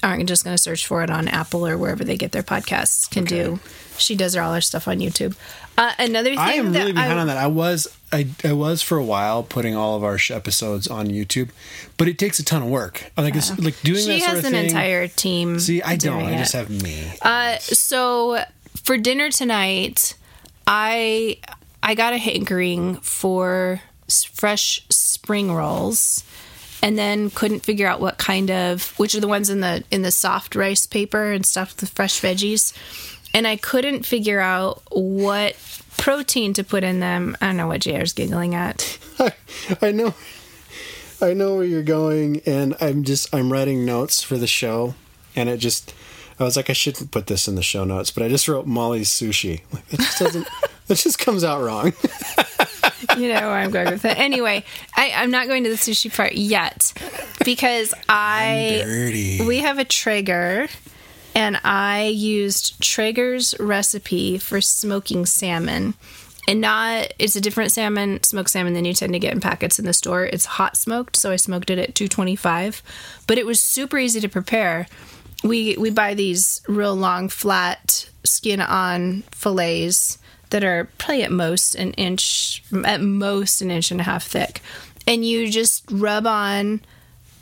aren't 0.02 0.26
just 0.28 0.44
going 0.44 0.56
to 0.56 0.62
search 0.62 0.86
for 0.86 1.02
it 1.02 1.10
on 1.10 1.28
Apple 1.28 1.66
or 1.66 1.76
wherever 1.76 2.02
they 2.04 2.16
get 2.16 2.32
their 2.32 2.42
podcasts 2.42 3.08
can 3.10 3.24
do. 3.24 3.60
She 3.98 4.16
does 4.16 4.34
all 4.34 4.54
her 4.54 4.62
stuff 4.62 4.88
on 4.88 4.98
YouTube. 4.98 5.36
Uh, 5.76 5.92
another 5.98 6.30
thing 6.30 6.38
I 6.38 6.52
am 6.54 6.72
really 6.72 6.92
behind 6.92 7.12
I, 7.12 7.18
on 7.20 7.26
that. 7.26 7.36
I 7.36 7.48
was 7.48 7.86
I, 8.12 8.26
I 8.44 8.52
was 8.52 8.82
for 8.82 8.98
a 8.98 9.04
while 9.04 9.42
putting 9.42 9.76
all 9.76 9.96
of 9.96 10.02
our 10.02 10.18
sh- 10.18 10.32
episodes 10.32 10.88
on 10.88 11.06
YouTube, 11.08 11.50
but 11.96 12.08
it 12.08 12.18
takes 12.18 12.38
a 12.40 12.44
ton 12.44 12.62
of 12.62 12.68
work. 12.68 13.10
Like 13.16 13.36
it's 13.36 13.56
like 13.58 13.80
doing 13.82 13.98
She 14.00 14.18
that 14.18 14.20
sort 14.22 14.34
has 14.36 14.44
an 14.44 14.52
thing. 14.52 14.64
entire 14.66 15.06
team. 15.08 15.60
See, 15.60 15.80
I 15.82 15.96
don't. 15.96 16.24
I 16.24 16.36
just 16.36 16.54
it. 16.54 16.58
have 16.58 16.70
me. 16.70 17.12
Uh, 17.22 17.58
so 17.58 18.42
for 18.82 18.96
dinner 18.96 19.30
tonight, 19.30 20.14
I 20.66 21.38
I 21.82 21.94
got 21.94 22.12
a 22.12 22.18
hankering 22.18 22.96
for 22.96 23.80
fresh 24.08 24.84
spring 24.88 25.52
rolls, 25.52 26.24
and 26.82 26.98
then 26.98 27.30
couldn't 27.30 27.60
figure 27.60 27.86
out 27.86 28.00
what 28.00 28.18
kind 28.18 28.50
of 28.50 28.98
which 28.98 29.14
are 29.14 29.20
the 29.20 29.28
ones 29.28 29.50
in 29.50 29.60
the 29.60 29.84
in 29.92 30.02
the 30.02 30.10
soft 30.10 30.56
rice 30.56 30.84
paper 30.86 31.30
and 31.30 31.46
stuff 31.46 31.80
with 31.80 31.90
fresh 31.90 32.20
veggies, 32.20 32.72
and 33.32 33.46
I 33.46 33.54
couldn't 33.56 34.04
figure 34.04 34.40
out 34.40 34.82
what 34.90 35.54
protein 35.96 36.52
to 36.54 36.64
put 36.64 36.84
in 36.84 37.00
them. 37.00 37.36
I 37.40 37.46
don't 37.46 37.56
know 37.56 37.66
what 37.66 37.80
JR's 37.80 38.12
giggling 38.12 38.54
at. 38.54 38.98
I 39.82 39.92
know. 39.92 40.14
I 41.22 41.34
know 41.34 41.56
where 41.56 41.64
you're 41.64 41.82
going, 41.82 42.40
and 42.46 42.74
I'm 42.80 43.04
just 43.04 43.32
I'm 43.34 43.52
writing 43.52 43.84
notes 43.84 44.22
for 44.22 44.38
the 44.38 44.46
show, 44.46 44.94
and 45.36 45.48
it 45.48 45.58
just 45.58 45.92
I 46.38 46.44
was 46.44 46.56
like 46.56 46.70
I 46.70 46.72
shouldn't 46.72 47.10
put 47.10 47.26
this 47.26 47.46
in 47.46 47.54
the 47.54 47.62
show 47.62 47.84
notes, 47.84 48.10
but 48.10 48.22
I 48.22 48.28
just 48.28 48.48
wrote 48.48 48.66
Molly's 48.66 49.10
sushi. 49.10 49.62
Like 49.72 49.84
it 49.92 50.00
just 50.00 50.18
doesn't. 50.18 50.48
it 50.88 50.94
just 50.94 51.18
comes 51.18 51.44
out 51.44 51.62
wrong. 51.62 51.92
you 53.18 53.28
know 53.28 53.40
where 53.40 53.58
I'm 53.58 53.70
going 53.70 53.90
with 53.90 54.04
it. 54.06 54.18
Anyway, 54.18 54.64
I, 54.96 55.12
I'm 55.14 55.30
not 55.30 55.46
going 55.46 55.64
to 55.64 55.70
the 55.70 55.76
sushi 55.76 56.14
part 56.14 56.32
yet 56.32 56.94
because 57.44 57.92
I 58.08 58.80
Dirty. 58.84 59.46
we 59.46 59.58
have 59.58 59.78
a 59.78 59.84
Traeger 59.84 60.68
and 61.34 61.60
I 61.64 62.04
used 62.06 62.80
Traeger's 62.80 63.54
recipe 63.58 64.38
for 64.38 64.60
smoking 64.60 65.26
salmon. 65.26 65.94
And 66.48 66.60
not 66.60 67.12
it's 67.18 67.36
a 67.36 67.40
different 67.40 67.70
salmon, 67.70 68.22
smoked 68.22 68.50
salmon 68.50 68.74
than 68.74 68.84
you 68.84 68.92
tend 68.92 69.12
to 69.12 69.18
get 69.18 69.32
in 69.32 69.40
packets 69.40 69.78
in 69.78 69.84
the 69.84 69.92
store. 69.92 70.24
It's 70.24 70.44
hot 70.44 70.76
smoked, 70.76 71.16
so 71.16 71.30
I 71.30 71.36
smoked 71.36 71.70
it 71.70 71.78
at 71.78 71.94
225. 71.94 72.82
But 73.26 73.38
it 73.38 73.46
was 73.46 73.60
super 73.60 73.98
easy 73.98 74.20
to 74.20 74.28
prepare. 74.28 74.86
We 75.44 75.76
we 75.76 75.90
buy 75.90 76.14
these 76.14 76.62
real 76.66 76.94
long 76.94 77.28
flat 77.28 78.08
skin 78.24 78.60
on 78.60 79.22
fillets 79.30 80.18
that 80.50 80.64
are 80.64 80.90
probably 80.98 81.22
at 81.22 81.30
most 81.30 81.74
an 81.76 81.92
inch 81.92 82.62
at 82.84 83.00
most 83.00 83.62
an 83.62 83.70
inch 83.70 83.90
and 83.90 84.00
a 84.00 84.04
half 84.04 84.24
thick. 84.24 84.60
And 85.06 85.24
you 85.24 85.48
just 85.50 85.84
rub 85.90 86.26
on 86.26 86.82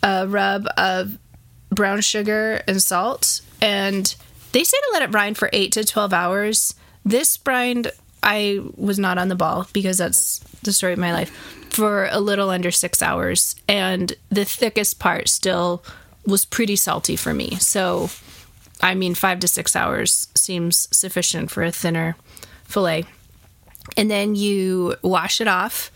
a 0.02 0.28
rub 0.28 0.66
of 0.76 1.18
brown 1.70 2.00
sugar 2.00 2.62
and 2.66 2.82
salt 2.82 3.40
and 3.60 4.14
they 4.52 4.64
say 4.64 4.76
to 4.76 4.90
let 4.92 5.02
it 5.02 5.10
brine 5.10 5.34
for 5.34 5.50
8 5.52 5.72
to 5.72 5.84
12 5.84 6.12
hours. 6.12 6.74
This 7.04 7.36
brined 7.36 7.90
i 8.20 8.58
was 8.76 8.98
not 8.98 9.16
on 9.16 9.28
the 9.28 9.36
ball 9.36 9.68
because 9.72 9.98
that's 9.98 10.40
the 10.64 10.72
story 10.72 10.92
of 10.92 10.98
my 10.98 11.12
life 11.12 11.30
for 11.70 12.08
a 12.10 12.18
little 12.18 12.50
under 12.50 12.70
6 12.70 13.02
hours. 13.02 13.54
And 13.68 14.12
the 14.28 14.44
thickest 14.44 14.98
part 14.98 15.28
still 15.28 15.84
was 16.26 16.44
pretty 16.44 16.76
salty 16.76 17.16
for 17.16 17.32
me. 17.32 17.56
So 17.56 18.10
i 18.80 18.94
mean 18.94 19.14
5 19.14 19.40
to 19.40 19.48
6 19.48 19.76
hours 19.76 20.28
seems 20.34 20.88
sufficient 20.96 21.50
for 21.50 21.62
a 21.62 21.72
thinner 21.72 22.16
fillet 22.64 23.04
and 23.96 24.10
then 24.10 24.34
you 24.34 24.96
wash 25.02 25.40
it 25.40 25.48
off 25.48 25.90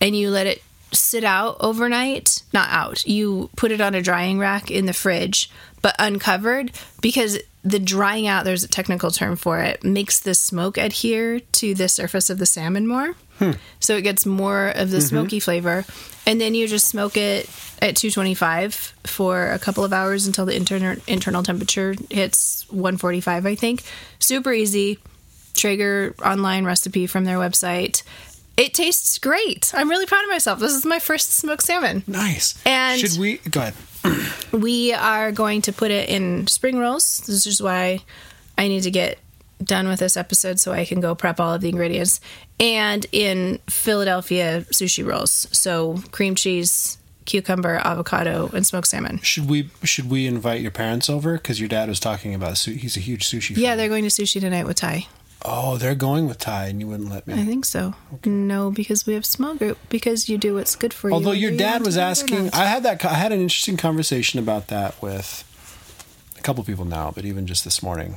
and 0.00 0.16
you 0.16 0.30
let 0.30 0.46
it 0.46 0.62
sit 0.92 1.24
out 1.24 1.56
overnight 1.60 2.42
not 2.52 2.68
out. 2.70 3.06
You 3.06 3.50
put 3.56 3.72
it 3.72 3.80
on 3.80 3.94
a 3.94 4.02
drying 4.02 4.38
rack 4.38 4.70
in 4.70 4.86
the 4.86 4.92
fridge 4.92 5.50
but 5.82 5.94
uncovered 5.98 6.72
because 7.00 7.38
the 7.64 7.78
drying 7.78 8.26
out 8.26 8.44
there's 8.44 8.64
a 8.64 8.68
technical 8.68 9.10
term 9.10 9.36
for 9.36 9.60
it 9.60 9.82
makes 9.84 10.20
the 10.20 10.34
smoke 10.34 10.78
adhere 10.78 11.40
to 11.40 11.74
the 11.74 11.88
surface 11.88 12.30
of 12.30 12.38
the 12.38 12.46
salmon 12.46 12.86
more 12.86 13.14
hmm. 13.38 13.52
so 13.80 13.96
it 13.96 14.02
gets 14.02 14.24
more 14.24 14.68
of 14.68 14.90
the 14.90 14.98
mm-hmm. 14.98 15.06
smoky 15.06 15.40
flavor 15.40 15.84
and 16.26 16.40
then 16.40 16.54
you 16.54 16.68
just 16.68 16.86
smoke 16.86 17.16
it 17.16 17.48
at 17.80 17.96
225 17.96 18.74
for 19.04 19.50
a 19.50 19.58
couple 19.58 19.84
of 19.84 19.92
hours 19.92 20.26
until 20.26 20.46
the 20.46 20.54
internal 20.54 20.96
internal 21.06 21.42
temperature 21.42 21.94
hits 22.10 22.64
145 22.70 23.46
i 23.46 23.54
think 23.54 23.82
super 24.18 24.52
easy 24.52 24.98
Traeger 25.58 26.14
online 26.24 26.64
recipe 26.64 27.06
from 27.06 27.24
their 27.24 27.36
website. 27.36 28.02
It 28.56 28.74
tastes 28.74 29.18
great. 29.18 29.72
I'm 29.74 29.90
really 29.90 30.06
proud 30.06 30.24
of 30.24 30.30
myself. 30.30 30.58
This 30.58 30.72
is 30.72 30.84
my 30.84 30.98
first 30.98 31.32
smoked 31.32 31.62
salmon. 31.62 32.04
Nice. 32.06 32.60
And- 32.64 33.00
should 33.00 33.18
we 33.18 33.38
go 33.50 33.60
ahead? 33.60 33.74
We 34.52 34.92
are 34.94 35.32
going 35.32 35.62
to 35.62 35.72
put 35.72 35.90
it 35.90 36.08
in 36.08 36.46
spring 36.46 36.78
rolls. 36.78 37.18
This 37.26 37.46
is 37.46 37.62
why 37.62 38.00
I 38.56 38.68
need 38.68 38.82
to 38.84 38.90
get 38.90 39.18
done 39.62 39.88
with 39.88 39.98
this 39.98 40.16
episode 40.16 40.60
so 40.60 40.72
I 40.72 40.84
can 40.84 41.00
go 41.00 41.14
prep 41.14 41.40
all 41.40 41.54
of 41.54 41.60
the 41.60 41.68
ingredients. 41.68 42.20
And 42.60 43.04
in 43.12 43.58
Philadelphia 43.68 44.62
sushi 44.72 45.06
rolls. 45.06 45.48
So 45.52 45.98
cream 46.12 46.34
cheese, 46.34 46.98
cucumber, 47.24 47.80
avocado, 47.84 48.50
and 48.54 48.66
smoked 48.66 48.88
salmon. 48.88 49.18
Should 49.18 49.48
we 49.48 49.70
should 49.84 50.10
we 50.10 50.26
invite 50.26 50.60
your 50.60 50.70
parents 50.70 51.10
over? 51.10 51.34
Because 51.34 51.60
your 51.60 51.68
dad 51.68 51.88
was 51.88 52.00
talking 52.00 52.34
about 52.34 52.56
su- 52.56 52.72
he's 52.72 52.96
a 52.96 53.00
huge 53.00 53.28
sushi. 53.28 53.56
Yeah, 53.56 53.70
fan. 53.70 53.78
they're 53.78 53.88
going 53.88 54.04
to 54.04 54.10
sushi 54.10 54.40
tonight 54.40 54.66
with 54.66 54.76
Ty. 54.76 55.06
Oh, 55.44 55.76
they're 55.76 55.94
going 55.94 56.26
with 56.26 56.38
Ty, 56.38 56.66
and 56.66 56.80
you 56.80 56.88
wouldn't 56.88 57.10
let 57.10 57.26
me. 57.26 57.34
I 57.34 57.44
think 57.44 57.64
so. 57.64 57.94
No, 58.24 58.70
because 58.70 59.06
we 59.06 59.14
have 59.14 59.24
small 59.24 59.54
group. 59.54 59.78
Because 59.88 60.28
you 60.28 60.36
do 60.36 60.54
what's 60.54 60.74
good 60.74 60.92
for 60.92 61.08
you. 61.08 61.14
Although 61.14 61.32
your 61.32 61.56
dad 61.56 61.74
want 61.74 61.86
was 61.86 61.96
asking. 61.96 62.50
I 62.52 62.64
had 62.64 62.82
that. 62.82 63.04
I 63.04 63.14
had 63.14 63.32
an 63.32 63.40
interesting 63.40 63.76
conversation 63.76 64.38
about 64.38 64.66
that 64.68 65.00
with 65.00 65.44
a 66.36 66.42
couple 66.42 66.64
people 66.64 66.84
now, 66.84 67.12
but 67.14 67.24
even 67.24 67.46
just 67.46 67.64
this 67.64 67.82
morning 67.82 68.16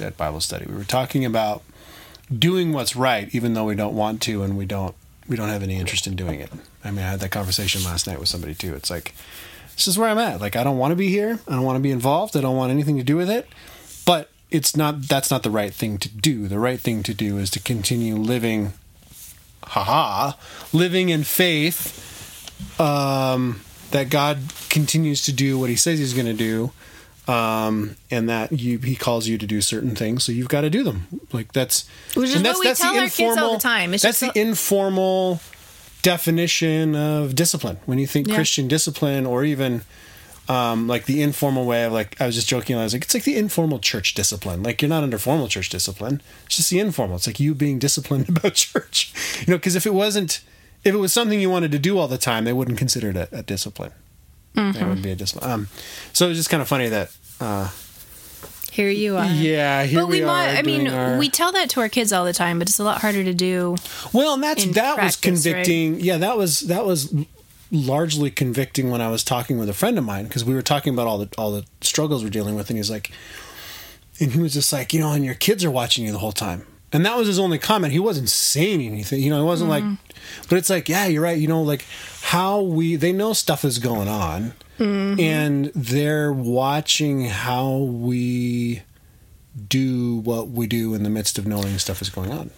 at 0.00 0.16
Bible 0.16 0.40
study, 0.40 0.66
we 0.66 0.76
were 0.76 0.84
talking 0.84 1.24
about 1.24 1.62
doing 2.36 2.72
what's 2.72 2.94
right, 2.94 3.28
even 3.34 3.54
though 3.54 3.64
we 3.64 3.74
don't 3.74 3.96
want 3.96 4.22
to, 4.22 4.42
and 4.42 4.56
we 4.56 4.64
don't 4.64 4.94
we 5.28 5.36
don't 5.36 5.48
have 5.48 5.62
any 5.62 5.76
interest 5.76 6.06
in 6.06 6.14
doing 6.14 6.40
it. 6.40 6.50
I 6.84 6.90
mean, 6.90 7.04
I 7.04 7.10
had 7.10 7.20
that 7.20 7.30
conversation 7.30 7.82
last 7.84 8.06
night 8.06 8.20
with 8.20 8.28
somebody 8.28 8.54
too. 8.54 8.74
It's 8.74 8.90
like 8.90 9.14
this 9.76 9.88
is 9.88 9.98
where 9.98 10.10
I'm 10.10 10.18
at. 10.18 10.40
Like, 10.40 10.56
I 10.56 10.62
don't 10.62 10.76
want 10.76 10.92
to 10.92 10.96
be 10.96 11.08
here. 11.08 11.38
I 11.48 11.52
don't 11.52 11.64
want 11.64 11.76
to 11.76 11.80
be 11.80 11.90
involved. 11.90 12.36
I 12.36 12.40
don't 12.42 12.56
want 12.56 12.70
anything 12.70 12.98
to 12.98 13.02
do 13.02 13.16
with 13.16 13.30
it. 13.30 13.48
But 14.04 14.28
it's 14.50 14.76
not. 14.76 15.02
That's 15.02 15.30
not 15.30 15.42
the 15.42 15.50
right 15.50 15.72
thing 15.72 15.98
to 15.98 16.08
do. 16.08 16.48
The 16.48 16.58
right 16.58 16.80
thing 16.80 17.02
to 17.04 17.14
do 17.14 17.38
is 17.38 17.50
to 17.50 17.60
continue 17.60 18.16
living. 18.16 18.72
Haha, 19.62 20.32
living 20.72 21.10
in 21.10 21.22
faith 21.22 22.80
um, 22.80 23.60
that 23.90 24.08
God 24.10 24.38
continues 24.70 25.22
to 25.26 25.32
do 25.32 25.58
what 25.58 25.68
He 25.70 25.76
says 25.76 25.98
He's 25.98 26.14
going 26.14 26.26
to 26.26 26.32
do, 26.32 26.72
um, 27.32 27.96
and 28.10 28.28
that 28.28 28.52
you 28.52 28.78
He 28.78 28.96
calls 28.96 29.28
you 29.28 29.36
to 29.38 29.46
do 29.46 29.60
certain 29.60 29.94
things, 29.94 30.24
so 30.24 30.32
you've 30.32 30.48
got 30.48 30.62
to 30.62 30.70
do 30.70 30.82
them. 30.82 31.06
Like 31.32 31.52
that's 31.52 31.86
Which 32.14 32.30
is 32.30 32.36
and 32.36 32.44
what 32.44 32.58
we 32.58 32.72
tell 32.74 32.96
our 32.96 33.08
kids 33.08 33.36
all 33.38 33.52
the 33.54 33.60
time. 33.60 33.92
It's 33.94 34.02
that's 34.02 34.20
the 34.20 34.32
a- 34.34 34.40
informal 34.40 35.40
definition 36.02 36.96
of 36.96 37.34
discipline. 37.34 37.76
When 37.86 37.98
you 37.98 38.06
think 38.06 38.26
Yeah. 38.28 38.34
Christian 38.36 38.66
discipline, 38.66 39.26
or 39.26 39.44
even 39.44 39.82
um, 40.48 40.88
like 40.88 41.04
the 41.06 41.22
informal 41.22 41.64
way 41.64 41.84
of 41.84 41.92
like 41.92 42.20
I 42.20 42.26
was 42.26 42.34
just 42.34 42.48
joking. 42.48 42.76
I 42.76 42.82
was 42.82 42.92
like, 42.92 43.02
it's 43.04 43.14
like 43.14 43.24
the 43.24 43.36
informal 43.36 43.78
church 43.78 44.14
discipline. 44.14 44.62
Like 44.62 44.82
you're 44.82 44.88
not 44.88 45.02
under 45.02 45.18
formal 45.18 45.46
church 45.48 45.68
discipline. 45.68 46.20
It's 46.46 46.56
just 46.56 46.70
the 46.70 46.80
informal. 46.80 47.16
It's 47.16 47.26
like 47.26 47.38
you 47.40 47.54
being 47.54 47.78
disciplined 47.78 48.28
about 48.36 48.54
church. 48.54 49.12
You 49.46 49.52
know, 49.52 49.58
because 49.58 49.76
if 49.76 49.86
it 49.86 49.94
wasn't, 49.94 50.40
if 50.84 50.94
it 50.94 50.98
was 50.98 51.12
something 51.12 51.40
you 51.40 51.50
wanted 51.50 51.70
to 51.72 51.78
do 51.78 51.98
all 51.98 52.08
the 52.08 52.18
time, 52.18 52.44
they 52.44 52.52
wouldn't 52.52 52.78
consider 52.78 53.10
it 53.10 53.16
a, 53.16 53.28
a 53.38 53.42
discipline. 53.42 53.92
It 54.56 54.74
wouldn't 54.76 55.02
be 55.02 55.12
a 55.12 55.16
discipline. 55.16 55.48
Um, 55.50 55.68
so 56.12 56.26
it 56.26 56.30
was 56.30 56.38
just 56.38 56.50
kind 56.50 56.60
of 56.60 56.66
funny 56.68 56.88
that. 56.88 57.12
Uh, 57.40 57.70
Here 58.72 58.90
you 58.90 59.16
are. 59.16 59.24
yeah, 59.26 59.84
here 59.84 60.00
But 60.00 60.08
we, 60.08 60.20
we. 60.22 60.26
I 60.28 60.62
mean, 60.62 60.88
our- 60.88 61.16
we 61.18 61.28
tell 61.30 61.52
that 61.52 61.70
to 61.70 61.80
our 61.80 61.88
kids 61.88 62.12
all 62.12 62.24
the 62.24 62.32
time, 62.32 62.58
but 62.58 62.68
it's 62.68 62.78
a 62.80 62.84
lot 62.84 63.00
harder 63.00 63.22
to 63.24 63.32
do. 63.32 63.76
Well, 64.12 64.34
and 64.34 64.42
that's 64.42 64.64
that 64.66 64.96
was 65.00 65.16
practice, 65.16 65.46
right? 65.46 65.52
convicting. 65.54 66.00
Yeah, 66.00 66.18
that 66.18 66.36
was 66.36 66.60
that 66.60 66.84
was 66.84 67.14
largely 67.70 68.30
convicting 68.30 68.90
when 68.90 69.00
I 69.00 69.08
was 69.08 69.22
talking 69.22 69.58
with 69.58 69.68
a 69.68 69.74
friend 69.74 69.98
of 69.98 70.04
mine 70.04 70.24
because 70.24 70.44
we 70.44 70.54
were 70.54 70.62
talking 70.62 70.92
about 70.92 71.06
all 71.06 71.18
the 71.18 71.28
all 71.38 71.52
the 71.52 71.64
struggles 71.80 72.22
we're 72.22 72.30
dealing 72.30 72.54
with, 72.54 72.70
and 72.70 72.76
he's 72.76 72.90
like, 72.90 73.10
and 74.18 74.32
he 74.32 74.40
was 74.40 74.54
just 74.54 74.72
like, 74.72 74.92
you 74.92 75.00
know, 75.00 75.12
and 75.12 75.24
your 75.24 75.34
kids 75.34 75.64
are 75.64 75.70
watching 75.70 76.04
you 76.04 76.12
the 76.12 76.18
whole 76.18 76.32
time, 76.32 76.66
and 76.92 77.04
that 77.06 77.16
was 77.16 77.26
his 77.26 77.38
only 77.38 77.58
comment. 77.58 77.92
He 77.92 77.98
wasn't 77.98 78.28
saying 78.28 78.80
anything, 78.80 79.20
you 79.20 79.30
know. 79.30 79.42
It 79.42 79.46
wasn't 79.46 79.70
like, 79.70 79.84
mm-hmm. 79.84 80.46
but 80.48 80.58
it's 80.58 80.70
like, 80.70 80.88
yeah, 80.88 81.06
you're 81.06 81.22
right. 81.22 81.38
You 81.38 81.48
know, 81.48 81.62
like 81.62 81.84
how 82.22 82.60
we 82.60 82.96
they 82.96 83.12
know 83.12 83.32
stuff 83.32 83.64
is 83.64 83.78
going 83.78 84.08
on, 84.08 84.52
mm-hmm. 84.78 85.20
and 85.20 85.66
they're 85.74 86.32
watching 86.32 87.26
how 87.26 87.76
we 87.76 88.82
do 89.68 90.16
what 90.18 90.48
we 90.48 90.66
do 90.66 90.94
in 90.94 91.02
the 91.02 91.10
midst 91.10 91.38
of 91.38 91.46
knowing 91.46 91.78
stuff 91.78 92.02
is 92.02 92.10
going 92.10 92.30
on. 92.30 92.50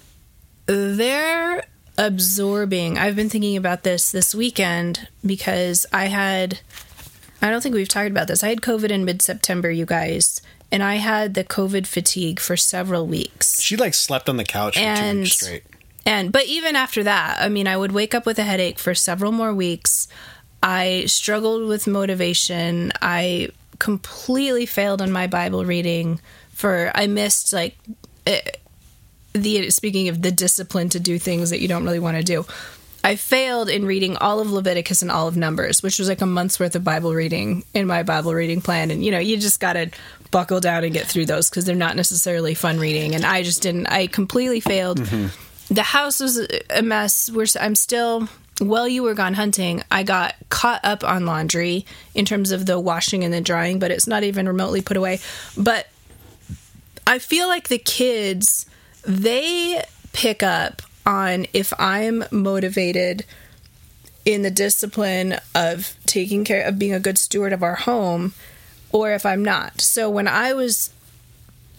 They're 0.66 1.64
absorbing. 1.98 2.98
I've 2.98 3.16
been 3.16 3.28
thinking 3.28 3.56
about 3.56 3.82
this 3.82 4.10
this 4.10 4.34
weekend 4.34 5.08
because 5.24 5.86
I 5.92 6.06
had. 6.06 6.60
I 7.40 7.50
don't 7.50 7.60
think 7.60 7.74
we've 7.74 7.88
talked 7.88 8.10
about 8.10 8.28
this. 8.28 8.44
I 8.44 8.48
had 8.50 8.60
COVID 8.60 8.90
in 8.90 9.04
mid 9.04 9.20
September, 9.20 9.70
you 9.70 9.84
guys, 9.84 10.40
and 10.70 10.82
I 10.82 10.96
had 10.96 11.34
the 11.34 11.42
COVID 11.44 11.86
fatigue 11.88 12.38
for 12.38 12.56
several 12.56 13.06
weeks. 13.06 13.60
She 13.60 13.76
like 13.76 13.94
slept 13.94 14.28
on 14.28 14.36
the 14.36 14.44
couch 14.44 14.74
for 14.74 14.80
two 14.80 14.86
And- 14.86 15.20
weeks 15.22 15.36
straight. 15.36 15.64
And 16.04 16.32
but 16.32 16.46
even 16.46 16.74
after 16.74 17.04
that, 17.04 17.36
I 17.40 17.48
mean, 17.48 17.68
I 17.68 17.76
would 17.76 17.92
wake 17.92 18.12
up 18.12 18.26
with 18.26 18.36
a 18.40 18.42
headache 18.42 18.80
for 18.80 18.92
several 18.94 19.30
more 19.30 19.54
weeks. 19.54 20.08
I 20.60 21.04
struggled 21.06 21.68
with 21.68 21.86
motivation. 21.86 22.92
I 23.00 23.50
completely 23.78 24.66
failed 24.66 25.00
on 25.00 25.12
my 25.12 25.26
Bible 25.28 25.64
reading. 25.64 26.20
For 26.52 26.90
I 26.94 27.06
missed 27.06 27.52
like 27.52 27.76
eh, 28.26 28.40
the 29.32 29.70
speaking 29.70 30.08
of 30.08 30.22
the 30.22 30.30
discipline 30.30 30.88
to 30.90 31.00
do 31.00 31.18
things 31.18 31.50
that 31.50 31.60
you 31.60 31.68
don't 31.68 31.84
really 31.84 31.98
want 31.98 32.16
to 32.16 32.22
do. 32.22 32.44
I 33.04 33.16
failed 33.16 33.68
in 33.68 33.84
reading 33.84 34.16
all 34.16 34.38
of 34.38 34.52
Leviticus 34.52 35.02
and 35.02 35.10
all 35.10 35.26
of 35.26 35.36
Numbers, 35.36 35.82
which 35.82 35.98
was 35.98 36.08
like 36.08 36.20
a 36.20 36.26
month's 36.26 36.60
worth 36.60 36.76
of 36.76 36.84
Bible 36.84 37.12
reading 37.14 37.64
in 37.74 37.86
my 37.88 38.04
Bible 38.04 38.32
reading 38.32 38.60
plan. 38.60 38.92
And, 38.92 39.04
you 39.04 39.10
know, 39.10 39.18
you 39.18 39.38
just 39.38 39.58
got 39.58 39.72
to 39.72 39.90
buckle 40.30 40.60
down 40.60 40.84
and 40.84 40.92
get 40.92 41.06
through 41.06 41.26
those 41.26 41.50
because 41.50 41.64
they're 41.64 41.74
not 41.74 41.96
necessarily 41.96 42.54
fun 42.54 42.78
reading. 42.78 43.16
And 43.16 43.24
I 43.26 43.42
just 43.42 43.60
didn't, 43.60 43.88
I 43.88 44.06
completely 44.06 44.60
failed. 44.60 45.00
Mm-hmm. 45.00 45.74
The 45.74 45.82
house 45.82 46.20
was 46.20 46.46
a 46.70 46.82
mess. 46.82 47.28
We're, 47.28 47.46
I'm 47.58 47.74
still, 47.74 48.28
while 48.60 48.86
you 48.86 49.02
were 49.02 49.14
gone 49.14 49.34
hunting, 49.34 49.82
I 49.90 50.04
got 50.04 50.36
caught 50.48 50.84
up 50.84 51.02
on 51.02 51.26
laundry 51.26 51.84
in 52.14 52.24
terms 52.24 52.52
of 52.52 52.66
the 52.66 52.78
washing 52.78 53.24
and 53.24 53.34
the 53.34 53.40
drying, 53.40 53.80
but 53.80 53.90
it's 53.90 54.06
not 54.06 54.22
even 54.22 54.46
remotely 54.46 54.80
put 54.80 54.96
away. 54.96 55.18
But 55.56 55.88
I 57.04 57.18
feel 57.18 57.48
like 57.48 57.66
the 57.66 57.78
kids, 57.78 58.66
they 59.02 59.84
pick 60.12 60.42
up 60.42 60.82
on 61.04 61.46
if 61.52 61.72
I'm 61.78 62.24
motivated 62.30 63.24
in 64.24 64.42
the 64.42 64.50
discipline 64.50 65.36
of 65.54 65.94
taking 66.06 66.44
care 66.44 66.66
of 66.66 66.78
being 66.78 66.94
a 66.94 67.00
good 67.00 67.18
steward 67.18 67.52
of 67.52 67.62
our 67.62 67.74
home 67.74 68.34
or 68.92 69.12
if 69.12 69.26
I'm 69.26 69.44
not. 69.44 69.80
So 69.80 70.08
when 70.08 70.28
I 70.28 70.52
was 70.52 70.90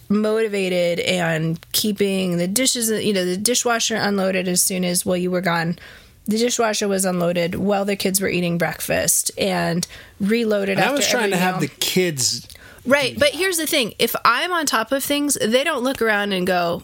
motivated 0.08 1.00
and 1.00 1.64
keeping 1.72 2.36
the 2.36 2.48
dishes, 2.48 2.90
you 2.90 3.12
know, 3.12 3.24
the 3.24 3.36
dishwasher 3.36 3.96
unloaded 3.96 4.48
as 4.48 4.62
soon 4.62 4.84
as 4.84 5.06
well 5.06 5.16
you 5.16 5.30
were 5.30 5.40
gone. 5.40 5.78
The 6.26 6.38
dishwasher 6.38 6.88
was 6.88 7.04
unloaded 7.04 7.54
while 7.54 7.84
the 7.84 7.96
kids 7.96 8.20
were 8.20 8.28
eating 8.28 8.56
breakfast 8.58 9.30
and 9.38 9.86
reloaded. 10.20 10.78
And 10.78 10.88
I 10.88 10.92
was 10.92 11.06
trying 11.06 11.30
to 11.30 11.36
have 11.36 11.60
meal. 11.60 11.68
the 11.68 11.74
kids. 11.80 12.48
Right, 12.86 13.18
but 13.18 13.30
here's 13.30 13.58
the 13.58 13.66
thing: 13.66 13.94
if 13.98 14.14
I'm 14.24 14.52
on 14.52 14.66
top 14.66 14.90
of 14.92 15.04
things, 15.04 15.36
they 15.40 15.64
don't 15.64 15.82
look 15.82 16.00
around 16.00 16.32
and 16.32 16.46
go, 16.46 16.82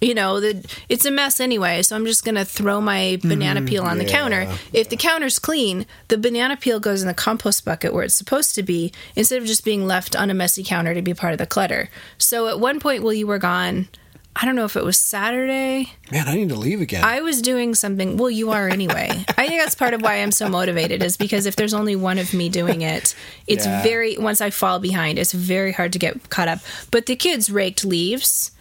you 0.00 0.14
know, 0.14 0.40
the, 0.40 0.64
it's 0.88 1.04
a 1.04 1.10
mess 1.10 1.40
anyway. 1.40 1.82
So 1.82 1.96
I'm 1.96 2.06
just 2.06 2.24
gonna 2.24 2.44
throw 2.44 2.80
my 2.80 3.18
banana 3.22 3.60
mm, 3.60 3.68
peel 3.68 3.84
on 3.84 3.98
the 3.98 4.04
counter. 4.04 4.48
If 4.72 4.88
the 4.88 4.96
counter's 4.96 5.38
clean, 5.38 5.86
the 6.08 6.18
banana 6.18 6.56
peel 6.56 6.80
goes 6.80 7.02
in 7.02 7.08
the 7.08 7.14
compost 7.14 7.64
bucket 7.64 7.92
where 7.92 8.04
it's 8.04 8.14
supposed 8.14 8.54
to 8.54 8.62
be, 8.62 8.92
instead 9.16 9.40
of 9.40 9.46
just 9.46 9.64
being 9.64 9.86
left 9.86 10.14
on 10.16 10.30
a 10.30 10.34
messy 10.34 10.62
counter 10.64 10.94
to 10.94 11.02
be 11.02 11.14
part 11.14 11.32
of 11.32 11.38
the 11.38 11.46
clutter. 11.46 11.88
So 12.18 12.48
at 12.48 12.60
one 12.60 12.80
point 12.80 13.02
while 13.02 13.12
you 13.12 13.26
were 13.26 13.38
gone, 13.38 13.88
I 14.40 14.44
don't 14.44 14.54
know 14.54 14.64
if 14.66 14.76
it 14.76 14.84
was 14.84 14.96
Saturday. 14.98 15.90
Man, 16.12 16.28
I 16.28 16.34
need 16.36 16.50
to 16.50 16.54
leave 16.54 16.80
again. 16.80 17.02
I 17.02 17.22
was 17.22 17.42
doing 17.42 17.74
something. 17.74 18.16
Well, 18.16 18.30
you 18.30 18.50
are 18.52 18.68
anyway. 18.68 19.08
I 19.36 19.48
think 19.48 19.60
that's 19.60 19.74
part 19.74 19.94
of 19.94 20.02
why 20.02 20.16
I'm 20.22 20.30
so 20.30 20.48
motivated 20.48 21.02
is 21.02 21.16
because 21.16 21.44
if 21.44 21.56
there's 21.56 21.74
only 21.74 21.96
one 21.96 22.18
of 22.18 22.32
me 22.32 22.48
doing 22.48 22.82
it, 22.82 23.16
it's 23.48 23.66
Yeah. 23.66 23.82
very 23.82 24.16
once 24.16 24.40
I 24.40 24.50
fall 24.50 24.78
behind, 24.78 25.18
it's 25.18 25.32
very 25.32 25.72
hard 25.72 25.92
to 25.94 25.98
get 25.98 26.30
caught 26.30 26.46
up. 26.46 26.60
But 26.92 27.06
the 27.06 27.16
kids 27.16 27.50
raked 27.50 27.84
leaves 27.84 28.52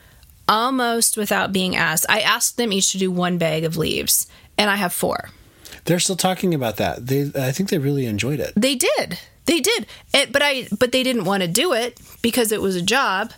almost 0.47 1.17
without 1.17 1.53
being 1.53 1.75
asked. 1.75 2.05
I 2.09 2.21
asked 2.21 2.57
them 2.57 2.71
each 2.71 2.91
to 2.91 2.97
do 2.97 3.11
one 3.11 3.37
bag 3.37 3.63
of 3.63 3.77
leaves, 3.77 4.27
and 4.57 4.69
I 4.69 4.75
have 4.75 4.93
four. 4.93 5.29
They're 5.85 5.99
still 5.99 6.15
talking 6.15 6.53
about 6.53 6.77
that. 6.77 7.07
They, 7.07 7.31
I 7.35 7.51
think 7.51 7.69
they 7.69 7.77
really 7.77 8.05
enjoyed 8.05 8.39
it. 8.39 8.53
They 8.55 8.75
did. 8.75 9.19
They 9.45 9.61
did. 9.61 9.87
It, 10.13 10.31
but 10.31 10.41
I 10.43 10.67
but 10.77 10.91
they 10.91 11.03
didn't 11.03 11.25
want 11.25 11.43
to 11.43 11.47
do 11.47 11.73
it 11.73 11.99
because 12.21 12.51
it 12.51 12.61
was 12.61 12.75
a 12.75 12.81
job. 12.81 13.31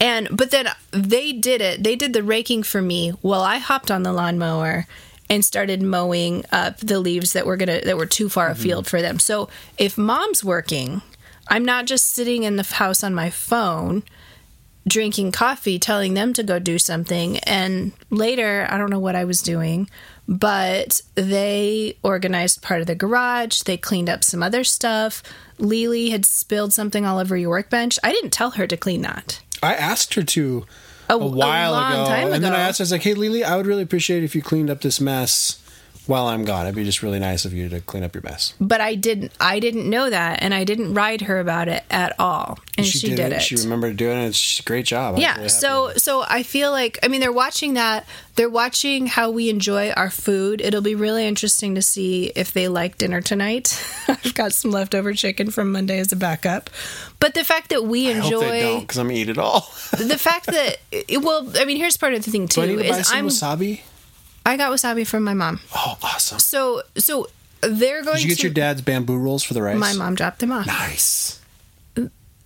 And 0.00 0.28
but 0.30 0.50
then 0.50 0.68
they 0.92 1.32
did 1.32 1.60
it. 1.60 1.82
They 1.82 1.96
did 1.96 2.12
the 2.12 2.22
raking 2.22 2.62
for 2.62 2.82
me 2.82 3.10
while 3.22 3.40
I 3.40 3.58
hopped 3.58 3.90
on 3.90 4.02
the 4.02 4.12
lawnmower 4.12 4.86
and 5.30 5.44
started 5.44 5.82
mowing 5.82 6.44
up 6.52 6.78
the 6.78 7.00
leaves 7.00 7.32
that 7.32 7.46
were 7.46 7.56
gonna 7.56 7.80
that 7.80 7.96
were 7.96 8.06
too 8.06 8.28
far 8.28 8.50
mm-hmm. 8.50 8.60
afield 8.60 8.86
for 8.86 9.00
them. 9.00 9.18
So 9.18 9.48
if 9.78 9.96
mom's 9.96 10.44
working, 10.44 11.02
I'm 11.48 11.64
not 11.64 11.86
just 11.86 12.10
sitting 12.10 12.42
in 12.44 12.56
the 12.56 12.62
house 12.62 13.02
on 13.02 13.14
my 13.14 13.30
phone 13.30 14.02
drinking 14.86 15.32
coffee 15.32 15.78
telling 15.78 16.14
them 16.14 16.32
to 16.32 16.42
go 16.42 16.58
do 16.58 16.78
something. 16.78 17.38
And 17.40 17.92
later 18.10 18.66
I 18.70 18.78
don't 18.78 18.90
know 18.90 18.98
what 18.98 19.16
I 19.16 19.24
was 19.24 19.42
doing 19.42 19.88
but 20.28 21.00
they 21.14 21.96
organized 22.02 22.60
part 22.60 22.82
of 22.82 22.86
the 22.86 22.94
garage. 22.94 23.62
They 23.62 23.78
cleaned 23.78 24.10
up 24.10 24.22
some 24.22 24.42
other 24.42 24.62
stuff. 24.62 25.22
Lily 25.56 26.10
had 26.10 26.26
spilled 26.26 26.74
something 26.74 27.06
all 27.06 27.18
over 27.18 27.36
your 27.36 27.48
workbench. 27.48 27.98
I 28.04 28.12
didn't 28.12 28.30
tell 28.30 28.52
her 28.52 28.66
to 28.66 28.76
clean 28.76 29.00
that. 29.02 29.40
I 29.62 29.74
asked 29.74 30.14
her 30.14 30.22
to 30.22 30.66
a, 31.08 31.14
a 31.14 31.26
while 31.26 31.72
long 31.72 31.92
ago, 31.92 32.32
and 32.32 32.44
then 32.44 32.52
I 32.52 32.60
asked 32.60 32.78
her, 32.78 32.82
I 32.82 32.84
was 32.84 32.92
like, 32.92 33.02
"Hey, 33.02 33.14
Lily, 33.14 33.42
I 33.42 33.56
would 33.56 33.66
really 33.66 33.82
appreciate 33.82 34.22
if 34.22 34.34
you 34.36 34.42
cleaned 34.42 34.68
up 34.68 34.82
this 34.82 35.00
mess 35.00 35.60
while 36.08 36.26
I'm 36.26 36.44
gone. 36.44 36.66
It'd 36.66 36.74
be 36.74 36.84
just 36.84 37.02
really 37.02 37.20
nice 37.20 37.44
of 37.44 37.52
you 37.52 37.68
to 37.68 37.80
clean 37.80 38.02
up 38.02 38.14
your 38.14 38.22
mess." 38.22 38.54
but 38.60 38.80
I 38.80 38.96
didn't 38.96 39.32
I 39.40 39.60
didn't 39.60 39.88
know 39.88 40.10
that 40.10 40.42
and 40.42 40.52
I 40.52 40.64
didn't 40.64 40.94
ride 40.94 41.20
her 41.22 41.38
about 41.38 41.68
it 41.68 41.84
at 41.90 42.18
all 42.18 42.58
and 42.76 42.86
she, 42.86 43.14
did, 43.14 43.32
it, 43.32 43.42
She 43.42 43.56
remembered 43.56 43.96
doing 43.96 44.18
it. 44.18 44.28
It's 44.28 44.60
a 44.60 44.62
great 44.62 44.84
job. 44.86 45.18
Yeah 45.18 45.36
really 45.36 45.48
so 45.48 45.92
so 45.96 46.24
i 46.28 46.42
feel 46.42 46.70
like 46.70 46.98
i 47.02 47.08
mean 47.08 47.20
they're 47.20 47.32
watching 47.32 47.74
that 47.74 48.06
they're 48.34 48.48
watching 48.48 49.06
how 49.06 49.30
we 49.30 49.50
enjoy 49.50 49.90
our 49.90 50.10
food 50.10 50.60
it'll 50.60 50.80
be 50.82 50.94
really 50.94 51.26
interesting 51.26 51.74
to 51.74 51.82
see 51.82 52.26
if 52.34 52.52
they 52.52 52.68
like 52.68 52.98
dinner 52.98 53.20
tonight 53.20 53.80
i've 54.08 54.34
got 54.34 54.52
some 54.52 54.70
leftover 54.70 55.12
chicken 55.12 55.50
from 55.50 55.70
monday 55.72 55.98
as 55.98 56.12
a 56.12 56.16
backup 56.16 56.70
but 57.20 57.34
the 57.34 57.44
fact 57.44 57.70
that 57.70 57.84
we 57.84 58.10
I 58.10 58.14
hope 58.14 58.30
they 58.30 58.36
enjoy 58.36 58.60
don't 58.60 58.80
because 58.80 58.98
I'm 58.98 59.08
gonna 59.08 59.18
eat 59.18 59.28
it 59.28 59.38
all. 59.38 59.60
the 59.98 60.18
fact 60.18 60.46
that 60.46 60.76
well 61.22 61.48
i 61.58 61.64
mean 61.64 61.76
here's 61.76 61.96
part 61.96 62.14
of 62.14 62.24
the 62.24 62.30
thing 62.30 62.48
too 62.48 62.62
Do 62.62 62.72
I 62.72 62.76
need 62.76 62.82
to 62.82 62.88
buy 62.90 62.98
is 62.98 63.08
some 63.08 63.18
i'm 63.18 63.26
wasabi? 63.28 63.80
I 64.48 64.56
got 64.56 64.72
wasabi 64.72 65.06
from 65.06 65.22
my 65.24 65.34
mom 65.34 65.60
Oh, 65.74 65.96
awesome! 66.02 66.38
so 66.38 66.82
so 66.96 67.28
they're 67.60 68.02
going 68.04 68.16
Did 68.16 68.22
you 68.24 68.28
get 68.30 68.36
to 68.38 68.42
your 68.44 68.54
dad's 68.54 68.82
bamboo 68.82 69.16
rolls 69.18 69.42
for 69.42 69.54
the 69.54 69.62
rice? 69.62 69.78
my 69.78 69.92
mom 69.94 70.14
dropped 70.14 70.38
them 70.40 70.52
off 70.52 70.66
Nice. 70.66 71.40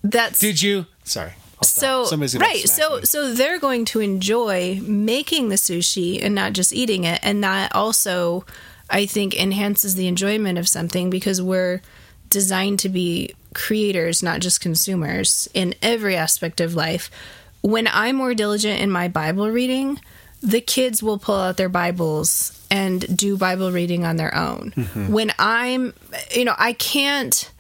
that's 0.03 0.39
Did 0.39 0.61
you? 0.63 0.87
Sorry. 1.05 1.33
I'll 1.59 1.65
stop. 1.69 1.81
so 1.83 2.05
Somebody's 2.07 2.35
gonna 2.35 2.45
right 2.47 2.59
smack 2.69 2.89
so 2.89 2.97
me. 2.97 3.05
so 3.05 3.35
they're 3.35 3.59
going 3.61 3.85
to 3.87 4.01
enjoy 4.01 4.81
making 4.83 5.49
the 5.49 5.55
sushi 5.57 6.23
and 6.23 6.35
not 6.35 6.53
just 6.55 6.73
eating 6.73 7.05
it 7.05 7.21
and 7.23 7.45
that 7.45 7.73
also 7.75 8.45
i 8.91 9.07
think 9.07 9.35
enhances 9.41 9.95
the 9.95 10.09
enjoyment 10.09 10.59
of 10.59 10.67
something 10.69 11.09
because 11.09 11.41
we're 11.41 11.81
designed 12.31 12.79
to 12.81 12.89
be 12.89 13.33
creators 13.55 14.23
not 14.25 14.41
just 14.41 14.61
consumers 14.61 15.49
in 15.55 15.75
every 15.83 16.17
aspect 16.17 16.61
of 16.61 16.75
life 16.75 17.11
when 17.61 17.87
i'm 17.93 18.17
more 18.17 18.35
diligent 18.35 18.81
in 18.81 18.91
my 18.91 19.07
bible 19.07 19.49
reading 19.51 20.01
the 20.43 20.61
kids 20.61 21.03
will 21.03 21.19
pull 21.19 21.37
out 21.37 21.57
their 21.57 21.69
bibles 21.69 22.61
and 22.71 23.17
do 23.17 23.37
bible 23.37 23.71
reading 23.71 24.05
on 24.05 24.17
their 24.17 24.35
own 24.35 24.71
when 25.09 25.33
i'm 25.39 25.95
you 26.35 26.45
know 26.45 26.55
i 26.59 26.73
can't 26.73 27.51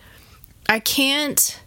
i 0.68 0.78
can't 0.78 1.61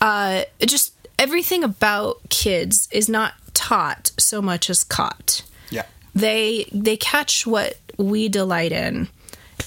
uh, 0.00 0.44
just 0.60 0.94
everything 1.18 1.62
about 1.62 2.20
kids 2.30 2.88
is 2.90 3.08
not 3.08 3.34
taught 3.54 4.12
so 4.18 4.40
much 4.40 4.70
as 4.70 4.82
caught. 4.84 5.42
yeah. 5.70 5.82
They 6.14 6.66
they 6.72 6.96
catch 6.96 7.46
what 7.46 7.76
we 7.98 8.28
delight 8.28 8.72
in, 8.72 9.08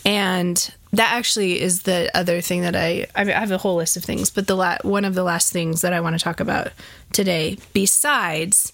and 0.04 0.74
that 0.92 1.14
actually 1.14 1.62
is 1.62 1.84
the 1.84 2.10
other 2.18 2.42
thing 2.42 2.62
that 2.62 2.76
I 2.76 3.08
I, 3.16 3.24
mean, 3.24 3.36
I 3.36 3.40
have 3.40 3.52
a 3.52 3.58
whole 3.60 3.76
list 3.76 3.96
of 3.96 4.04
things, 4.04 4.30
but 4.30 4.48
the 4.48 4.56
la- 4.56 4.80
one 4.82 5.06
of 5.06 5.14
the 5.14 5.24
last 5.24 5.54
things 5.54 5.82
that 5.82 5.94
I 5.94 6.02
want 6.02 6.18
to 6.18 6.24
talk 6.24 6.40
about 6.40 6.70
today, 7.12 7.58
besides, 7.74 8.74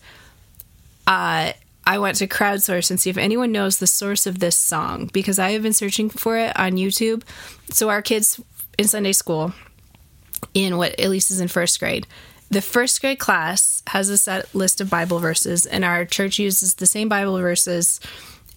uh, 1.09 1.53
I 1.87 1.97
went 1.97 2.17
to 2.17 2.27
crowdsource 2.27 2.91
and 2.91 2.99
see 2.99 3.09
if 3.09 3.17
anyone 3.17 3.51
knows 3.51 3.79
the 3.79 3.87
source 3.87 4.27
of 4.27 4.37
this 4.37 4.55
song 4.55 5.09
because 5.11 5.39
I 5.39 5.51
have 5.51 5.63
been 5.63 5.73
searching 5.73 6.11
for 6.11 6.37
it 6.37 6.57
on 6.57 6.73
YouTube. 6.73 7.23
So 7.71 7.89
our 7.89 8.03
kids 8.03 8.39
in 8.77 8.87
Sunday 8.87 9.13
school 9.13 9.53
in 10.53 10.77
what 10.77 10.99
at 10.99 11.09
least 11.09 11.31
is 11.31 11.41
in 11.41 11.47
first 11.47 11.79
grade. 11.79 12.05
The 12.51 12.61
first 12.61 13.01
grade 13.01 13.17
class 13.17 13.81
has 13.87 14.09
a 14.09 14.19
set 14.19 14.53
list 14.53 14.81
of 14.81 14.89
Bible 14.91 15.17
verses, 15.17 15.65
and 15.65 15.83
our 15.83 16.05
church 16.05 16.37
uses 16.37 16.75
the 16.75 16.85
same 16.85 17.09
Bible 17.09 17.37
verses 17.39 17.99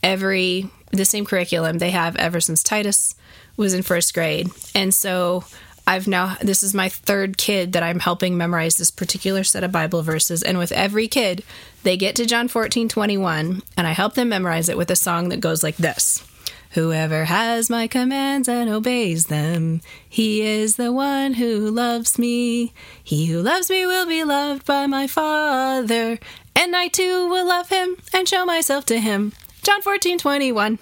every 0.02 0.70
the 0.90 1.06
same 1.06 1.24
curriculum 1.24 1.78
they 1.78 1.90
have 1.90 2.16
ever 2.16 2.38
since 2.38 2.62
Titus 2.62 3.14
was 3.56 3.72
in 3.72 3.82
first 3.82 4.12
grade. 4.12 4.50
And 4.74 4.92
so 4.92 5.44
I've 5.86 6.06
now 6.06 6.36
this 6.40 6.62
is 6.62 6.74
my 6.74 6.88
third 6.88 7.36
kid 7.36 7.72
that 7.72 7.82
I'm 7.82 8.00
helping 8.00 8.36
memorize 8.36 8.76
this 8.76 8.90
particular 8.90 9.44
set 9.44 9.64
of 9.64 9.72
Bible 9.72 10.02
verses. 10.02 10.42
And 10.42 10.58
with 10.58 10.72
every 10.72 11.08
kid, 11.08 11.42
they 11.82 11.96
get 11.96 12.16
to 12.16 12.26
John 12.26 12.48
14, 12.48 12.88
21, 12.88 13.62
and 13.76 13.86
I 13.86 13.92
help 13.92 14.14
them 14.14 14.28
memorize 14.28 14.68
it 14.68 14.76
with 14.76 14.90
a 14.90 14.96
song 14.96 15.28
that 15.30 15.40
goes 15.40 15.62
like 15.62 15.76
this. 15.76 16.24
Whoever 16.70 17.26
has 17.26 17.68
my 17.68 17.86
commands 17.86 18.48
and 18.48 18.70
obeys 18.70 19.26
them, 19.26 19.82
he 20.08 20.40
is 20.40 20.76
the 20.76 20.90
one 20.90 21.34
who 21.34 21.70
loves 21.70 22.18
me. 22.18 22.72
He 23.04 23.26
who 23.26 23.42
loves 23.42 23.68
me 23.68 23.84
will 23.84 24.06
be 24.06 24.24
loved 24.24 24.64
by 24.64 24.86
my 24.86 25.06
Father, 25.06 26.18
and 26.56 26.74
I 26.74 26.88
too 26.88 27.28
will 27.28 27.46
love 27.46 27.68
him 27.68 27.96
and 28.14 28.26
show 28.26 28.46
myself 28.46 28.86
to 28.86 28.98
him. 28.98 29.32
John 29.62 29.82
14, 29.82 30.16
21. 30.16 30.78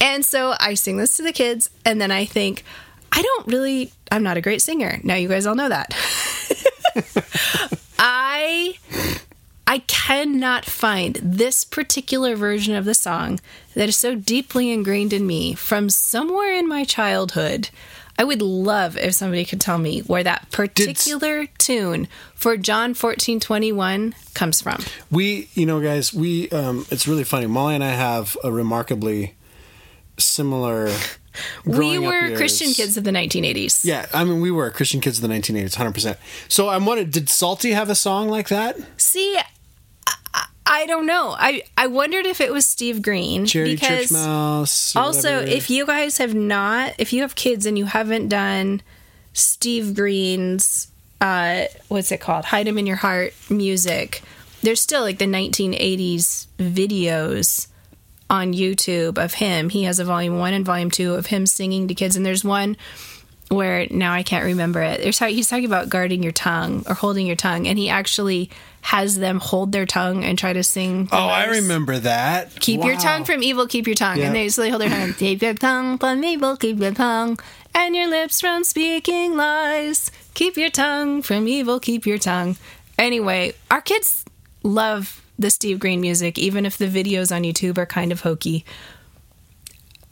And 0.00 0.24
so 0.24 0.54
I 0.58 0.74
sing 0.74 0.96
this 0.96 1.16
to 1.18 1.22
the 1.22 1.32
kids, 1.32 1.68
and 1.84 2.00
then 2.00 2.10
I 2.10 2.24
think, 2.24 2.64
I 3.12 3.20
don't 3.20 3.46
really, 3.48 3.92
I'm 4.12 4.22
not 4.22 4.36
a 4.36 4.42
great 4.42 4.60
singer. 4.60 5.00
Now 5.02 5.14
you 5.14 5.26
guys 5.26 5.46
all 5.46 5.54
know 5.54 5.70
that. 5.70 5.94
I 7.98 8.74
I 9.66 9.78
cannot 9.86 10.66
find 10.66 11.18
this 11.22 11.64
particular 11.64 12.36
version 12.36 12.74
of 12.74 12.84
the 12.84 12.92
song 12.92 13.40
that 13.74 13.88
is 13.88 13.96
so 13.96 14.14
deeply 14.14 14.70
ingrained 14.70 15.14
in 15.14 15.26
me 15.26 15.54
from 15.54 15.88
somewhere 15.88 16.52
in 16.52 16.68
my 16.68 16.84
childhood. 16.84 17.70
I 18.18 18.24
would 18.24 18.42
love 18.42 18.98
if 18.98 19.14
somebody 19.14 19.46
could 19.46 19.62
tell 19.62 19.78
me 19.78 20.00
where 20.00 20.22
that 20.22 20.50
particular 20.50 21.46
tune 21.56 22.06
for 22.34 22.58
John 22.58 22.92
fourteen 22.92 23.40
twenty 23.40 23.72
one 23.72 24.14
comes 24.34 24.60
from. 24.60 24.82
We, 25.10 25.48
you 25.54 25.64
know, 25.64 25.80
guys, 25.80 26.12
we, 26.12 26.50
um, 26.50 26.84
it's 26.90 27.08
really 27.08 27.24
funny. 27.24 27.46
Molly 27.46 27.76
and 27.76 27.82
I 27.82 27.92
have 27.92 28.36
a 28.44 28.52
remarkably 28.52 29.36
similar. 30.18 30.90
We 31.64 31.98
were 31.98 32.26
years. 32.26 32.38
Christian 32.38 32.72
kids 32.72 32.96
of 32.96 33.04
the 33.04 33.10
1980s. 33.10 33.84
Yeah, 33.84 34.06
I 34.12 34.24
mean, 34.24 34.40
we 34.40 34.50
were 34.50 34.70
Christian 34.70 35.00
kids 35.00 35.22
of 35.22 35.28
the 35.28 35.34
1980s, 35.34 35.76
100%. 35.76 36.16
So 36.48 36.68
I'm 36.68 36.84
wondering, 36.86 37.10
did 37.10 37.28
Psalty 37.28 37.72
have 37.72 37.88
a 37.90 37.94
song 37.94 38.28
like 38.28 38.48
that? 38.48 38.76
See, 39.00 39.38
I, 40.34 40.46
I- 40.66 40.86
don't 40.86 41.06
know. 41.06 41.34
I, 41.38 41.62
I 41.76 41.86
wondered 41.86 42.26
if 42.26 42.40
it 42.40 42.52
was 42.52 42.66
Steve 42.66 43.02
Green. 43.02 43.46
Charity 43.46 43.74
because 43.76 44.08
Church 44.08 44.12
Mouse. 44.12 44.96
also, 44.96 45.36
whatever. 45.36 45.50
if 45.50 45.70
you 45.70 45.86
guys 45.86 46.18
have 46.18 46.34
not, 46.34 46.94
if 46.98 47.12
you 47.12 47.22
have 47.22 47.34
kids 47.34 47.66
and 47.66 47.78
you 47.78 47.84
haven't 47.86 48.28
done 48.28 48.82
Steve 49.32 49.94
Green's, 49.94 50.88
uh, 51.20 51.64
what's 51.88 52.10
it 52.12 52.20
called? 52.20 52.46
Hide 52.46 52.66
'em 52.68 52.78
in 52.78 52.86
your 52.86 52.96
heart 52.96 53.32
music. 53.48 54.22
There's 54.62 54.80
still 54.80 55.02
like 55.02 55.18
the 55.18 55.26
1980s 55.26 56.46
videos 56.58 57.66
on 58.32 58.54
YouTube 58.54 59.22
of 59.22 59.34
him. 59.34 59.68
He 59.68 59.84
has 59.84 60.00
a 60.00 60.04
volume 60.04 60.38
one 60.38 60.54
and 60.54 60.64
volume 60.64 60.90
two 60.90 61.14
of 61.14 61.26
him 61.26 61.44
singing 61.44 61.86
to 61.88 61.94
kids, 61.94 62.16
and 62.16 62.24
there's 62.24 62.42
one 62.42 62.78
where 63.50 63.86
now 63.90 64.14
I 64.14 64.22
can't 64.22 64.46
remember 64.46 64.80
it. 64.80 65.02
There's 65.02 65.18
how 65.18 65.28
he's 65.28 65.50
talking 65.50 65.66
about 65.66 65.90
guarding 65.90 66.22
your 66.22 66.32
tongue 66.32 66.82
or 66.88 66.94
holding 66.94 67.26
your 67.26 67.36
tongue, 67.36 67.68
and 67.68 67.78
he 67.78 67.90
actually 67.90 68.50
has 68.80 69.18
them 69.18 69.38
hold 69.38 69.70
their 69.70 69.84
tongue 69.84 70.24
and 70.24 70.38
try 70.38 70.54
to 70.54 70.64
sing. 70.64 71.10
Oh, 71.12 71.28
I 71.28 71.44
remember 71.44 71.98
that. 71.98 72.58
Keep 72.58 72.84
your 72.84 72.96
tongue 72.96 73.24
from 73.24 73.42
evil, 73.42 73.66
keep 73.68 73.86
your 73.86 73.94
tongue. 73.94 74.18
Yeah. 74.18 74.26
And 74.26 74.34
they 74.34 74.48
they 74.48 74.70
hold 74.70 74.80
their 74.80 74.88
tongue. 74.88 75.12
Keep 75.12 75.42
your 75.42 75.54
tongue 75.54 75.98
from 75.98 76.24
evil, 76.24 76.56
keep 76.56 76.80
your 76.80 76.92
tongue. 76.92 77.38
And 77.74 77.94
your 77.94 78.08
lips 78.08 78.40
from 78.40 78.64
speaking 78.64 79.36
lies. 79.36 80.10
Keep 80.34 80.56
your 80.56 80.70
tongue 80.70 81.20
from 81.20 81.46
evil, 81.46 81.78
keep 81.78 82.06
your 82.06 82.18
tongue. 82.18 82.56
Anyway, 82.98 83.52
our 83.70 83.82
kids 83.82 84.24
love 84.62 85.22
the 85.38 85.50
Steve 85.50 85.78
Green 85.78 86.00
music, 86.00 86.38
even 86.38 86.64
if 86.66 86.76
the 86.78 86.86
videos 86.88 87.34
on 87.34 87.42
YouTube 87.42 87.78
are 87.78 87.86
kind 87.86 88.12
of 88.12 88.20
hokey. 88.20 88.64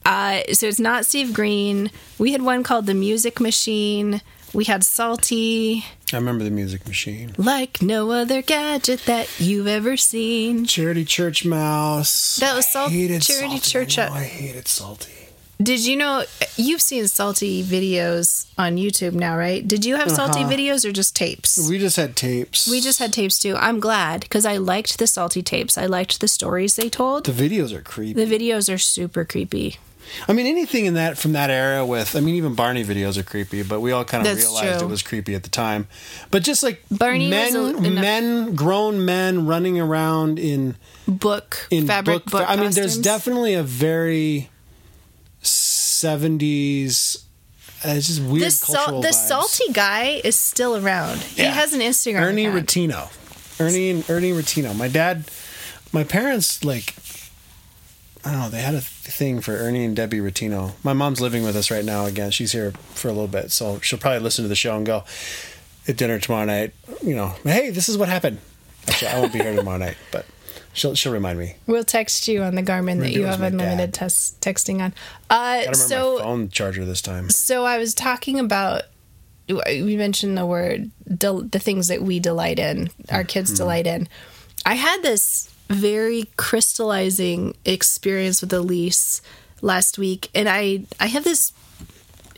Uh, 0.04 0.40
so 0.52 0.66
it's 0.66 0.80
not 0.80 1.04
Steve 1.06 1.32
Green. 1.34 1.90
We 2.18 2.32
had 2.32 2.42
one 2.42 2.62
called 2.62 2.86
The 2.86 2.94
Music 2.94 3.38
Machine. 3.40 4.22
We 4.52 4.64
had 4.64 4.82
Psalty, 4.82 5.84
I 6.12 6.16
remember 6.16 6.42
the 6.42 6.50
Music 6.50 6.84
Machine. 6.88 7.34
like 7.38 7.80
no 7.80 8.10
other 8.10 8.42
gadget 8.42 9.04
that 9.06 9.28
you've 9.38 9.68
ever 9.68 9.96
seen. 9.96 10.64
Charity 10.64 11.04
Church 11.04 11.44
Mouse. 11.44 12.36
That 12.36 12.56
was 12.56 12.66
Sal- 12.66 12.86
I 12.86 12.90
hated 12.90 13.22
Charity 13.22 13.58
Psalty. 13.58 13.70
Church- 13.70 13.98
I, 13.98 14.08
I 14.08 14.24
hated 14.24 14.66
Psalty. 14.66 15.19
Did 15.62 15.84
you 15.84 15.96
know 15.96 16.24
you've 16.56 16.80
seen 16.80 17.06
Psalty 17.06 17.62
videos 17.62 18.46
on 18.56 18.76
YouTube 18.76 19.12
now, 19.12 19.36
right? 19.36 19.66
Did 19.66 19.84
you 19.84 19.96
have 19.96 20.10
Psalty 20.10 20.40
Uh-huh. 20.40 20.50
videos 20.50 20.86
or 20.86 20.92
just 20.92 21.14
tapes? 21.14 21.68
We 21.68 21.78
just 21.78 21.96
had 21.96 22.16
tapes. 22.16 22.66
We 22.66 22.80
just 22.80 22.98
had 22.98 23.12
tapes 23.12 23.38
too. 23.38 23.56
I'm 23.56 23.78
glad 23.78 24.20
because 24.22 24.46
I 24.46 24.56
liked 24.56 24.98
the 24.98 25.06
Psalty 25.06 25.42
tapes. 25.42 25.76
I 25.76 25.84
liked 25.86 26.20
the 26.20 26.28
stories 26.28 26.76
they 26.76 26.88
told. 26.88 27.26
The 27.26 27.32
videos 27.32 27.72
are 27.72 27.82
creepy. 27.82 28.24
The 28.24 28.30
videos 28.38 28.72
are 28.72 28.78
super 28.78 29.24
creepy. 29.26 29.76
I 30.26 30.32
mean, 30.32 30.46
anything 30.46 30.86
in 30.86 30.94
that 30.94 31.18
from 31.18 31.32
that 31.34 31.50
era 31.50 31.84
with, 31.84 32.16
I 32.16 32.20
mean, 32.20 32.34
even 32.36 32.54
Barney 32.54 32.82
videos 32.82 33.16
are 33.18 33.22
creepy, 33.22 33.62
but 33.62 33.80
we 33.80 33.92
all 33.92 34.04
kind 34.04 34.26
of 34.26 34.32
That's 34.34 34.46
realized 34.46 34.78
true. 34.78 34.88
it 34.88 34.90
was 34.90 35.02
creepy 35.02 35.34
at 35.34 35.42
the 35.42 35.50
time. 35.50 35.86
But 36.30 36.42
just 36.42 36.62
like 36.62 36.82
Barney 36.90 37.28
men, 37.28 37.54
a- 37.54 37.80
men, 37.90 38.54
grown 38.54 39.04
men 39.04 39.46
running 39.46 39.78
around 39.78 40.38
in 40.38 40.76
Book 41.06 41.66
in 41.70 41.86
fabric 41.86 42.24
book. 42.24 42.32
book. 42.32 42.44
I 42.48 42.56
mean, 42.56 42.70
there's 42.70 42.96
definitely 42.98 43.54
a 43.54 43.62
very 43.62 44.48
seventies. 45.42 47.24
Uh, 47.84 47.94
it's 47.96 48.08
just 48.08 48.22
weird 48.22 48.44
the 48.46 48.50
sal- 48.50 49.00
the 49.00 49.08
vibes. 49.08 49.14
Psalty 49.28 49.72
guy 49.72 50.20
is 50.22 50.36
still 50.36 50.76
around. 50.76 51.18
He 51.20 51.42
has 51.44 51.72
an 51.72 51.80
Instagram. 51.80 52.20
Ernie 52.20 52.46
account. 52.46 52.66
Rettino. 52.66 53.60
Ernie 53.60 53.90
and 53.90 54.10
Ernie 54.10 54.32
Rettino. 54.32 54.76
My 54.76 54.88
dad, 54.88 55.24
my 55.92 56.04
parents 56.04 56.64
like. 56.64 56.94
I 58.22 58.32
don't 58.32 58.40
know. 58.40 58.48
They 58.50 58.60
had 58.60 58.74
a 58.74 58.82
thing 58.82 59.40
for 59.40 59.52
Ernie 59.52 59.82
and 59.86 59.96
Debbie 59.96 60.18
Rettino. 60.18 60.72
My 60.84 60.92
mom's 60.92 61.22
living 61.22 61.42
with 61.42 61.56
us 61.56 61.70
right 61.70 61.84
now. 61.84 62.04
Again, 62.04 62.30
she's 62.30 62.52
here 62.52 62.72
for 62.92 63.08
a 63.08 63.12
little 63.12 63.26
bit, 63.28 63.50
so 63.50 63.80
she'll 63.80 63.98
probably 63.98 64.20
listen 64.20 64.44
to 64.44 64.48
the 64.50 64.54
show 64.54 64.76
and 64.76 64.84
go 64.84 65.04
at 65.88 65.96
dinner 65.96 66.18
tomorrow 66.18 66.44
night. 66.44 66.74
You 67.02 67.16
know, 67.16 67.28
hey, 67.44 67.70
this 67.70 67.88
is 67.88 67.96
what 67.96 68.10
happened. 68.10 68.38
Actually, 68.88 69.08
I 69.12 69.20
won't 69.20 69.32
be 69.32 69.38
here 69.38 69.54
tomorrow 69.56 69.78
night, 69.78 69.96
but 70.12 70.26
she'll 70.72 70.94
she'll 70.94 71.12
remind 71.12 71.38
me. 71.38 71.56
We'll 71.66 71.84
text 71.84 72.28
you 72.28 72.42
on 72.42 72.54
the 72.54 72.62
Garmin 72.62 73.00
that 73.00 73.12
you 73.12 73.24
have 73.24 73.40
unlimited 73.42 73.94
tes- 73.94 74.34
texting 74.40 74.80
on. 74.80 74.92
Uh, 75.28 75.34
I 75.34 75.56
don't 75.64 75.72
remember 75.72 75.74
so 75.74 76.16
my 76.18 76.22
phone 76.22 76.48
charger 76.48 76.84
this 76.84 77.02
time. 77.02 77.30
So 77.30 77.64
I 77.64 77.78
was 77.78 77.94
talking 77.94 78.38
about 78.38 78.82
we 79.48 79.96
mentioned 79.96 80.38
the 80.38 80.46
word 80.46 80.90
del- 81.12 81.42
the 81.42 81.58
things 81.58 81.88
that 81.88 82.02
we 82.02 82.20
delight 82.20 82.58
in, 82.58 82.90
our 83.10 83.24
kids 83.24 83.52
delight 83.52 83.86
in. 83.86 84.08
I 84.64 84.74
had 84.74 85.02
this 85.02 85.50
very 85.68 86.28
crystallizing 86.36 87.54
experience 87.64 88.40
with 88.40 88.52
Elise 88.52 89.22
last 89.62 89.98
week, 89.98 90.30
and 90.34 90.48
I 90.48 90.84
I 90.98 91.06
have 91.06 91.24
this 91.24 91.52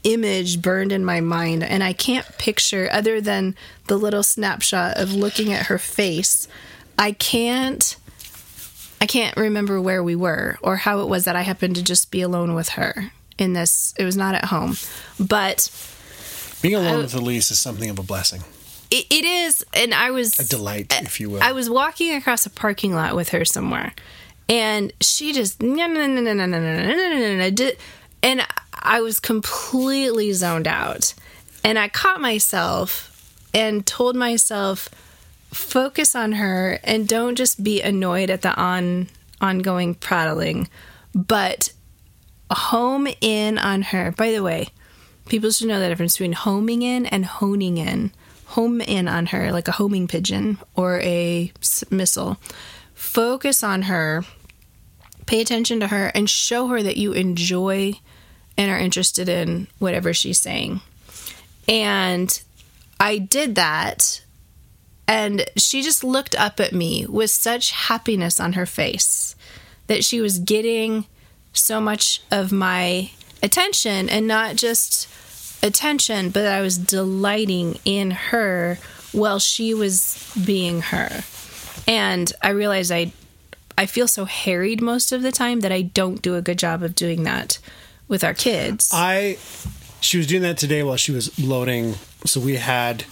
image 0.05 0.61
burned 0.61 0.91
in 0.93 1.05
my 1.05 1.21
mind, 1.21 1.63
and 1.63 1.83
I 1.83 1.93
can't 1.93 2.27
picture 2.39 2.89
other 2.91 3.21
than 3.21 3.55
the 3.87 3.97
little 3.97 4.23
snapshot 4.23 4.97
of 4.97 5.13
looking 5.13 5.53
at 5.53 5.67
her 5.67 5.79
face. 5.79 6.49
I 6.99 7.13
can't. 7.13 7.97
I 9.03 9.07
can't 9.07 9.37
remember 9.37 9.81
where 9.81 10.01
we 10.03 10.15
were 10.15 10.59
or 10.63 10.77
how 10.77 11.01
it 11.01 11.09
was 11.09 11.25
that 11.25 11.35
I 11.35 11.43
happened 11.43 11.75
to 11.75 11.83
just 11.83 12.13
be 12.13 12.21
alone 12.23 12.55
with 12.55 12.69
her 12.71 13.11
in 13.37 13.53
this. 13.53 13.93
It 13.99 14.05
was 14.05 14.17
not 14.17 14.37
at 14.37 14.45
home, 14.45 14.77
but 15.19 15.69
Being 16.63 16.77
alone 16.77 16.95
I- 16.95 17.03
with 17.03 17.13
Elise 17.15 17.51
is 17.51 17.59
something 17.59 17.91
of 17.91 17.99
a 17.99 18.05
blessing, 18.05 18.45
it, 18.93 19.07
it 19.11 19.25
is. 19.25 19.65
And 19.75 19.93
I 19.93 20.13
was 20.13 20.39
a 20.39 20.47
delight, 20.49 20.95
if 21.03 21.19
you 21.19 21.31
will. 21.31 21.43
I 21.43 21.51
was 21.51 21.69
walking 21.69 22.15
across 22.15 22.47
a 22.47 22.51
parking 22.51 22.95
lot 22.95 23.17
with 23.17 23.31
her 23.31 23.45
somewhere, 23.45 23.93
and 24.49 24.93
she 25.01 25.33
just 25.33 25.61
no 25.61 25.87
no 25.89 26.07
no 26.07 26.21
no 26.21 26.23
no 26.23 26.33
no 26.35 26.47
no 26.47 26.61
no 26.61 26.85
no 26.87 26.95
no 26.95 27.19
no 27.19 27.37
no 27.39 27.51
did- 27.51 27.79
and 28.23 28.47
I 28.73 29.01
was 29.01 29.19
completely 29.19 30.33
zoned 30.33 30.69
out, 30.69 31.13
and 31.65 31.77
I 31.77 31.89
caught 31.89 32.21
myself 32.21 33.09
and 33.53 33.85
told 33.85 34.15
myself 34.15 34.89
focus 35.53 36.15
on 36.15 36.33
her 36.33 36.79
and 36.85 37.09
don't 37.09 37.37
just 37.37 37.63
be 37.63 37.81
annoyed 37.81 38.31
at 38.31 38.43
the 38.43 38.55
on 38.55 39.09
ongoing 39.41 39.95
prattling, 39.95 40.69
but 41.15 41.73
home 42.51 43.09
in 43.21 43.59
on 43.59 43.83
her. 43.83 44.13
By 44.13 44.33
the 44.33 44.43
way, 44.43 44.69
people 45.29 45.51
should 45.51 45.69
know 45.69 45.81
the 45.81 45.89
difference 45.89 46.15
between 46.15 46.33
homing 46.33 46.83
in 46.83 47.07
and 47.07 47.25
honing 47.25 47.79
in. 47.79 48.13
Home 48.47 48.81
in 48.83 49.09
on 49.09 49.27
her 49.27 49.51
like 49.51 49.69
a 49.69 49.73
homing 49.73 50.07
pigeon 50.07 50.59
or 50.75 51.01
a 51.01 51.53
missile. 51.91 52.37
Focus 52.95 53.63
on 53.63 53.83
her, 53.83 54.25
pay 55.27 55.41
attention 55.41 55.81
to 55.81 55.87
her, 55.87 56.09
and 56.15 56.29
show 56.29 56.69
her 56.69 56.83
that 56.83 56.99
you 56.99 57.13
enjoy 57.13 57.95
and 58.59 58.71
are 58.71 58.79
interested 58.79 59.29
in 59.29 59.69
whatever 59.79 60.13
she's 60.13 60.39
saying. 60.39 60.83
And 61.67 62.43
I 63.01 63.19
did 63.19 63.55
that, 63.55 64.23
and 65.13 65.45
she 65.59 65.83
just 65.83 66.03
looked 66.03 66.35
up 66.37 66.59
at 66.59 66.73
me 66.73 67.05
with 67.07 67.31
such 67.31 67.73
happiness 67.73 68.41
on 68.41 68.55
her 68.55 68.65
face 68.65 69.37
that 69.87 70.05
she 70.05 70.23
was 70.23 70.39
getting 70.39 71.05
so 71.53 71.83
much 71.83 72.23
of 72.31 72.51
my 72.51 73.11
attention 73.43 74.09
and 74.09 74.27
not 74.27 74.57
just 74.57 75.07
attention, 75.63 76.31
but 76.31 76.47
I 76.47 76.63
was 76.63 76.79
delighting 76.79 77.79
in 77.85 78.11
her 78.11 78.79
while 79.13 79.39
she 79.39 79.75
was 79.75 80.33
being 80.47 80.81
her. 80.81 81.23
And 81.87 82.33
I 82.41 82.49
realized 82.49 82.91
I 82.91 83.13
I 83.77 83.85
feel 83.85 84.09
so 84.09 84.25
harried 84.25 84.81
most 84.81 85.13
of 85.13 85.21
the 85.21 85.33
time 85.33 85.61
that 85.61 85.73
I 85.73 85.83
don't 85.83 86.23
do 86.23 86.37
a 86.37 86.43
good 86.43 86.59
job 86.59 86.83
of 86.83 86.95
doing 86.95 87.25
that 87.25 87.59
with 88.09 88.25
our 88.25 88.35
kids. 88.35 88.91
I 88.95 89.37
she 90.01 90.17
was 90.17 90.27
doing 90.27 90.43
that 90.43 90.57
today 90.57 90.83
while 90.83 90.97
she 90.97 91.13
was 91.13 91.39
loading. 91.39 91.97
So 92.25 92.41
we 92.41 92.57
had 92.57 93.05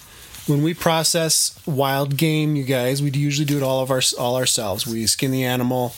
when 0.50 0.62
we 0.64 0.74
process 0.74 1.58
wild 1.64 2.16
game, 2.16 2.56
you 2.56 2.64
guys, 2.64 3.00
we 3.00 3.10
usually 3.12 3.46
do 3.46 3.56
it 3.56 3.62
all 3.62 3.80
of 3.80 3.90
our 3.90 4.02
all 4.18 4.34
ourselves. 4.36 4.84
We 4.84 5.06
skin 5.06 5.30
the 5.30 5.44
animal, 5.44 5.94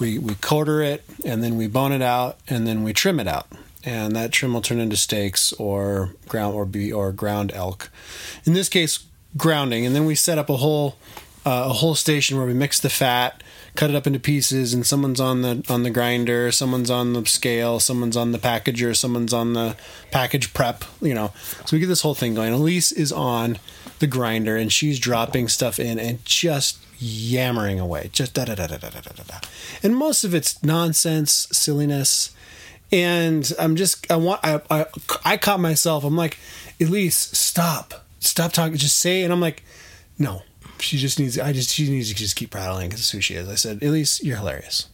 we 0.00 0.18
we 0.18 0.34
quarter 0.34 0.82
it, 0.82 1.04
and 1.24 1.42
then 1.42 1.56
we 1.56 1.68
bone 1.68 1.92
it 1.92 2.02
out, 2.02 2.38
and 2.48 2.66
then 2.66 2.82
we 2.82 2.92
trim 2.92 3.20
it 3.20 3.28
out. 3.28 3.46
And 3.84 4.16
that 4.16 4.32
trim 4.32 4.52
will 4.52 4.60
turn 4.60 4.80
into 4.80 4.96
steaks 4.96 5.52
or 5.52 6.10
ground 6.26 6.56
or 6.56 6.66
be 6.66 6.92
or 6.92 7.12
ground 7.12 7.52
elk. 7.54 7.90
In 8.44 8.54
this 8.54 8.68
case, 8.68 9.04
grounding, 9.36 9.86
and 9.86 9.94
then 9.94 10.04
we 10.04 10.16
set 10.16 10.36
up 10.36 10.50
a 10.50 10.56
whole 10.56 10.96
uh, 11.46 11.66
a 11.70 11.72
whole 11.74 11.94
station 11.94 12.36
where 12.36 12.46
we 12.46 12.54
mix 12.54 12.80
the 12.80 12.90
fat, 12.90 13.40
cut 13.76 13.90
it 13.90 13.96
up 13.96 14.06
into 14.06 14.18
pieces, 14.18 14.74
and 14.74 14.84
someone's 14.86 15.20
on 15.20 15.42
the 15.42 15.64
on 15.68 15.82
the 15.82 15.90
grinder, 15.90 16.50
someone's 16.50 16.90
on 16.90 17.12
the 17.12 17.24
scale, 17.26 17.78
someone's 17.78 18.16
on 18.16 18.32
the 18.32 18.38
packager, 18.38 18.96
someone's 18.96 19.32
on 19.32 19.52
the 19.52 19.76
package 20.10 20.52
prep. 20.54 20.84
You 21.00 21.14
know, 21.14 21.32
so 21.64 21.76
we 21.76 21.78
get 21.80 21.86
this 21.86 22.02
whole 22.02 22.14
thing 22.14 22.34
going. 22.34 22.52
Elise 22.52 22.90
is 22.92 23.12
on 23.12 23.58
the 23.98 24.06
grinder 24.06 24.56
and 24.56 24.72
she's 24.72 24.98
dropping 24.98 25.48
stuff 25.48 25.78
in 25.78 25.98
and 25.98 26.24
just 26.24 26.78
yammering 26.98 27.78
away, 27.78 28.10
just 28.12 28.34
da 28.34 28.44
da 28.44 28.54
da 28.54 28.66
da 28.66 28.76
da 28.78 28.88
da 28.90 29.00
da 29.00 29.22
da. 29.22 29.38
And 29.82 29.96
most 29.96 30.24
of 30.24 30.34
it's 30.34 30.62
nonsense, 30.62 31.48
silliness. 31.52 32.34
and 32.92 33.52
I'm 33.58 33.76
just 33.76 34.10
I 34.10 34.16
want 34.16 34.40
I 34.44 34.60
I, 34.70 34.86
I 35.24 35.36
caught 35.36 35.60
myself. 35.60 36.04
I'm 36.04 36.16
like, 36.16 36.38
Elise, 36.80 37.16
stop, 37.16 38.04
stop 38.20 38.52
talking, 38.52 38.76
just 38.76 38.98
say. 38.98 39.22
And 39.22 39.32
I'm 39.32 39.40
like, 39.40 39.62
no, 40.18 40.42
she 40.80 40.98
just 40.98 41.18
needs. 41.18 41.38
I 41.38 41.52
just 41.52 41.70
she 41.70 41.88
needs 41.90 42.08
to 42.08 42.14
just 42.14 42.36
keep 42.36 42.50
prattling 42.50 42.88
because 42.88 43.10
who 43.10 43.20
she 43.20 43.34
is. 43.34 43.48
I 43.48 43.54
said, 43.54 43.82
Elise, 43.82 44.22
you're 44.22 44.36
hilarious, 44.36 44.88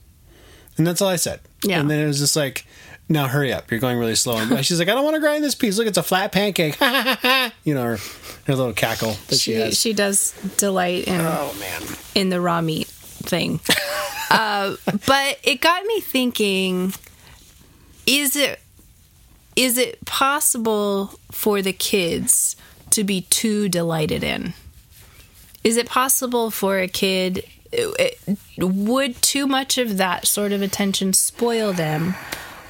and 0.76 0.87
that's 0.87 1.01
all 1.03 1.09
I 1.09 1.16
said. 1.16 1.41
Yeah. 1.64 1.80
And 1.80 1.91
then 1.91 2.01
it 2.01 2.07
was 2.07 2.18
just 2.18 2.37
like, 2.37 2.66
now 3.09 3.28
hurry 3.28 3.53
up, 3.53 3.70
you're 3.70 3.80
going 3.80 3.99
really 3.99 4.14
slow. 4.14 4.37
And 4.39 4.64
she's 4.66 4.78
like, 4.78 4.89
I 4.89 4.95
don't 4.95 5.05
want 5.05 5.14
to 5.14 5.20
grind 5.20 5.45
this 5.45 5.55
piece. 5.55 5.78
Look, 5.78 5.87
it's 5.87 5.99
a 5.99 6.03
flat 6.03 6.33
pancake. 6.33 6.78
you 7.64 7.74
know, 7.74 7.83
her, 7.85 7.97
her 8.47 8.55
little 8.55 8.72
cackle 8.72 9.16
that 9.28 9.37
she, 9.37 9.53
She 9.53 9.55
has. 9.55 9.78
she 9.78 9.93
does 9.93 10.33
delight 10.57 11.07
in 11.07 11.20
oh 11.20 11.55
man. 11.59 11.83
in 12.14 12.30
the 12.30 12.41
raw 12.41 12.61
meat 12.61 12.87
thing. 12.89 13.61
uh, 14.30 14.76
but 15.07 15.39
it 15.45 15.61
got 15.61 15.85
me 15.85 16.01
thinking: 16.01 16.93
Is 18.07 18.37
it 18.37 18.61
is 19.55 19.76
it 19.78 20.05
possible 20.05 21.18
for 21.30 21.61
the 21.62 21.72
kids 21.72 22.57
to 22.91 23.05
be 23.05 23.22
too 23.22 23.68
delighted 23.68 24.24
in? 24.24 24.55
Is 25.65 25.77
it 25.77 25.87
possible 25.89 26.51
for 26.51 26.79
a 26.79 26.89
kid? 26.89 27.45
it- 27.73 28.19
Would 28.59 29.23
too 29.23 29.47
much 29.47 29.79
of 29.79 29.97
that 29.97 30.27
sort 30.27 30.53
of 30.53 30.61
attention 30.63 31.13
spoil 31.15 31.73
them, 31.73 32.15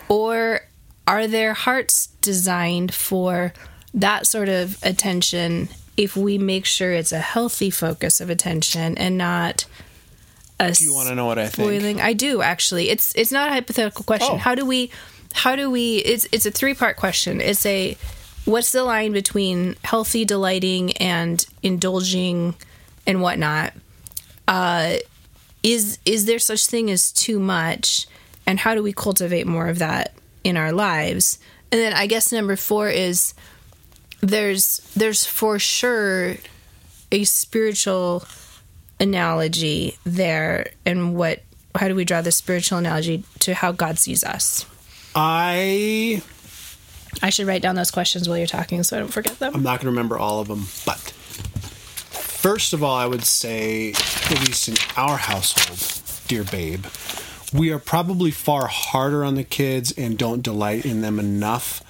or 0.09 0.63
are 1.07 1.27
their 1.27 1.55
hearts 1.55 2.09
designed 2.21 2.95
for 2.95 3.53
that 3.95 4.27
sort 4.27 4.49
of 4.49 4.79
attention? 4.83 5.69
If 5.97 6.17
we 6.17 6.39
make 6.39 6.65
sure 6.67 6.93
it's 6.93 7.13
a 7.13 7.19
healthy 7.19 7.69
focus 7.71 8.21
of 8.21 8.31
attention 8.31 8.97
and 8.97 9.19
not 9.19 9.65
a 10.61 10.73
Do 10.73 10.85
you 10.85 10.95
want 10.95 11.09
to 11.09 11.15
know 11.15 11.27
what 11.27 11.39
I 11.39 11.49
think? 11.49 11.55
spoiling 11.69 12.01
i 12.01 12.13
do 12.13 12.41
actually 12.41 12.89
it's 12.89 13.13
it's 13.15 13.33
not 13.33 13.49
a 13.49 13.53
hypothetical 13.53 14.05
question 14.05 14.35
Oh. 14.35 14.37
how 14.39 14.55
do 14.55 14.65
we 14.65 14.91
how 15.35 15.57
do 15.57 15.71
we 15.71 15.97
it's 15.99 16.27
it's 16.33 16.47
a 16.47 16.51
three 16.51 16.73
part 16.75 16.97
question 16.97 17.41
it's 17.41 17.67
a 17.67 17.97
what's 18.45 18.71
the 18.73 18.85
line 18.85 19.13
between 19.13 19.75
healthy 19.85 20.25
delighting 20.25 20.93
and 20.99 21.45
indulging 21.63 22.55
and 23.07 23.21
whatnot 23.21 23.73
uh 24.49 24.95
is 25.63 25.99
is 26.05 26.25
there 26.27 26.39
such 26.39 26.67
thing 26.67 26.91
as 26.91 27.13
too 27.13 27.39
much 27.39 28.07
and 28.47 28.59
how 28.59 28.75
do 28.75 28.83
we 28.83 28.93
cultivate 28.93 29.47
more 29.47 29.69
of 29.69 29.79
that 29.79 30.13
in 30.45 30.57
our 30.57 30.73
lives 30.73 31.39
and 31.71 31.81
then 31.81 31.93
i 31.93 32.07
guess 32.07 32.33
number 32.33 32.57
four 32.57 32.89
is 32.89 33.35
there's 34.21 34.79
there's 34.95 35.25
for 35.25 35.59
sure 35.59 36.37
a 37.11 37.25
spiritual 37.25 38.25
analogy 39.01 39.99
there 40.05 40.71
and 40.87 41.15
what 41.15 41.43
how 41.75 41.89
do 41.89 41.95
we 41.95 42.05
draw 42.05 42.21
the 42.21 42.33
spiritual 42.33 42.79
analogy 42.79 43.25
to 43.41 43.55
how 43.55 43.73
God 43.73 43.99
sees 43.99 44.25
us? 44.25 44.67
I 45.15 46.23
I 47.23 47.31
should 47.31 47.47
write 47.47 47.63
down 47.63 47.75
those 47.75 47.91
questions 47.91 48.29
while 48.29 48.39
you're 48.39 48.47
talking 48.47 48.83
so 48.83 48.97
I 48.97 49.01
don't 49.01 49.13
forget 49.13 49.39
them. 49.39 49.55
I'm 49.55 49.63
not 49.63 49.81
going 49.81 49.87
to 49.87 49.91
remember 49.91 50.19
all 50.19 50.41
of 50.41 50.49
them, 50.49 50.67
but 50.87 51.13
first 52.43 52.73
of 52.73 52.83
all, 52.83 52.97
I 52.97 53.07
would 53.07 53.25
say, 53.25 53.91
at 53.91 54.41
least 54.41 54.69
in 54.69 54.75
our 54.97 55.17
household, 55.17 56.03
dear 56.27 56.43
babe, 56.43 56.87
we 57.55 57.71
are 57.71 57.79
probably 57.79 58.33
far 58.33 58.67
harder 58.67 59.25
on 59.25 59.37
the 59.37 59.45
kids 59.45 59.93
and 59.93 60.19
don't 60.19 60.43
delight 60.43 60.85
in 60.85 61.03
them 61.03 61.21
enough 61.21 61.83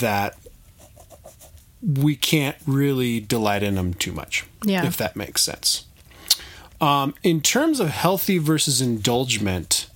that 0.00 0.36
we 1.82 2.14
can't 2.14 2.56
really 2.64 3.18
delight 3.18 3.64
in 3.64 3.74
them 3.74 3.92
too 3.92 4.12
much. 4.12 4.44
Yeah. 4.64 4.86
If 4.86 4.96
that 4.98 5.16
makes 5.16 5.42
sense. 5.42 5.86
Um, 6.80 7.14
in 7.24 7.40
terms 7.40 7.80
of 7.80 7.88
healthy 7.88 8.38
versus 8.38 8.80
indulgent, 8.80 9.88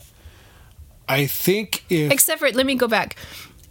I 1.09 1.27
think 1.27 1.85
if 1.89 2.11
Except 2.11 2.41
for 2.41 2.51
let 2.51 2.67
me 2.67 2.75
go 2.75 2.89
back. 2.89 3.17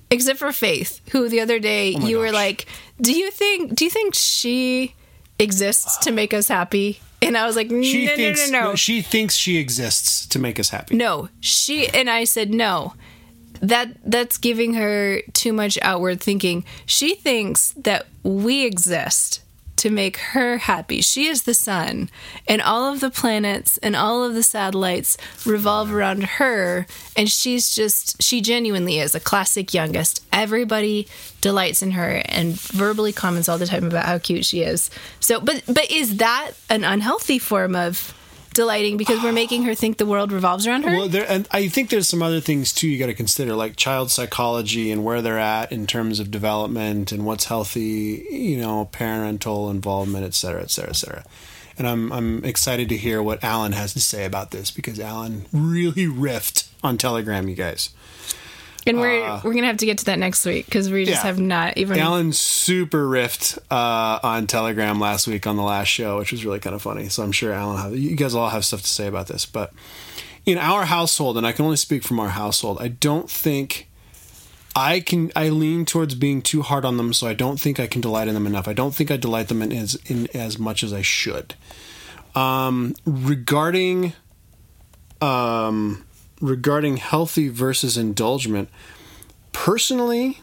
Except 0.09 0.39
for 0.39 0.53
Faith, 0.53 1.01
who 1.11 1.27
the 1.27 1.41
other 1.41 1.59
day 1.59 1.95
Oh 1.97 2.05
you 2.05 2.19
were 2.19 2.31
like, 2.31 2.67
"Do 3.01 3.11
you 3.11 3.31
think 3.31 3.75
do 3.75 3.83
you 3.83 3.89
think 3.89 4.15
she 4.15 4.95
exists 5.39 5.97
to 5.97 6.11
make 6.11 6.33
us 6.33 6.47
happy?" 6.47 6.99
And 7.21 7.37
I 7.37 7.45
was 7.45 7.55
like, 7.55 7.71
"No, 7.71 7.81
she 7.81 8.05
no, 8.05 8.15
thinks 8.15 8.51
no, 8.51 8.69
no, 8.69 8.75
she 8.75 9.01
thinks 9.01 9.35
she 9.35 9.57
exists 9.57 10.25
to 10.27 10.39
make 10.39 10.59
us 10.59 10.69
happy. 10.69 10.95
No, 10.95 11.29
she 11.39 11.87
and 11.87 12.09
I 12.09 12.23
said 12.25 12.53
no. 12.53 12.93
That 13.61 13.89
that's 14.05 14.37
giving 14.37 14.73
her 14.73 15.21
too 15.33 15.53
much 15.53 15.79
outward 15.81 16.21
thinking. 16.21 16.65
She 16.85 17.15
thinks 17.15 17.71
that 17.77 18.05
we 18.23 18.65
exist 18.65 19.41
to 19.77 19.89
make 19.89 20.17
her 20.17 20.57
happy. 20.57 21.01
She 21.01 21.27
is 21.27 21.43
the 21.43 21.53
sun, 21.53 22.09
and 22.47 22.61
all 22.61 22.91
of 22.91 22.99
the 22.99 23.09
planets 23.09 23.77
and 23.77 23.95
all 23.95 24.23
of 24.23 24.33
the 24.33 24.43
satellites 24.43 25.17
revolve 25.45 25.91
around 25.91 26.23
her, 26.23 26.87
and 27.15 27.29
she's 27.29 27.73
just 27.73 28.21
she 28.21 28.41
genuinely 28.41 28.99
is 28.99 29.15
a 29.15 29.19
classic 29.19 29.73
youngest. 29.73 30.25
Everybody 30.31 31.07
delights 31.41 31.81
in 31.81 31.91
her 31.91 32.21
and 32.25 32.53
verbally 32.53 33.13
comments 33.13 33.49
all 33.49 33.57
the 33.57 33.67
time 33.67 33.85
about 33.85 34.05
how 34.05 34.17
cute 34.17 34.45
she 34.45 34.61
is. 34.61 34.89
So, 35.19 35.39
but 35.39 35.63
but 35.67 35.89
is 35.91 36.17
that 36.17 36.51
an 36.69 36.83
unhealthy 36.83 37.39
form 37.39 37.75
of 37.75 38.13
delighting 38.55 38.97
because 38.97 39.21
we're 39.21 39.31
making 39.31 39.63
her 39.63 39.75
think 39.75 39.97
the 39.97 40.05
world 40.05 40.31
revolves 40.31 40.65
around 40.65 40.83
her? 40.83 40.91
Well, 40.91 41.07
there, 41.07 41.25
and 41.29 41.47
I 41.51 41.67
think 41.67 41.89
there's 41.89 42.09
some 42.09 42.23
other 42.23 42.39
things 42.39 42.73
too 42.73 42.87
you 42.87 42.97
got 42.97 43.07
to 43.07 43.13
consider, 43.13 43.53
like 43.53 43.75
child 43.75 44.09
psychology 44.09 44.91
and 44.91 45.05
where 45.05 45.21
they're 45.21 45.37
at 45.37 45.71
in 45.71 45.85
terms 45.85 46.19
of 46.19 46.31
development 46.31 47.11
and 47.11 47.25
what's 47.25 47.45
healthy, 47.45 48.25
you 48.31 48.57
know, 48.57 48.85
parental 48.91 49.69
involvement, 49.69 50.25
et 50.25 50.33
cetera, 50.33 50.63
et 50.63 50.71
cetera, 50.71 50.89
et 50.89 50.95
cetera. 50.95 51.23
And 51.77 51.87
I'm 51.87 52.11
I'm 52.11 52.45
excited 52.45 52.89
to 52.89 52.97
hear 52.97 53.21
what 53.21 53.43
Alan 53.43 53.73
has 53.73 53.93
to 53.93 53.99
say 53.99 54.25
about 54.25 54.51
this 54.51 54.71
because 54.71 54.99
Alan 54.99 55.45
really 55.51 56.07
riffed 56.07 56.69
on 56.83 56.97
Telegram, 56.97 57.49
you 57.49 57.55
guys. 57.55 57.89
And 58.87 58.99
we're 58.99 59.41
we're 59.43 59.53
gonna 59.53 59.67
have 59.67 59.77
to 59.77 59.85
get 59.85 59.97
to 59.99 60.05
that 60.05 60.19
next 60.19 60.45
week 60.45 60.65
because 60.65 60.91
we 60.91 61.05
just 61.05 61.23
yeah. 61.23 61.27
have 61.27 61.39
not 61.39 61.77
even. 61.77 61.97
Alan 61.97 62.31
super 62.33 63.07
riffed 63.07 63.57
uh, 63.71 64.19
on 64.21 64.45
Telegram 64.45 64.99
last 64.99 65.27
week 65.27 65.47
on 65.47 65.55
the 65.55 65.63
last 65.63 65.87
show, 65.87 66.19
which 66.19 66.31
was 66.31 66.45
really 66.45 66.59
kind 66.59 66.75
of 66.75 66.81
funny. 66.81 67.09
So 67.09 67.23
I'm 67.23 67.31
sure 67.31 67.51
Alan 67.51 67.77
have 67.77 67.97
you 67.97 68.15
guys 68.15 68.35
all 68.35 68.49
have 68.49 68.63
stuff 68.63 68.81
to 68.81 68.87
say 68.87 69.07
about 69.07 69.27
this. 69.27 69.45
But 69.45 69.73
in 70.45 70.59
our 70.59 70.85
household, 70.85 71.37
and 71.37 71.47
I 71.47 71.51
can 71.51 71.65
only 71.65 71.77
speak 71.77 72.03
from 72.03 72.19
our 72.19 72.29
household, 72.29 72.77
I 72.79 72.89
don't 72.89 73.29
think 73.29 73.89
I 74.75 74.99
can. 74.99 75.31
I 75.35 75.49
lean 75.49 75.85
towards 75.85 76.13
being 76.13 76.43
too 76.43 76.61
hard 76.61 76.85
on 76.85 76.97
them, 76.97 77.11
so 77.11 77.27
I 77.27 77.33
don't 77.33 77.59
think 77.59 77.79
I 77.79 77.87
can 77.87 78.01
delight 78.01 78.27
in 78.27 78.35
them 78.35 78.45
enough. 78.45 78.67
I 78.67 78.73
don't 78.73 78.93
think 78.93 79.09
I 79.09 79.17
delight 79.17 79.47
them 79.47 79.63
in 79.63 79.71
as 79.71 79.95
in 80.05 80.27
as 80.35 80.59
much 80.59 80.83
as 80.83 80.93
I 80.93 81.01
should. 81.01 81.55
Um, 82.35 82.93
regarding 83.05 84.13
um, 85.21 86.04
regarding 86.41 86.97
healthy 86.97 87.49
versus 87.49 87.97
indulgent, 87.97 88.69
personally, 89.51 90.41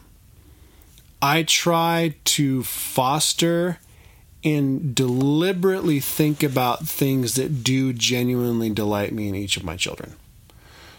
I 1.21 1.43
try 1.43 2.15
to 2.25 2.63
foster 2.63 3.79
and 4.43 4.93
deliberately 4.93 5.99
think 5.99 6.43
about 6.43 6.85
things 6.85 7.35
that 7.35 7.63
do 7.63 7.93
genuinely 7.93 8.69
delight 8.69 9.13
me 9.13 9.29
in 9.29 9.35
each 9.35 9.55
of 9.55 9.63
my 9.63 9.77
children. 9.77 10.13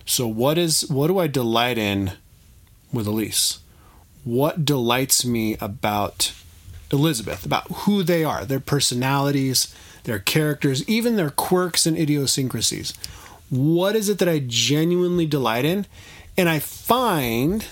So 0.07 0.26
what 0.26 0.59
is 0.59 0.88
what 0.88 1.09
do 1.09 1.18
I 1.18 1.26
delight 1.26 1.78
in 1.78 2.12
with 2.92 3.07
Elise? 3.07 3.59
What 4.22 4.64
delights 4.64 5.24
me 5.24 5.57
about 5.61 6.32
Elizabeth, 6.90 7.45
about 7.45 7.70
who 7.70 8.03
they 8.03 8.24
are, 8.24 8.45
their 8.45 8.61
personalities, 8.61 9.74
their 10.05 10.18
characters, 10.18 10.86
even 10.88 11.16
their 11.16 11.30
quirks 11.30 11.86
and 11.86 11.99
idiosyncrasies. 11.99 12.95
What 13.51 13.95
is 13.97 14.09
it 14.09 14.18
that 14.18 14.28
I 14.28 14.42
genuinely 14.45 15.26
delight 15.26 15.64
in? 15.64 15.86
And 16.36 16.49
I 16.49 16.59
find 16.59 17.66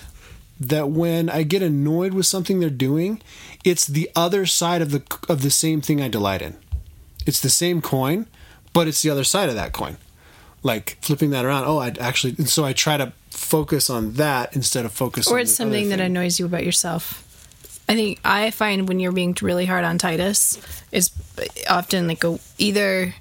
that 0.59 0.89
when 0.89 1.29
I 1.29 1.43
get 1.43 1.61
annoyed 1.61 2.13
with 2.13 2.25
something 2.25 2.59
they're 2.59 2.69
doing, 2.69 3.21
it's 3.63 3.85
the 3.85 4.09
other 4.15 4.45
side 4.45 4.81
of 4.81 4.91
the 4.91 5.03
of 5.27 5.41
the 5.41 5.49
same 5.49 5.81
thing 5.81 6.01
I 6.01 6.07
delight 6.07 6.41
in. 6.41 6.55
It's 7.25 7.39
the 7.39 7.49
same 7.49 7.81
coin, 7.81 8.27
but 8.73 8.87
it's 8.87 9.01
the 9.01 9.09
other 9.09 9.23
side 9.23 9.49
of 9.49 9.55
that 9.55 9.73
coin. 9.73 9.97
Like 10.61 10.97
flipping 11.01 11.31
that 11.31 11.45
around. 11.45 11.65
Oh, 11.65 11.79
I 11.79 11.93
actually 11.99 12.35
and 12.37 12.47
so 12.47 12.63
I 12.63 12.73
try 12.73 12.97
to 12.97 13.11
focus 13.29 13.89
on 13.89 14.13
that 14.13 14.55
instead 14.55 14.85
of 14.85 14.91
focus 14.91 15.27
or 15.27 15.35
on 15.35 15.41
it's 15.41 15.53
something 15.53 15.89
that 15.89 15.99
annoys 15.99 16.39
you 16.39 16.45
about 16.45 16.65
yourself. 16.65 17.19
I 17.89 17.95
think 17.95 18.19
I 18.23 18.51
find 18.51 18.87
when 18.87 19.01
you're 19.01 19.11
being 19.11 19.35
really 19.41 19.65
hard 19.65 19.83
on 19.83 19.97
Titus, 19.97 20.57
it's 20.91 21.11
often 21.69 22.07
like 22.07 22.23
a 22.23 22.39
either 22.57 23.13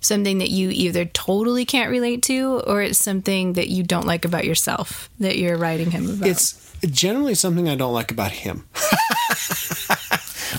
something 0.00 0.38
that 0.38 0.50
you 0.50 0.70
either 0.70 1.04
totally 1.06 1.64
can't 1.64 1.90
relate 1.90 2.22
to, 2.24 2.60
or 2.66 2.82
it's 2.82 2.98
something 2.98 3.54
that 3.54 3.68
you 3.68 3.82
don't 3.82 4.06
like 4.06 4.24
about 4.24 4.44
yourself 4.44 5.10
that 5.20 5.38
you're 5.38 5.56
writing 5.56 5.90
him 5.90 6.08
about. 6.08 6.28
It's 6.28 6.72
generally 6.90 7.34
something 7.34 7.68
I 7.68 7.74
don't 7.74 7.92
like 7.92 8.10
about 8.10 8.30
him. 8.32 8.66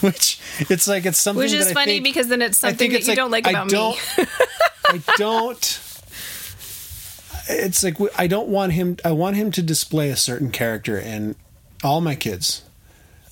Which 0.02 0.40
it's 0.70 0.88
like 0.88 1.06
it's 1.06 1.18
something 1.18 1.40
which 1.44 1.52
is 1.52 1.68
I 1.68 1.74
funny 1.74 1.94
think- 1.94 2.04
because 2.04 2.28
then 2.28 2.42
it's 2.42 2.64
I 2.64 2.70
something 2.70 2.78
think 2.78 2.94
that 2.94 3.00
it's 3.00 3.08
you 3.08 3.16
don't 3.16 3.32
like 3.32 3.48
I 3.48 3.50
about 3.52 3.70
don't, 3.70 3.96
me. 4.18 4.26
I 4.88 5.02
don't. 5.18 5.82
It's 7.50 7.84
like 7.84 7.98
I 8.18 8.28
don't 8.28 8.50
want 8.50 8.74
him. 8.74 8.98
I 9.04 9.12
want 9.12 9.36
him 9.36 9.52
to 9.54 9.62
display 9.64 10.10
a 10.12 10.16
certain 10.16 10.52
character 10.52 10.98
in 10.98 11.36
all 11.84 12.02
my 12.02 12.14
kids. 12.16 12.62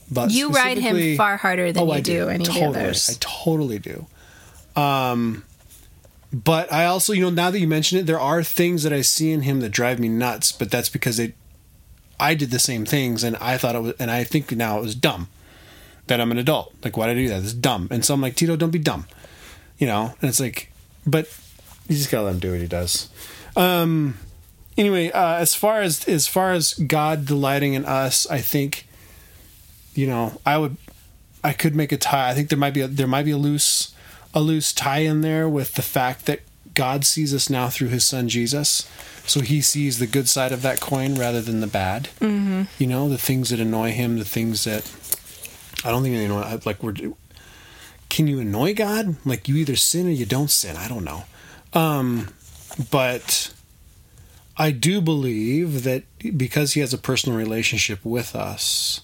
But 0.09 0.31
You 0.31 0.49
ride 0.49 0.77
him 0.79 1.15
far 1.17 1.37
harder 1.37 1.71
than 1.71 1.83
Oh, 1.83 1.87
you 1.87 1.91
I 1.93 2.01
do 2.01 2.27
any 2.29 2.41
of 2.41 2.47
the 2.47 2.59
totally, 2.59 2.79
others. 2.79 3.09
I 3.09 3.13
totally 3.19 3.77
do. 3.79 4.07
Um, 4.75 5.43
but 6.33 6.71
I 6.71 6.85
also, 6.85 7.13
you 7.13 7.21
know, 7.21 7.29
now 7.29 7.51
that 7.51 7.59
you 7.59 7.67
mention 7.67 7.97
it, 7.97 8.05
there 8.05 8.19
are 8.19 8.43
things 8.43 8.83
that 8.83 8.91
I 8.91 9.01
see 9.01 9.31
in 9.31 9.41
him 9.41 9.61
that 9.61 9.69
drive 9.69 9.99
me 9.99 10.09
nuts. 10.09 10.51
But 10.51 10.69
that's 10.69 10.89
because 10.89 11.17
they 11.17 11.33
I 12.19 12.33
did 12.33 12.51
the 12.51 12.59
same 12.59 12.85
things, 12.85 13.23
and 13.23 13.35
I 13.37 13.57
thought 13.57 13.75
it 13.75 13.81
was, 13.81 13.93
and 13.99 14.11
I 14.11 14.23
think 14.23 14.51
now 14.51 14.77
it 14.77 14.81
was 14.81 14.95
dumb 14.95 15.29
that 16.07 16.19
I'm 16.19 16.31
an 16.31 16.37
adult. 16.37 16.73
Like, 16.83 16.97
why 16.97 17.07
did 17.07 17.17
I 17.17 17.21
do 17.21 17.29
that? 17.29 17.43
It's 17.43 17.53
dumb. 17.53 17.87
And 17.91 18.03
so 18.03 18.13
I'm 18.13 18.21
like, 18.21 18.35
Tito, 18.35 18.55
don't 18.55 18.71
be 18.71 18.79
dumb. 18.79 19.05
You 19.77 19.87
know? 19.87 20.15
And 20.21 20.29
it's 20.29 20.39
like, 20.39 20.71
but 21.05 21.29
you 21.87 21.95
just 21.95 22.09
gotta 22.09 22.25
let 22.25 22.33
him 22.33 22.39
do 22.39 22.51
what 22.51 22.61
he 22.61 22.67
does. 22.67 23.09
Um. 23.55 24.17
Anyway, 24.77 25.09
uh, 25.09 25.35
as 25.37 25.55
far 25.55 25.81
as 25.81 26.07
as 26.07 26.27
far 26.27 26.51
as 26.51 26.73
God 26.73 27.25
delighting 27.25 27.73
in 27.73 27.83
us, 27.83 28.27
I 28.29 28.41
think, 28.41 28.87
you 29.95 30.05
know, 30.05 30.39
I 30.45 30.59
would, 30.59 30.77
I 31.43 31.53
could 31.53 31.75
make 31.75 31.91
a 31.91 31.97
tie. 31.97 32.29
I 32.29 32.35
think 32.35 32.49
there 32.49 32.59
might 32.59 32.75
be 32.75 32.81
a, 32.81 32.87
there 32.87 33.07
might 33.07 33.23
be 33.23 33.31
a 33.31 33.37
loose 33.37 33.95
a 34.37 34.39
loose 34.39 34.71
tie 34.71 34.99
in 34.99 35.21
there 35.21 35.49
with 35.49 35.73
the 35.73 35.81
fact 35.81 36.27
that 36.27 36.41
God 36.75 37.05
sees 37.05 37.33
us 37.33 37.49
now 37.49 37.69
through 37.69 37.87
His 37.87 38.05
Son 38.05 38.29
Jesus, 38.29 38.87
so 39.25 39.39
He 39.39 39.61
sees 39.61 39.97
the 39.97 40.05
good 40.05 40.29
side 40.29 40.51
of 40.51 40.61
that 40.61 40.79
coin 40.79 41.15
rather 41.15 41.41
than 41.41 41.59
the 41.59 41.65
bad. 41.65 42.09
Mm-hmm. 42.21 42.63
You 42.77 42.85
know, 42.85 43.09
the 43.09 43.17
things 43.17 43.49
that 43.49 43.59
annoy 43.59 43.93
Him, 43.93 44.19
the 44.19 44.25
things 44.25 44.63
that 44.65 44.85
I 45.83 45.89
don't 45.89 46.03
think 46.03 46.13
they 46.13 46.25
annoy. 46.25 46.59
Like 46.65 46.83
we're, 46.83 46.93
can 48.09 48.27
you 48.27 48.39
annoy 48.39 48.75
God? 48.75 49.15
Like 49.25 49.47
you 49.47 49.55
either 49.55 49.75
sin 49.75 50.05
or 50.05 50.11
you 50.11 50.27
don't 50.27 50.51
sin. 50.51 50.77
I 50.77 50.87
don't 50.87 51.03
know, 51.03 51.23
um, 51.73 52.27
but 52.91 53.51
I 54.55 54.69
do 54.69 55.01
believe 55.01 55.81
that 55.83 56.03
because 56.37 56.73
He 56.73 56.81
has 56.81 56.93
a 56.93 56.99
personal 56.99 57.35
relationship 57.35 58.05
with 58.05 58.35
us, 58.35 59.01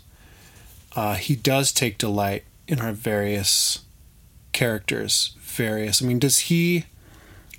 uh, 0.95 1.15
He 1.15 1.35
does 1.35 1.71
take 1.71 1.97
delight 1.97 2.43
in 2.67 2.79
our 2.79 2.91
various 2.91 3.82
characters. 4.53 5.35
Various. 5.39 6.01
I 6.01 6.05
mean, 6.05 6.19
does 6.19 6.39
He? 6.39 6.85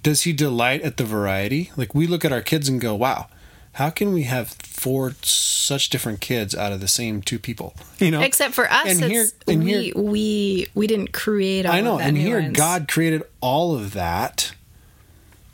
does 0.02 0.22
he 0.22 0.34
delight 0.34 0.82
at 0.82 0.98
the 0.98 1.04
variety? 1.04 1.70
Like 1.76 1.94
we 1.94 2.06
look 2.06 2.24
at 2.26 2.32
our 2.32 2.42
kids 2.42 2.68
and 2.68 2.78
go, 2.80 2.94
"Wow, 2.94 3.28
how 3.74 3.88
can 3.90 4.12
we 4.12 4.24
have 4.24 4.48
four 4.60 5.14
such 5.22 5.88
different 5.88 6.20
kids 6.20 6.54
out 6.54 6.72
of 6.72 6.80
the 6.80 6.88
same 6.88 7.22
two 7.22 7.38
people?" 7.38 7.74
You 7.98 8.10
know, 8.10 8.20
except 8.20 8.52
for 8.54 8.70
us, 8.70 8.86
And 8.86 9.02
it's, 9.02 9.10
here- 9.10 9.26
and 9.48 9.64
we 9.64 9.72
here- 9.72 9.92
we 9.96 10.66
we 10.74 10.86
didn't 10.86 11.12
create. 11.12 11.64
All 11.66 11.72
I 11.72 11.80
know, 11.80 11.98
and 11.98 12.18
here. 12.18 12.50
God 12.50 12.86
created 12.88 13.22
all 13.40 13.74
of 13.74 13.92
that 13.94 14.52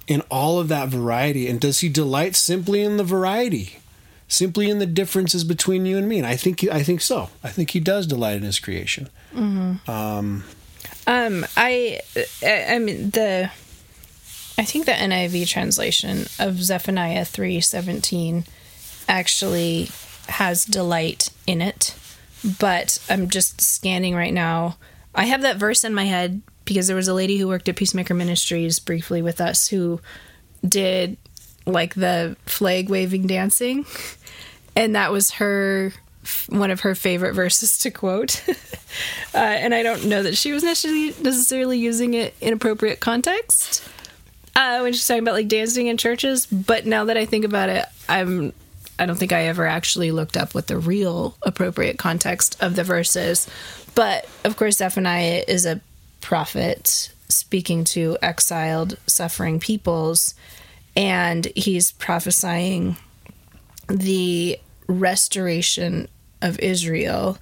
in 0.08 0.20
all 0.22 0.58
of 0.58 0.66
that 0.68 0.88
variety, 0.88 1.46
and 1.46 1.60
does 1.60 1.78
He 1.80 1.88
delight 1.88 2.34
simply 2.34 2.82
in 2.82 2.96
the 2.96 3.04
variety? 3.04 3.76
Simply 4.26 4.68
in 4.70 4.78
the 4.80 4.86
differences 4.86 5.42
between 5.44 5.86
you 5.86 5.96
and 5.98 6.08
me, 6.08 6.16
and 6.18 6.26
I 6.26 6.34
think 6.36 6.64
I 6.72 6.82
think 6.82 7.00
so. 7.02 7.30
I 7.44 7.48
think 7.50 7.70
he 7.70 7.78
does 7.80 8.06
delight 8.06 8.36
in 8.36 8.42
his 8.42 8.58
creation. 8.60 9.08
Um, 9.88 10.44
Um, 11.06 11.46
I, 11.56 12.00
I 12.42 12.74
I 12.74 12.78
mean 12.78 13.10
the, 13.10 13.50
I 14.58 14.64
think 14.64 14.86
the 14.86 14.92
NIV 14.92 15.48
translation 15.48 16.26
of 16.38 16.62
Zephaniah 16.62 17.24
three 17.24 17.60
seventeen, 17.60 18.44
actually 19.08 19.90
has 20.28 20.64
delight 20.64 21.30
in 21.46 21.60
it, 21.60 21.94
but 22.60 22.98
I'm 23.08 23.28
just 23.28 23.60
scanning 23.60 24.14
right 24.14 24.32
now. 24.32 24.76
I 25.14 25.24
have 25.24 25.42
that 25.42 25.56
verse 25.56 25.82
in 25.82 25.92
my 25.92 26.04
head 26.04 26.40
because 26.64 26.86
there 26.86 26.96
was 26.96 27.08
a 27.08 27.14
lady 27.14 27.36
who 27.36 27.48
worked 27.48 27.68
at 27.68 27.74
Peacemaker 27.74 28.14
Ministries 28.14 28.78
briefly 28.78 29.22
with 29.22 29.40
us 29.40 29.66
who 29.68 30.00
did 30.66 31.16
like 31.66 31.94
the 31.94 32.36
flag 32.46 32.88
waving 32.88 33.26
dancing, 33.26 33.84
and 34.76 34.94
that 34.94 35.10
was 35.10 35.32
her 35.32 35.92
one 36.48 36.70
of 36.70 36.80
her 36.80 36.94
favorite 36.94 37.34
verses 37.34 37.78
to 37.78 37.90
quote. 37.90 38.42
uh, 39.34 39.38
and 39.38 39.74
I 39.74 39.82
don't 39.82 40.06
know 40.06 40.22
that 40.22 40.36
she 40.36 40.52
was 40.52 40.62
necessarily 40.62 41.14
necessarily 41.22 41.78
using 41.78 42.14
it 42.14 42.34
in 42.40 42.52
appropriate 42.52 43.00
context 43.00 43.82
uh, 44.56 44.80
when 44.80 44.92
she's 44.92 45.06
talking 45.06 45.22
about 45.22 45.34
like 45.34 45.48
dancing 45.48 45.86
in 45.86 45.96
churches. 45.96 46.46
But 46.46 46.86
now 46.86 47.04
that 47.06 47.16
I 47.16 47.24
think 47.24 47.44
about 47.44 47.68
it, 47.68 47.86
I'm 48.08 48.52
I 48.98 49.06
don't 49.06 49.16
think 49.16 49.32
I 49.32 49.46
ever 49.46 49.66
actually 49.66 50.10
looked 50.10 50.36
up 50.36 50.54
what 50.54 50.66
the 50.66 50.78
real 50.78 51.36
appropriate 51.42 51.98
context 51.98 52.62
of 52.62 52.76
the 52.76 52.84
verse 52.84 53.16
is. 53.16 53.48
But 53.94 54.28
of 54.44 54.56
course, 54.56 54.76
Zephaniah 54.76 55.44
is 55.48 55.64
a 55.64 55.80
prophet 56.20 57.10
speaking 57.28 57.84
to 57.84 58.18
exiled, 58.20 58.98
suffering 59.06 59.58
peoples, 59.58 60.34
and 60.94 61.46
he's 61.56 61.92
prophesying 61.92 62.96
the 63.88 64.58
restoration 64.86 66.08
of 66.42 66.58
Israel. 66.60 67.38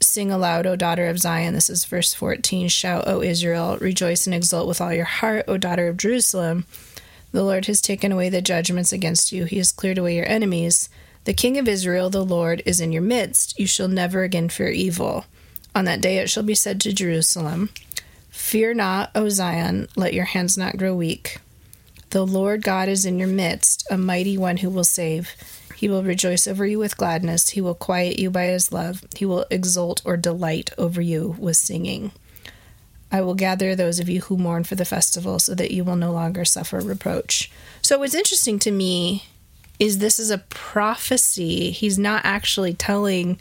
Sing 0.00 0.30
aloud, 0.32 0.66
O 0.66 0.76
daughter 0.76 1.06
of 1.06 1.18
Zion. 1.18 1.54
This 1.54 1.68
is 1.68 1.84
verse 1.84 2.14
14. 2.14 2.68
Shout, 2.68 3.04
O 3.06 3.22
Israel. 3.22 3.76
Rejoice 3.80 4.26
and 4.26 4.34
exult 4.34 4.66
with 4.66 4.80
all 4.80 4.92
your 4.92 5.04
heart, 5.04 5.44
O 5.46 5.56
daughter 5.58 5.88
of 5.88 5.98
Jerusalem. 5.98 6.64
The 7.32 7.44
Lord 7.44 7.66
has 7.66 7.80
taken 7.80 8.10
away 8.10 8.28
the 8.28 8.42
judgments 8.42 8.92
against 8.92 9.30
you, 9.30 9.44
He 9.44 9.58
has 9.58 9.72
cleared 9.72 9.98
away 9.98 10.16
your 10.16 10.28
enemies. 10.28 10.88
The 11.24 11.34
King 11.34 11.58
of 11.58 11.68
Israel, 11.68 12.08
the 12.08 12.24
Lord, 12.24 12.62
is 12.64 12.80
in 12.80 12.92
your 12.92 13.02
midst. 13.02 13.58
You 13.58 13.66
shall 13.66 13.88
never 13.88 14.22
again 14.22 14.48
fear 14.48 14.70
evil. 14.70 15.26
On 15.74 15.84
that 15.84 16.00
day 16.00 16.18
it 16.18 16.30
shall 16.30 16.42
be 16.42 16.54
said 16.54 16.80
to 16.80 16.92
Jerusalem, 16.92 17.70
Fear 18.30 18.74
not, 18.74 19.10
O 19.14 19.28
Zion, 19.28 19.86
let 19.96 20.14
your 20.14 20.24
hands 20.24 20.56
not 20.56 20.78
grow 20.78 20.94
weak. 20.94 21.38
The 22.10 22.26
Lord 22.26 22.62
God 22.62 22.88
is 22.88 23.04
in 23.04 23.18
your 23.18 23.28
midst, 23.28 23.86
a 23.90 23.98
mighty 23.98 24.36
one 24.36 24.56
who 24.58 24.70
will 24.70 24.82
save. 24.82 25.36
He 25.80 25.88
will 25.88 26.02
rejoice 26.02 26.46
over 26.46 26.66
you 26.66 26.78
with 26.78 26.98
gladness. 26.98 27.48
He 27.48 27.62
will 27.62 27.74
quiet 27.74 28.18
you 28.18 28.30
by 28.30 28.48
his 28.48 28.70
love. 28.70 29.02
He 29.16 29.24
will 29.24 29.46
exult 29.50 30.02
or 30.04 30.18
delight 30.18 30.68
over 30.76 31.00
you 31.00 31.36
with 31.38 31.56
singing. 31.56 32.12
I 33.10 33.22
will 33.22 33.34
gather 33.34 33.74
those 33.74 33.98
of 33.98 34.06
you 34.06 34.20
who 34.20 34.36
mourn 34.36 34.64
for 34.64 34.74
the 34.74 34.84
festival 34.84 35.38
so 35.38 35.54
that 35.54 35.70
you 35.70 35.82
will 35.82 35.96
no 35.96 36.12
longer 36.12 36.44
suffer 36.44 36.80
reproach. 36.80 37.50
So, 37.80 37.98
what's 37.98 38.14
interesting 38.14 38.58
to 38.58 38.70
me 38.70 39.24
is 39.78 40.00
this 40.00 40.18
is 40.18 40.30
a 40.30 40.44
prophecy. 40.50 41.70
He's 41.70 41.98
not 41.98 42.26
actually 42.26 42.74
telling 42.74 43.40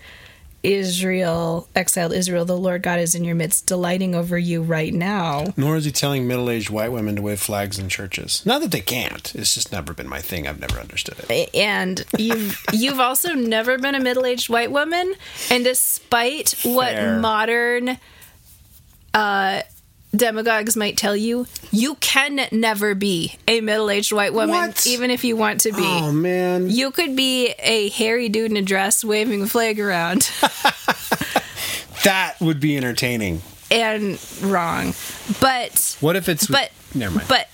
Israel, 0.64 1.68
exiled 1.76 2.14
Israel, 2.14 2.46
the 2.46 2.58
Lord 2.58 2.82
God 2.82 3.00
is 3.00 3.16
in 3.16 3.24
your 3.24 3.36
midst, 3.36 3.66
delighting 3.66 4.14
over 4.16 4.38
you 4.38 4.62
right 4.62 4.94
now. 4.94 5.54
Nor 5.56 5.78
is 5.78 5.86
he 5.86 5.92
telling 5.92 6.28
middle-aged 6.28 6.70
white 6.70 6.92
women 6.92 7.16
to 7.16 7.22
wave 7.22 7.40
flags 7.40 7.80
in 7.80 7.90
churches. 7.90 8.46
Not 8.46 8.62
that 8.62 8.72
they 8.72 8.82
can't. 8.82 9.34
It's 9.36 9.54
just 9.54 9.72
never 9.72 9.94
been 9.94 10.10
my 10.10 10.20
thing. 10.20 10.48
I've 10.48 10.60
never 10.60 10.80
understood 10.80 11.16
it. 11.30 11.50
and 11.54 12.04
you've 12.18 12.64
you've 12.74 13.00
also 13.00 13.34
never 13.34 13.78
been 13.78 13.96
a 13.96 14.00
middle-aged 14.00 14.50
white 14.50 14.72
woman 14.72 15.14
and 15.50 15.64
despite 15.64 16.50
Fair. 16.50 16.74
what 16.74 17.22
modern 17.22 17.98
uh 19.14 19.62
demagogues 20.16 20.76
might 20.76 20.98
tell 20.98 21.16
you 21.16 21.46
you 21.72 21.94
can 21.96 22.48
never 22.52 22.96
be 22.96 23.38
a 23.48 23.62
middle-aged 23.62 24.12
white 24.12 24.34
woman 24.34 24.56
What? 24.56 24.88
even 24.88 25.12
if 25.12 25.24
you 25.24 25.36
want 25.36 25.62
to 25.62 25.72
be 25.72 25.84
Oh 25.84 26.12
man, 26.12 26.68
you 26.70 26.90
could 26.90 27.16
be 27.16 27.50
a 27.60 27.90
hairy 27.90 28.28
dude 28.28 28.50
in 28.50 28.58
a 28.58 28.62
dress 28.64 29.04
waving 29.06 29.44
a 29.44 29.48
flag 29.48 29.80
around 29.80 30.32
that 32.04 32.36
would 32.40 32.60
be 32.60 32.76
entertaining. 32.78 33.42
and 33.72 34.20
wrong 34.42 34.94
but 35.40 35.96
What 36.02 36.16
if 36.16 36.28
it's? 36.28 36.48
but 36.48 36.72
never 36.96 37.16
mind. 37.18 37.28
but 37.28 37.48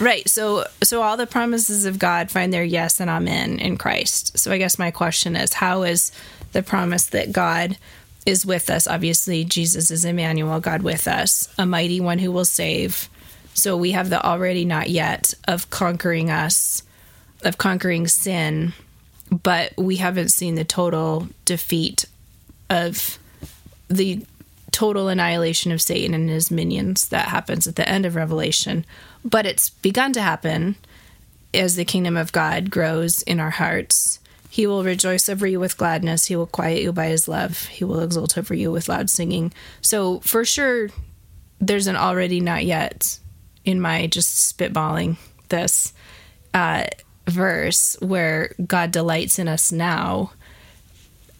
right 0.00 0.28
so 0.28 0.66
so 0.82 1.02
all 1.02 1.16
the 1.16 1.26
promises 1.26 1.84
of 1.84 2.00
god 2.00 2.32
find 2.32 2.52
their 2.52 2.64
yes 2.64 2.98
and 2.98 3.08
amen 3.08 3.60
in 3.60 3.76
christ 3.76 4.36
so 4.36 4.50
i 4.50 4.58
guess 4.58 4.76
my 4.76 4.90
question 4.90 5.36
is 5.36 5.52
how 5.54 5.84
is 5.84 6.10
the 6.50 6.64
promise 6.64 7.06
that 7.06 7.30
god 7.30 7.78
is 8.26 8.46
with 8.46 8.70
us 8.70 8.86
obviously 8.86 9.44
jesus 9.44 9.90
is 9.90 10.04
emmanuel 10.04 10.60
god 10.60 10.82
with 10.82 11.06
us 11.06 11.52
a 11.58 11.66
mighty 11.66 12.00
one 12.00 12.18
who 12.18 12.32
will 12.32 12.44
save 12.44 13.08
so 13.54 13.76
we 13.76 13.92
have 13.92 14.10
the 14.10 14.24
already 14.24 14.64
not 14.64 14.88
yet 14.88 15.34
of 15.46 15.70
conquering 15.70 16.30
us 16.30 16.82
of 17.42 17.58
conquering 17.58 18.06
sin 18.06 18.72
but 19.30 19.72
we 19.76 19.96
haven't 19.96 20.30
seen 20.30 20.54
the 20.54 20.64
total 20.64 21.28
defeat 21.44 22.04
of 22.70 23.18
the 23.88 24.24
total 24.70 25.08
annihilation 25.08 25.70
of 25.70 25.80
Satan 25.80 26.14
and 26.14 26.28
his 26.28 26.50
minions 26.50 27.08
that 27.08 27.28
happens 27.28 27.66
at 27.66 27.76
the 27.76 27.88
end 27.88 28.04
of 28.04 28.16
Revelation. 28.16 28.84
But 29.24 29.46
it's 29.46 29.70
begun 29.70 30.12
to 30.14 30.22
happen 30.22 30.76
as 31.54 31.76
the 31.76 31.84
kingdom 31.84 32.16
of 32.16 32.32
God 32.32 32.70
grows 32.70 33.22
in 33.22 33.38
our 33.38 33.50
hearts. 33.50 34.18
He 34.54 34.68
will 34.68 34.84
rejoice 34.84 35.28
over 35.28 35.48
you 35.48 35.58
with 35.58 35.76
gladness. 35.76 36.26
He 36.26 36.36
will 36.36 36.46
quiet 36.46 36.80
you 36.80 36.92
by 36.92 37.06
his 37.06 37.26
love. 37.26 37.66
He 37.66 37.82
will 37.82 37.98
exult 37.98 38.38
over 38.38 38.54
you 38.54 38.70
with 38.70 38.88
loud 38.88 39.10
singing. 39.10 39.52
So, 39.80 40.20
for 40.20 40.44
sure, 40.44 40.90
there's 41.58 41.88
an 41.88 41.96
already 41.96 42.38
not 42.38 42.64
yet 42.64 43.18
in 43.64 43.80
my 43.80 44.06
just 44.06 44.56
spitballing 44.56 45.16
this 45.48 45.92
uh, 46.54 46.84
verse 47.26 47.96
where 47.98 48.54
God 48.64 48.92
delights 48.92 49.40
in 49.40 49.48
us 49.48 49.72
now 49.72 50.30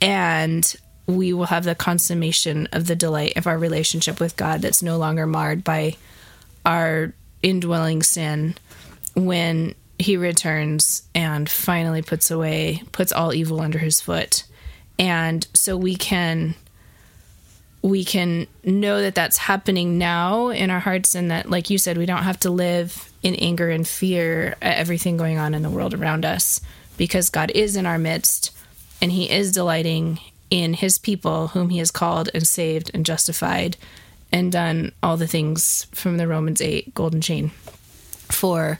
and 0.00 0.74
we 1.06 1.32
will 1.32 1.46
have 1.46 1.62
the 1.62 1.76
consummation 1.76 2.66
of 2.72 2.88
the 2.88 2.96
delight 2.96 3.36
of 3.36 3.46
our 3.46 3.56
relationship 3.56 4.18
with 4.18 4.34
God 4.34 4.60
that's 4.60 4.82
no 4.82 4.98
longer 4.98 5.24
marred 5.24 5.62
by 5.62 5.94
our 6.66 7.14
indwelling 7.44 8.02
sin 8.02 8.56
when 9.14 9.76
he 10.04 10.16
returns 10.16 11.02
and 11.14 11.48
finally 11.48 12.02
puts 12.02 12.30
away 12.30 12.82
puts 12.92 13.12
all 13.12 13.34
evil 13.34 13.60
under 13.60 13.78
his 13.78 14.00
foot. 14.00 14.44
And 14.98 15.46
so 15.54 15.76
we 15.76 15.96
can 15.96 16.54
we 17.82 18.04
can 18.04 18.46
know 18.62 19.02
that 19.02 19.14
that's 19.14 19.36
happening 19.36 19.98
now 19.98 20.48
in 20.48 20.70
our 20.70 20.80
hearts 20.80 21.14
and 21.14 21.30
that 21.30 21.50
like 21.50 21.68
you 21.68 21.76
said 21.76 21.98
we 21.98 22.06
don't 22.06 22.22
have 22.22 22.40
to 22.40 22.50
live 22.50 23.12
in 23.22 23.34
anger 23.34 23.68
and 23.68 23.86
fear 23.86 24.56
at 24.62 24.78
everything 24.78 25.16
going 25.16 25.38
on 25.38 25.54
in 25.54 25.62
the 25.62 25.70
world 25.70 25.92
around 25.92 26.24
us 26.24 26.60
because 26.96 27.28
God 27.28 27.50
is 27.54 27.76
in 27.76 27.84
our 27.84 27.98
midst 27.98 28.56
and 29.02 29.12
he 29.12 29.30
is 29.30 29.52
delighting 29.52 30.18
in 30.50 30.74
his 30.74 30.96
people 30.96 31.48
whom 31.48 31.68
he 31.68 31.78
has 31.78 31.90
called 31.90 32.30
and 32.32 32.46
saved 32.46 32.90
and 32.94 33.04
justified 33.04 33.76
and 34.32 34.50
done 34.50 34.92
all 35.02 35.16
the 35.16 35.26
things 35.26 35.86
from 35.92 36.16
the 36.16 36.28
Romans 36.28 36.60
8 36.60 36.94
golden 36.94 37.20
chain 37.20 37.50
for 38.30 38.78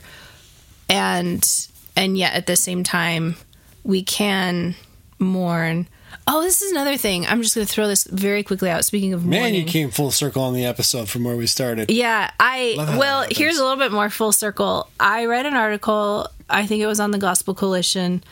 and 0.89 1.67
and 1.95 2.17
yet 2.17 2.33
at 2.33 2.45
the 2.47 2.55
same 2.55 2.83
time 2.83 3.35
we 3.83 4.03
can 4.03 4.75
mourn. 5.19 5.87
Oh 6.27 6.41
this 6.41 6.61
is 6.61 6.71
another 6.71 6.97
thing. 6.97 7.25
I'm 7.25 7.41
just 7.41 7.55
going 7.55 7.67
to 7.67 7.71
throw 7.71 7.87
this 7.87 8.03
very 8.05 8.41
quickly 8.43 8.69
out. 8.69 8.83
Speaking 8.85 9.13
of 9.13 9.25
Man, 9.25 9.41
mourning. 9.41 9.55
you 9.61 9.65
came 9.65 9.91
full 9.91 10.11
circle 10.11 10.43
on 10.43 10.53
the 10.53 10.65
episode 10.65 11.07
from 11.09 11.23
where 11.23 11.35
we 11.35 11.45
started. 11.47 11.91
yeah 11.91 12.31
i 12.39 12.75
well 12.97 13.25
here's 13.29 13.57
a 13.57 13.61
little 13.63 13.77
bit 13.77 13.91
more 13.91 14.09
full 14.09 14.31
circle. 14.31 14.89
I 14.99 15.25
read 15.25 15.45
an 15.45 15.53
article 15.53 16.27
i 16.49 16.65
think 16.65 16.81
it 16.81 16.87
was 16.87 16.99
on 16.99 17.11
the 17.11 17.17
gospel 17.19 17.53
coalition. 17.53 18.23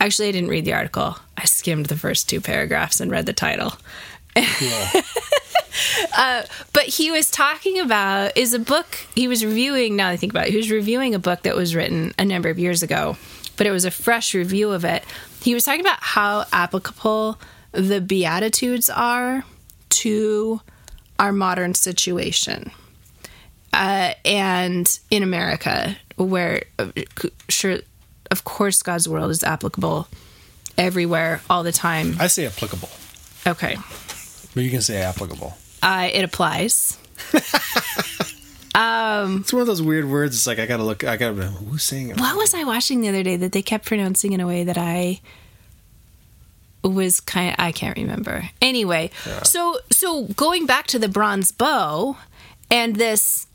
Actually 0.00 0.28
i 0.28 0.32
didn't 0.32 0.50
read 0.50 0.64
the 0.64 0.72
article. 0.74 1.16
I 1.36 1.44
skimmed 1.44 1.86
the 1.86 1.96
first 1.96 2.28
two 2.28 2.40
paragraphs 2.40 3.00
and 3.00 3.10
read 3.10 3.26
the 3.26 3.32
title. 3.32 3.72
Cool. 4.34 5.02
but 6.72 6.84
he 6.84 7.10
was 7.10 7.30
talking 7.30 7.78
about 7.78 8.36
is 8.36 8.52
a 8.52 8.58
book 8.58 8.86
he 9.14 9.28
was 9.28 9.44
reviewing 9.44 9.96
now 9.96 10.08
I 10.08 10.16
think 10.16 10.32
about 10.32 10.46
it 10.46 10.50
he 10.50 10.56
was 10.56 10.70
reviewing 10.70 11.14
a 11.14 11.18
book 11.18 11.42
that 11.42 11.56
was 11.56 11.74
written 11.74 12.12
a 12.18 12.24
number 12.24 12.48
of 12.48 12.58
years 12.58 12.82
ago 12.82 13.16
but 13.56 13.66
it 13.66 13.70
was 13.70 13.86
a 13.86 13.90
fresh 13.90 14.34
review 14.34 14.72
of 14.72 14.84
it. 14.84 15.02
He 15.40 15.54
was 15.54 15.64
talking 15.64 15.80
about 15.80 16.02
how 16.02 16.44
applicable 16.52 17.40
the 17.72 18.02
beatitudes 18.02 18.90
are 18.90 19.44
to 19.88 20.60
our 21.18 21.32
modern 21.32 21.72
situation 21.72 22.70
uh, 23.72 24.12
and 24.24 24.98
in 25.10 25.22
america 25.22 25.96
where 26.16 26.64
uh, 26.78 26.88
sure 27.48 27.78
of 28.30 28.44
course 28.44 28.82
god's 28.82 29.08
world 29.08 29.30
is 29.30 29.42
applicable 29.42 30.08
everywhere 30.78 31.40
all 31.48 31.62
the 31.62 31.72
time. 31.72 32.16
I 32.20 32.26
say 32.26 32.46
applicable, 32.46 32.88
okay. 33.46 33.76
But 34.54 34.64
you 34.64 34.70
can 34.70 34.80
say 34.80 35.02
applicable. 35.02 35.56
Uh, 35.82 36.08
it 36.12 36.24
applies 36.24 36.98
It's 39.40 39.52
one 39.52 39.62
of 39.62 39.66
those 39.66 39.80
weird 39.80 40.08
words. 40.08 40.36
It's 40.36 40.46
like 40.46 40.58
I 40.58 40.66
gotta 40.66 40.82
look. 40.82 41.04
I 41.04 41.16
gotta. 41.16 41.34
Who's 41.34 41.82
saying 41.82 42.10
it? 42.10 42.20
What 42.20 42.36
was 42.36 42.52
I 42.52 42.64
watching 42.64 43.00
the 43.00 43.08
other 43.08 43.22
day 43.22 43.36
that 43.36 43.52
they 43.52 43.62
kept 43.62 43.86
pronouncing 43.86 44.32
in 44.32 44.40
a 44.40 44.46
way 44.46 44.64
that 44.64 44.76
I 44.76 45.20
was 46.82 47.20
kind 47.20 47.50
of 47.50 47.56
I 47.58 47.72
can't 47.72 47.96
remember. 47.96 48.50
Anyway, 48.60 49.10
so 49.42 49.78
so 49.90 50.24
going 50.24 50.66
back 50.66 50.86
to 50.88 50.98
the 50.98 51.08
bronze 51.08 51.52
bow 51.52 52.16
and 52.70 52.96
this 52.96 53.46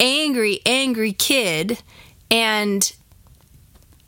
angry 0.00 0.60
angry 0.66 1.12
kid 1.12 1.82
and 2.30 2.92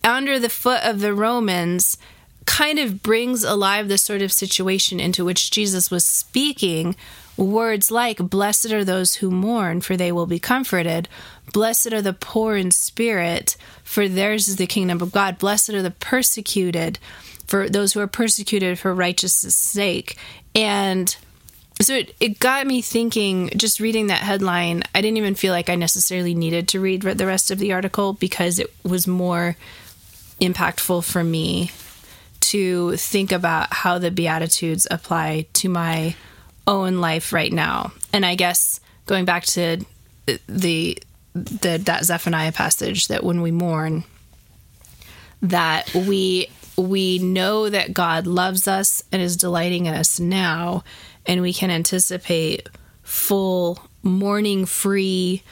under 0.04 0.38
the 0.38 0.48
foot 0.48 0.84
of 0.84 1.00
the 1.00 1.14
Romans 1.14 1.96
kind 2.48 2.78
of 2.78 3.02
brings 3.02 3.44
alive 3.44 3.88
the 3.88 3.98
sort 3.98 4.22
of 4.22 4.32
situation 4.32 4.98
into 4.98 5.22
which 5.22 5.50
Jesus 5.50 5.90
was 5.90 6.02
speaking 6.02 6.96
words 7.36 7.90
like 7.90 8.16
blessed 8.30 8.72
are 8.72 8.84
those 8.84 9.16
who 9.16 9.30
mourn 9.30 9.82
for 9.82 9.96
they 9.98 10.10
will 10.10 10.26
be 10.26 10.38
comforted. 10.38 11.10
Blessed 11.52 11.92
are 11.92 12.00
the 12.00 12.14
poor 12.14 12.56
in 12.56 12.70
spirit 12.70 13.54
for 13.84 14.08
theirs 14.08 14.48
is 14.48 14.56
the 14.56 14.66
kingdom 14.66 15.02
of 15.02 15.12
God. 15.12 15.38
Blessed 15.38 15.74
are 15.74 15.82
the 15.82 15.90
persecuted 15.90 16.98
for 17.46 17.68
those 17.68 17.92
who 17.92 18.00
are 18.00 18.06
persecuted 18.06 18.78
for 18.78 18.94
righteousness 18.94 19.54
sake. 19.54 20.16
And 20.54 21.14
so 21.82 21.94
it, 21.96 22.16
it 22.18 22.40
got 22.40 22.66
me 22.66 22.80
thinking 22.80 23.50
just 23.56 23.78
reading 23.78 24.08
that 24.08 24.18
headline 24.18 24.82
i 24.96 25.00
didn't 25.00 25.16
even 25.16 25.36
feel 25.36 25.52
like 25.52 25.70
i 25.70 25.76
necessarily 25.76 26.34
needed 26.34 26.66
to 26.66 26.80
read 26.80 27.02
the 27.02 27.24
rest 27.24 27.52
of 27.52 27.60
the 27.60 27.72
article 27.72 28.14
because 28.14 28.58
it 28.58 28.74
was 28.82 29.06
more 29.06 29.56
impactful 30.40 31.04
for 31.04 31.22
me 31.22 31.70
to 32.48 32.96
think 32.96 33.32
about 33.32 33.72
how 33.72 33.98
the 33.98 34.10
beatitudes 34.10 34.86
apply 34.90 35.46
to 35.54 35.68
my 35.68 36.14
own 36.66 36.98
life 36.98 37.32
right 37.32 37.52
now. 37.52 37.92
And 38.12 38.24
i 38.26 38.34
guess 38.34 38.80
going 39.06 39.24
back 39.24 39.44
to 39.44 39.84
the 40.46 40.98
the 41.34 41.76
that 41.78 42.04
zephaniah 42.04 42.52
passage 42.52 43.08
that 43.08 43.22
when 43.22 43.40
we 43.42 43.50
mourn 43.50 44.04
that 45.40 45.92
we 45.94 46.48
we 46.76 47.18
know 47.18 47.68
that 47.68 47.92
God 47.92 48.26
loves 48.26 48.68
us 48.68 49.02
and 49.10 49.20
is 49.20 49.36
delighting 49.36 49.86
in 49.86 49.94
us 49.94 50.20
now, 50.20 50.84
and 51.26 51.42
we 51.42 51.52
can 51.52 51.70
anticipate 51.70 52.68
full 53.02 53.80
mourning 54.02 54.64
free 54.64 55.42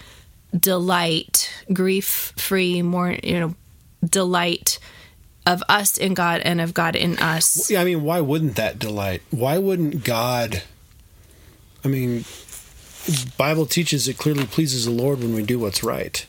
delight, 0.56 1.52
grief 1.72 2.32
free, 2.36 2.80
more 2.80 3.16
you 3.22 3.40
know, 3.40 3.54
delight 4.04 4.78
of 5.46 5.62
us 5.68 5.96
in 5.96 6.12
God 6.14 6.40
and 6.44 6.60
of 6.60 6.74
God 6.74 6.96
in 6.96 7.18
us. 7.18 7.70
Yeah, 7.70 7.80
I 7.80 7.84
mean, 7.84 8.02
why 8.02 8.20
wouldn't 8.20 8.56
that 8.56 8.78
delight? 8.78 9.22
Why 9.30 9.58
wouldn't 9.58 10.04
God? 10.04 10.62
I 11.84 11.88
mean, 11.88 12.24
Bible 13.38 13.64
teaches 13.64 14.08
it 14.08 14.18
clearly 14.18 14.44
pleases 14.44 14.84
the 14.84 14.90
Lord 14.90 15.20
when 15.20 15.34
we 15.34 15.42
do 15.42 15.58
what's 15.58 15.84
right, 15.84 16.26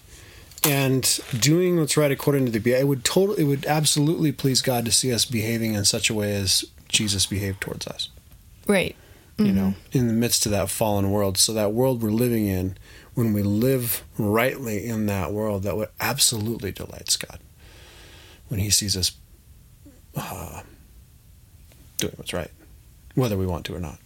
and 0.63 1.19
doing 1.39 1.79
what's 1.79 1.97
right 1.97 2.11
according 2.11 2.45
to 2.45 2.51
the 2.51 2.59
Be- 2.59 2.73
it 2.73 2.87
would 2.87 3.03
totally, 3.03 3.41
it 3.41 3.45
would 3.45 3.65
absolutely 3.65 4.31
please 4.31 4.61
God 4.61 4.85
to 4.85 4.91
see 4.91 5.11
us 5.11 5.25
behaving 5.25 5.73
in 5.73 5.83
such 5.83 6.09
a 6.09 6.13
way 6.13 6.35
as 6.35 6.65
Jesus 6.87 7.25
behaved 7.25 7.59
towards 7.61 7.87
us. 7.87 8.09
Right. 8.67 8.95
You 9.39 9.51
know, 9.51 9.75
mm-hmm. 9.91 9.97
in 9.99 10.07
the 10.07 10.13
midst 10.13 10.47
of 10.47 10.51
that 10.53 10.67
fallen 10.67 11.11
world, 11.11 11.37
so 11.37 11.53
that 11.53 11.71
world 11.71 12.01
we're 12.01 12.09
living 12.09 12.47
in, 12.47 12.75
when 13.13 13.33
we 13.33 13.43
live 13.43 14.03
rightly 14.17 14.83
in 14.83 15.05
that 15.05 15.31
world, 15.31 15.61
that 15.61 15.77
would 15.77 15.89
absolutely 15.99 16.71
delights 16.71 17.17
God 17.17 17.37
when 18.47 18.59
He 18.59 18.69
sees 18.69 18.97
us 18.97 19.11
uh, 20.15 20.61
doing 21.97 22.13
what's 22.17 22.33
right, 22.33 22.51
whether 23.15 23.37
we 23.37 23.45
want 23.45 23.65
to 23.65 23.75
or 23.75 23.79
not. 23.79 23.99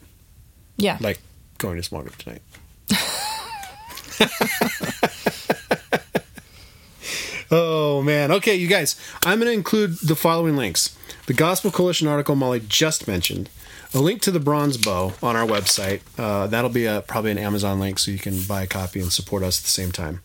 Yeah. 0.78 0.98
Like 1.00 1.20
going 1.58 1.78
to 1.78 1.84
small 1.84 2.02
group 2.02 2.18
tonight. 2.18 2.42
oh 7.52 8.02
man. 8.04 8.32
Okay, 8.32 8.56
you 8.56 8.68
guys. 8.68 9.00
I'm 9.26 9.40
going 9.40 9.52
to 9.52 9.54
include 9.54 10.00
the 10.00 10.16
following 10.16 10.58
links: 10.58 10.98
the 11.28 11.34
Gospel 11.34 11.72
Coalition 11.72 12.08
article 12.08 12.36
Molly 12.36 12.62
just 12.68 13.08
mentioned, 13.08 13.50
a 13.94 14.00
link 14.00 14.22
to 14.24 14.32
the 14.32 14.40
bronze 14.40 14.78
bow 14.78 15.14
on 15.22 15.36
our 15.36 15.46
website. 15.46 16.02
Uh, 16.18 16.48
that'll 16.48 16.70
be 16.70 16.86
a, 16.86 17.02
probably 17.02 17.32
an 17.32 17.38
Amazon 17.38 17.80
link, 17.80 18.00
so 18.00 18.12
you 18.12 18.20
can 18.20 18.42
buy 18.44 18.64
a 18.64 18.68
copy 18.68 19.00
and 19.00 19.12
support 19.12 19.44
us 19.44 19.60
at 19.60 19.64
the 19.64 19.70
same 19.70 19.92
time. 19.92 20.22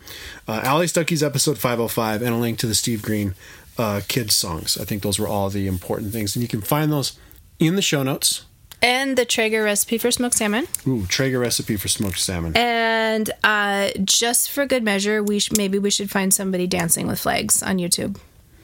Uh, 0.46 0.60
Allie 0.62 0.86
Stuckey's 0.86 1.22
episode 1.22 1.58
505, 1.58 2.22
and 2.22 2.34
a 2.34 2.38
link 2.38 2.58
to 2.60 2.66
the 2.66 2.74
Steve 2.74 3.02
Green 3.02 3.34
uh, 3.78 4.00
kids 4.08 4.34
songs. 4.34 4.78
I 4.78 4.84
think 4.84 5.02
those 5.02 5.18
were 5.18 5.28
all 5.28 5.50
the 5.50 5.66
important 5.66 6.12
things, 6.12 6.36
and 6.36 6.42
you 6.42 6.48
can 6.48 6.60
find 6.60 6.92
those 6.92 7.18
in 7.58 7.76
the 7.76 7.82
show 7.82 8.02
notes. 8.02 8.44
And 8.82 9.16
the 9.16 9.24
Traeger 9.24 9.62
recipe 9.62 9.96
for 9.98 10.10
smoked 10.10 10.34
salmon. 10.36 10.66
Ooh, 10.86 11.06
Traeger 11.06 11.38
recipe 11.38 11.76
for 11.76 11.88
smoked 11.88 12.18
salmon. 12.18 12.54
And 12.56 13.30
uh, 13.42 13.88
just 14.04 14.50
for 14.50 14.66
good 14.66 14.82
measure, 14.82 15.22
we 15.22 15.38
sh- 15.38 15.52
maybe 15.56 15.78
we 15.78 15.90
should 15.90 16.10
find 16.10 16.32
somebody 16.32 16.66
dancing 16.66 17.06
with 17.06 17.18
flags 17.18 17.62
on 17.62 17.78
YouTube. 17.78 18.18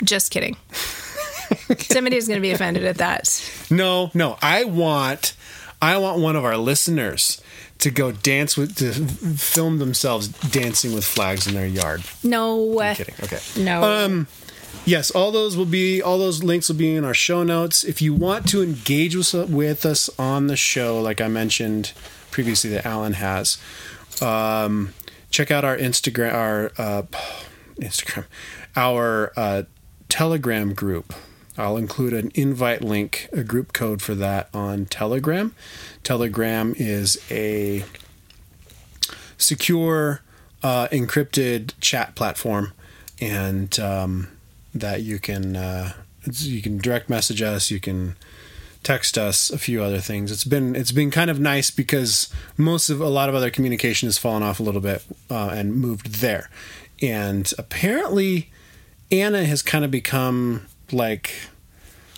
Just 0.05 0.31
kidding. 0.31 0.57
Somebody 1.79 2.17
is 2.17 2.27
going 2.27 2.39
to 2.39 2.43
be 2.43 2.51
offended 2.51 2.85
at 2.85 2.99
that. 2.99 3.53
No, 3.71 4.11
no. 4.15 4.37
I 4.43 4.65
want 4.65 5.35
I 5.81 5.99
want 5.99 6.21
one 6.21 6.37
of 6.37 6.45
our 6.45 6.57
listeners 6.57 7.43
to 7.79 7.91
go 7.91 8.13
dance 8.13 8.57
with 8.57 8.77
to 8.77 8.93
film 9.37 9.79
themselves 9.79 10.29
dancing 10.29 10.95
with 10.95 11.05
flags 11.05 11.47
in 11.47 11.55
their 11.55 11.67
yard. 11.67 12.03
No. 12.23 12.81
I'm 12.81 12.97
kidding. 12.97 13.15
Okay. 13.23 13.39
No. 13.59 13.83
Um 13.83 14.27
yes, 14.85 15.11
all 15.11 15.31
those 15.31 15.57
will 15.57 15.65
be 15.65 16.03
all 16.03 16.19
those 16.19 16.43
links 16.43 16.69
will 16.69 16.77
be 16.77 16.95
in 16.95 17.05
our 17.05 17.15
show 17.15 17.43
notes. 17.43 17.85
If 17.85 18.03
you 18.03 18.15
want 18.15 18.49
to 18.49 18.63
engage 18.63 19.15
with, 19.17 19.35
with 19.51 19.87
us 19.87 20.11
on 20.19 20.47
the 20.47 20.57
show 20.57 21.01
like 21.01 21.21
I 21.21 21.29
mentioned 21.29 21.93
previously 22.31 22.71
that 22.71 22.87
Alan 22.87 23.15
has, 23.15 23.59
um 24.21 24.95
check 25.31 25.51
out 25.51 25.65
our 25.65 25.77
Instagram 25.77 26.33
our 26.33 26.73
uh 26.79 27.03
Instagram 27.77 28.27
our 28.77 29.33
uh 29.37 29.63
Telegram 30.09 30.75
group. 30.75 31.15
I'll 31.57 31.77
include 31.77 32.15
an 32.15 32.31
invite 32.35 32.83
link, 32.83 33.29
a 33.33 33.45
group 33.45 33.73
code 33.73 34.01
for 34.01 34.15
that 34.15 34.49
on 34.55 34.87
Telegram. 34.87 35.55
Telegram 36.03 36.75
is 36.79 37.19
a 37.31 37.85
secure, 39.37 40.23
uh, 40.63 40.89
encrypted 40.89 41.73
chat 41.81 42.15
platform, 42.15 42.73
and 43.21 43.79
um, 43.81 44.29
that 44.75 45.03
you 45.03 45.19
can 45.19 45.57
uh, 45.57 45.93
you 46.25 46.63
can 46.63 46.79
direct 46.79 47.09
message 47.11 47.43
us. 47.43 47.71
You 47.71 47.81
can 47.81 48.17
text 48.83 49.17
us 49.17 49.49
a 49.51 49.59
few 49.59 49.83
other 49.83 50.01
things. 50.01 50.33
It's 50.33 50.45
been 50.45 50.75
it's 50.75 50.93
been 50.93 51.11
kind 51.11 51.31
of 51.31 51.39
nice 51.39 51.71
because 51.71 52.33
most 52.57 52.91
of 52.91 53.01
a 53.01 53.09
lot 53.09 53.29
of 53.29 53.35
other 53.35 53.51
communication 53.51 54.07
has 54.09 54.19
fallen 54.19 54.43
off 54.43 54.59
a 54.61 54.63
little 54.63 54.81
bit 54.81 55.05
uh, 55.31 55.51
and 55.53 55.75
moved 55.77 56.17
there, 56.21 56.51
and 57.01 57.53
apparently 57.59 58.51
Anna 59.11 59.45
has 59.45 59.63
kind 59.63 59.85
of 59.85 59.91
become 59.91 60.67
like 60.91 61.33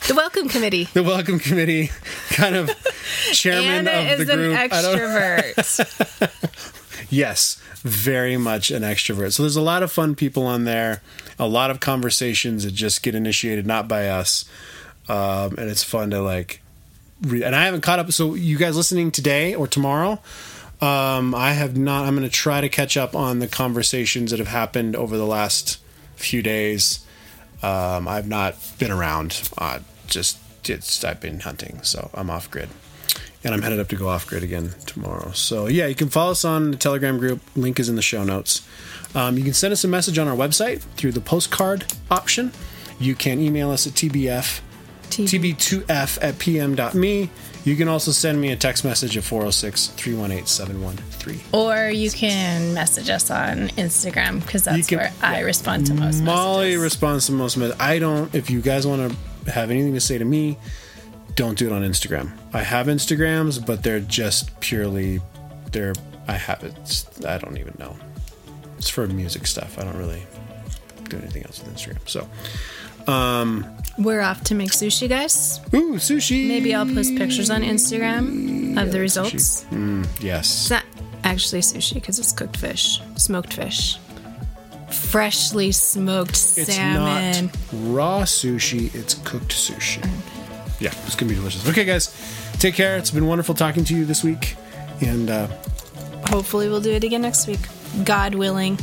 the 0.08 0.14
welcome 0.14 0.48
committee. 0.48 0.84
the 0.94 1.02
welcome 1.02 1.38
committee 1.38 1.90
kind 2.30 2.54
of 2.56 2.70
chairman 3.32 3.88
Anna 3.88 4.12
of 4.14 4.20
is 4.20 4.26
the 4.26 4.32
an 4.32 4.38
group. 4.38 4.58
I 4.58 4.82
don't- 4.82 4.98
extrovert. 4.98 6.70
Yes, 7.14 7.62
very 7.82 8.36
much 8.36 8.72
an 8.72 8.82
extrovert. 8.82 9.34
So 9.34 9.44
there's 9.44 9.54
a 9.54 9.62
lot 9.62 9.84
of 9.84 9.92
fun 9.92 10.16
people 10.16 10.44
on 10.46 10.64
there, 10.64 11.00
a 11.38 11.46
lot 11.46 11.70
of 11.70 11.78
conversations 11.78 12.64
that 12.64 12.72
just 12.72 13.04
get 13.04 13.14
initiated 13.14 13.68
not 13.68 13.86
by 13.86 14.08
us, 14.08 14.44
um, 15.08 15.54
and 15.56 15.70
it's 15.70 15.84
fun 15.84 16.10
to 16.10 16.20
like. 16.20 16.60
Re- 17.22 17.44
and 17.44 17.54
I 17.54 17.66
haven't 17.66 17.82
caught 17.82 18.00
up. 18.00 18.10
So 18.10 18.34
you 18.34 18.58
guys 18.58 18.76
listening 18.76 19.12
today 19.12 19.54
or 19.54 19.68
tomorrow? 19.68 20.18
Um, 20.80 21.36
I 21.36 21.52
have 21.52 21.76
not. 21.76 22.04
I'm 22.04 22.16
going 22.16 22.28
to 22.28 22.34
try 22.34 22.60
to 22.60 22.68
catch 22.68 22.96
up 22.96 23.14
on 23.14 23.38
the 23.38 23.46
conversations 23.46 24.32
that 24.32 24.40
have 24.40 24.48
happened 24.48 24.96
over 24.96 25.16
the 25.16 25.24
last 25.24 25.78
few 26.16 26.42
days. 26.42 27.06
Um, 27.62 28.08
I've 28.08 28.26
not 28.26 28.56
been 28.80 28.90
around. 28.90 29.48
Uh, 29.56 29.78
just 30.08 30.38
it's 30.68 31.04
I've 31.04 31.20
been 31.20 31.40
hunting, 31.40 31.80
so 31.82 32.10
I'm 32.12 32.28
off 32.28 32.50
grid 32.50 32.70
and 33.44 33.54
I'm 33.54 33.62
headed 33.62 33.78
up 33.78 33.88
to 33.88 33.96
go 33.96 34.08
off 34.08 34.26
grid 34.26 34.42
again 34.42 34.74
tomorrow. 34.86 35.30
So 35.32 35.66
yeah, 35.66 35.86
you 35.86 35.94
can 35.94 36.08
follow 36.08 36.30
us 36.32 36.44
on 36.44 36.70
the 36.72 36.76
Telegram 36.76 37.18
group. 37.18 37.40
Link 37.54 37.78
is 37.78 37.88
in 37.88 37.96
the 37.96 38.02
show 38.02 38.24
notes. 38.24 38.66
Um, 39.14 39.36
you 39.38 39.44
can 39.44 39.52
send 39.54 39.72
us 39.72 39.84
a 39.84 39.88
message 39.88 40.18
on 40.18 40.26
our 40.26 40.34
website 40.36 40.80
through 40.96 41.12
the 41.12 41.20
postcard 41.20 41.84
option. 42.10 42.52
You 42.98 43.14
can 43.14 43.38
email 43.40 43.70
us 43.70 43.86
at 43.86 43.92
tbf 43.92 44.60
tb2f 45.10 46.18
at 46.22 46.38
pm.me. 46.38 47.30
You 47.64 47.76
can 47.76 47.88
also 47.88 48.10
send 48.10 48.40
me 48.40 48.50
a 48.52 48.56
text 48.56 48.84
message 48.84 49.16
at 49.16 49.24
406 49.24 49.88
318 49.88 50.46
713. 50.46 51.40
Or 51.52 51.88
you 51.88 52.10
can 52.10 52.74
message 52.74 53.08
us 53.08 53.30
on 53.30 53.68
Instagram 53.70 54.40
because 54.44 54.64
that's 54.64 54.86
can- 54.86 54.98
where 54.98 55.12
I 55.22 55.40
respond 55.40 55.86
to 55.86 55.94
most 55.94 56.22
Molly 56.22 56.66
messages. 56.70 56.82
responds 56.82 57.26
to 57.26 57.32
most 57.32 57.56
messages. 57.56 57.80
I 57.80 57.98
don't, 57.98 58.34
if 58.34 58.50
you 58.50 58.60
guys 58.60 58.86
want 58.86 59.12
to 59.44 59.50
have 59.50 59.70
anything 59.70 59.94
to 59.94 60.00
say 60.00 60.18
to 60.18 60.24
me, 60.24 60.58
don't 61.36 61.58
do 61.58 61.66
it 61.66 61.72
on 61.72 61.82
Instagram. 61.82 62.32
I 62.52 62.62
have 62.62 62.86
Instagrams, 62.86 63.64
but 63.64 63.82
they're 63.82 64.00
just 64.00 64.58
purely, 64.60 65.20
they're, 65.72 65.94
I 66.28 66.32
have 66.34 66.62
it. 66.64 67.04
I 67.26 67.38
don't 67.38 67.58
even 67.58 67.74
know. 67.78 67.96
It's 68.78 68.88
for 68.88 69.06
music 69.06 69.46
stuff. 69.46 69.78
I 69.78 69.84
don't 69.84 69.96
really 69.96 70.22
do 71.08 71.16
anything 71.18 71.42
else 71.44 71.62
with 71.62 71.74
Instagram. 71.74 71.98
So, 72.08 72.28
um 73.12 73.66
We're 73.98 74.22
off 74.22 74.42
to 74.44 74.54
make 74.54 74.70
sushi, 74.70 75.08
guys. 75.08 75.60
ooh, 75.74 75.94
sushi. 75.96 76.48
Maybe 76.48 76.74
I'll 76.74 76.86
post 76.86 77.14
pictures 77.16 77.50
on 77.50 77.62
Instagram 77.62 78.80
of 78.80 78.92
the 78.92 79.00
results. 79.00 79.66
Yes. 80.20 80.46
It's 80.62 80.70
not 80.70 80.84
actually 81.24 81.60
sushi 81.60 81.94
because 81.94 82.18
it's 82.18 82.32
cooked 82.32 82.56
fish, 82.56 83.00
smoked 83.16 83.52
fish, 83.54 83.98
freshly 84.90 85.72
smoked 85.72 86.30
It's 86.30 86.74
salmon. 86.74 87.50
It's 87.52 87.72
not 87.72 87.94
raw 87.94 88.20
sushi, 88.22 88.94
it's 88.94 89.14
cooked 89.14 89.52
sushi. 89.52 90.02
Yeah, 90.80 90.90
it's 91.06 91.14
to 91.28 91.34
be 91.34 91.34
delicious. 91.34 91.68
Okay, 91.68 91.84
guys, 91.84 92.10
take 92.58 92.74
care. 92.74 92.96
It's 92.96 93.10
been 93.10 93.26
wonderful 93.26 93.54
talking 93.54 93.84
to 93.84 93.94
you 93.94 94.04
this 94.04 94.24
week. 94.24 94.56
And, 95.00 95.30
uh, 95.30 95.48
Hopefully, 96.28 96.68
we'll 96.68 96.80
do 96.80 96.92
it 96.92 97.04
again 97.04 97.22
next 97.22 97.46
week. 97.46 97.60
God 98.04 98.34
willing. 98.34 98.78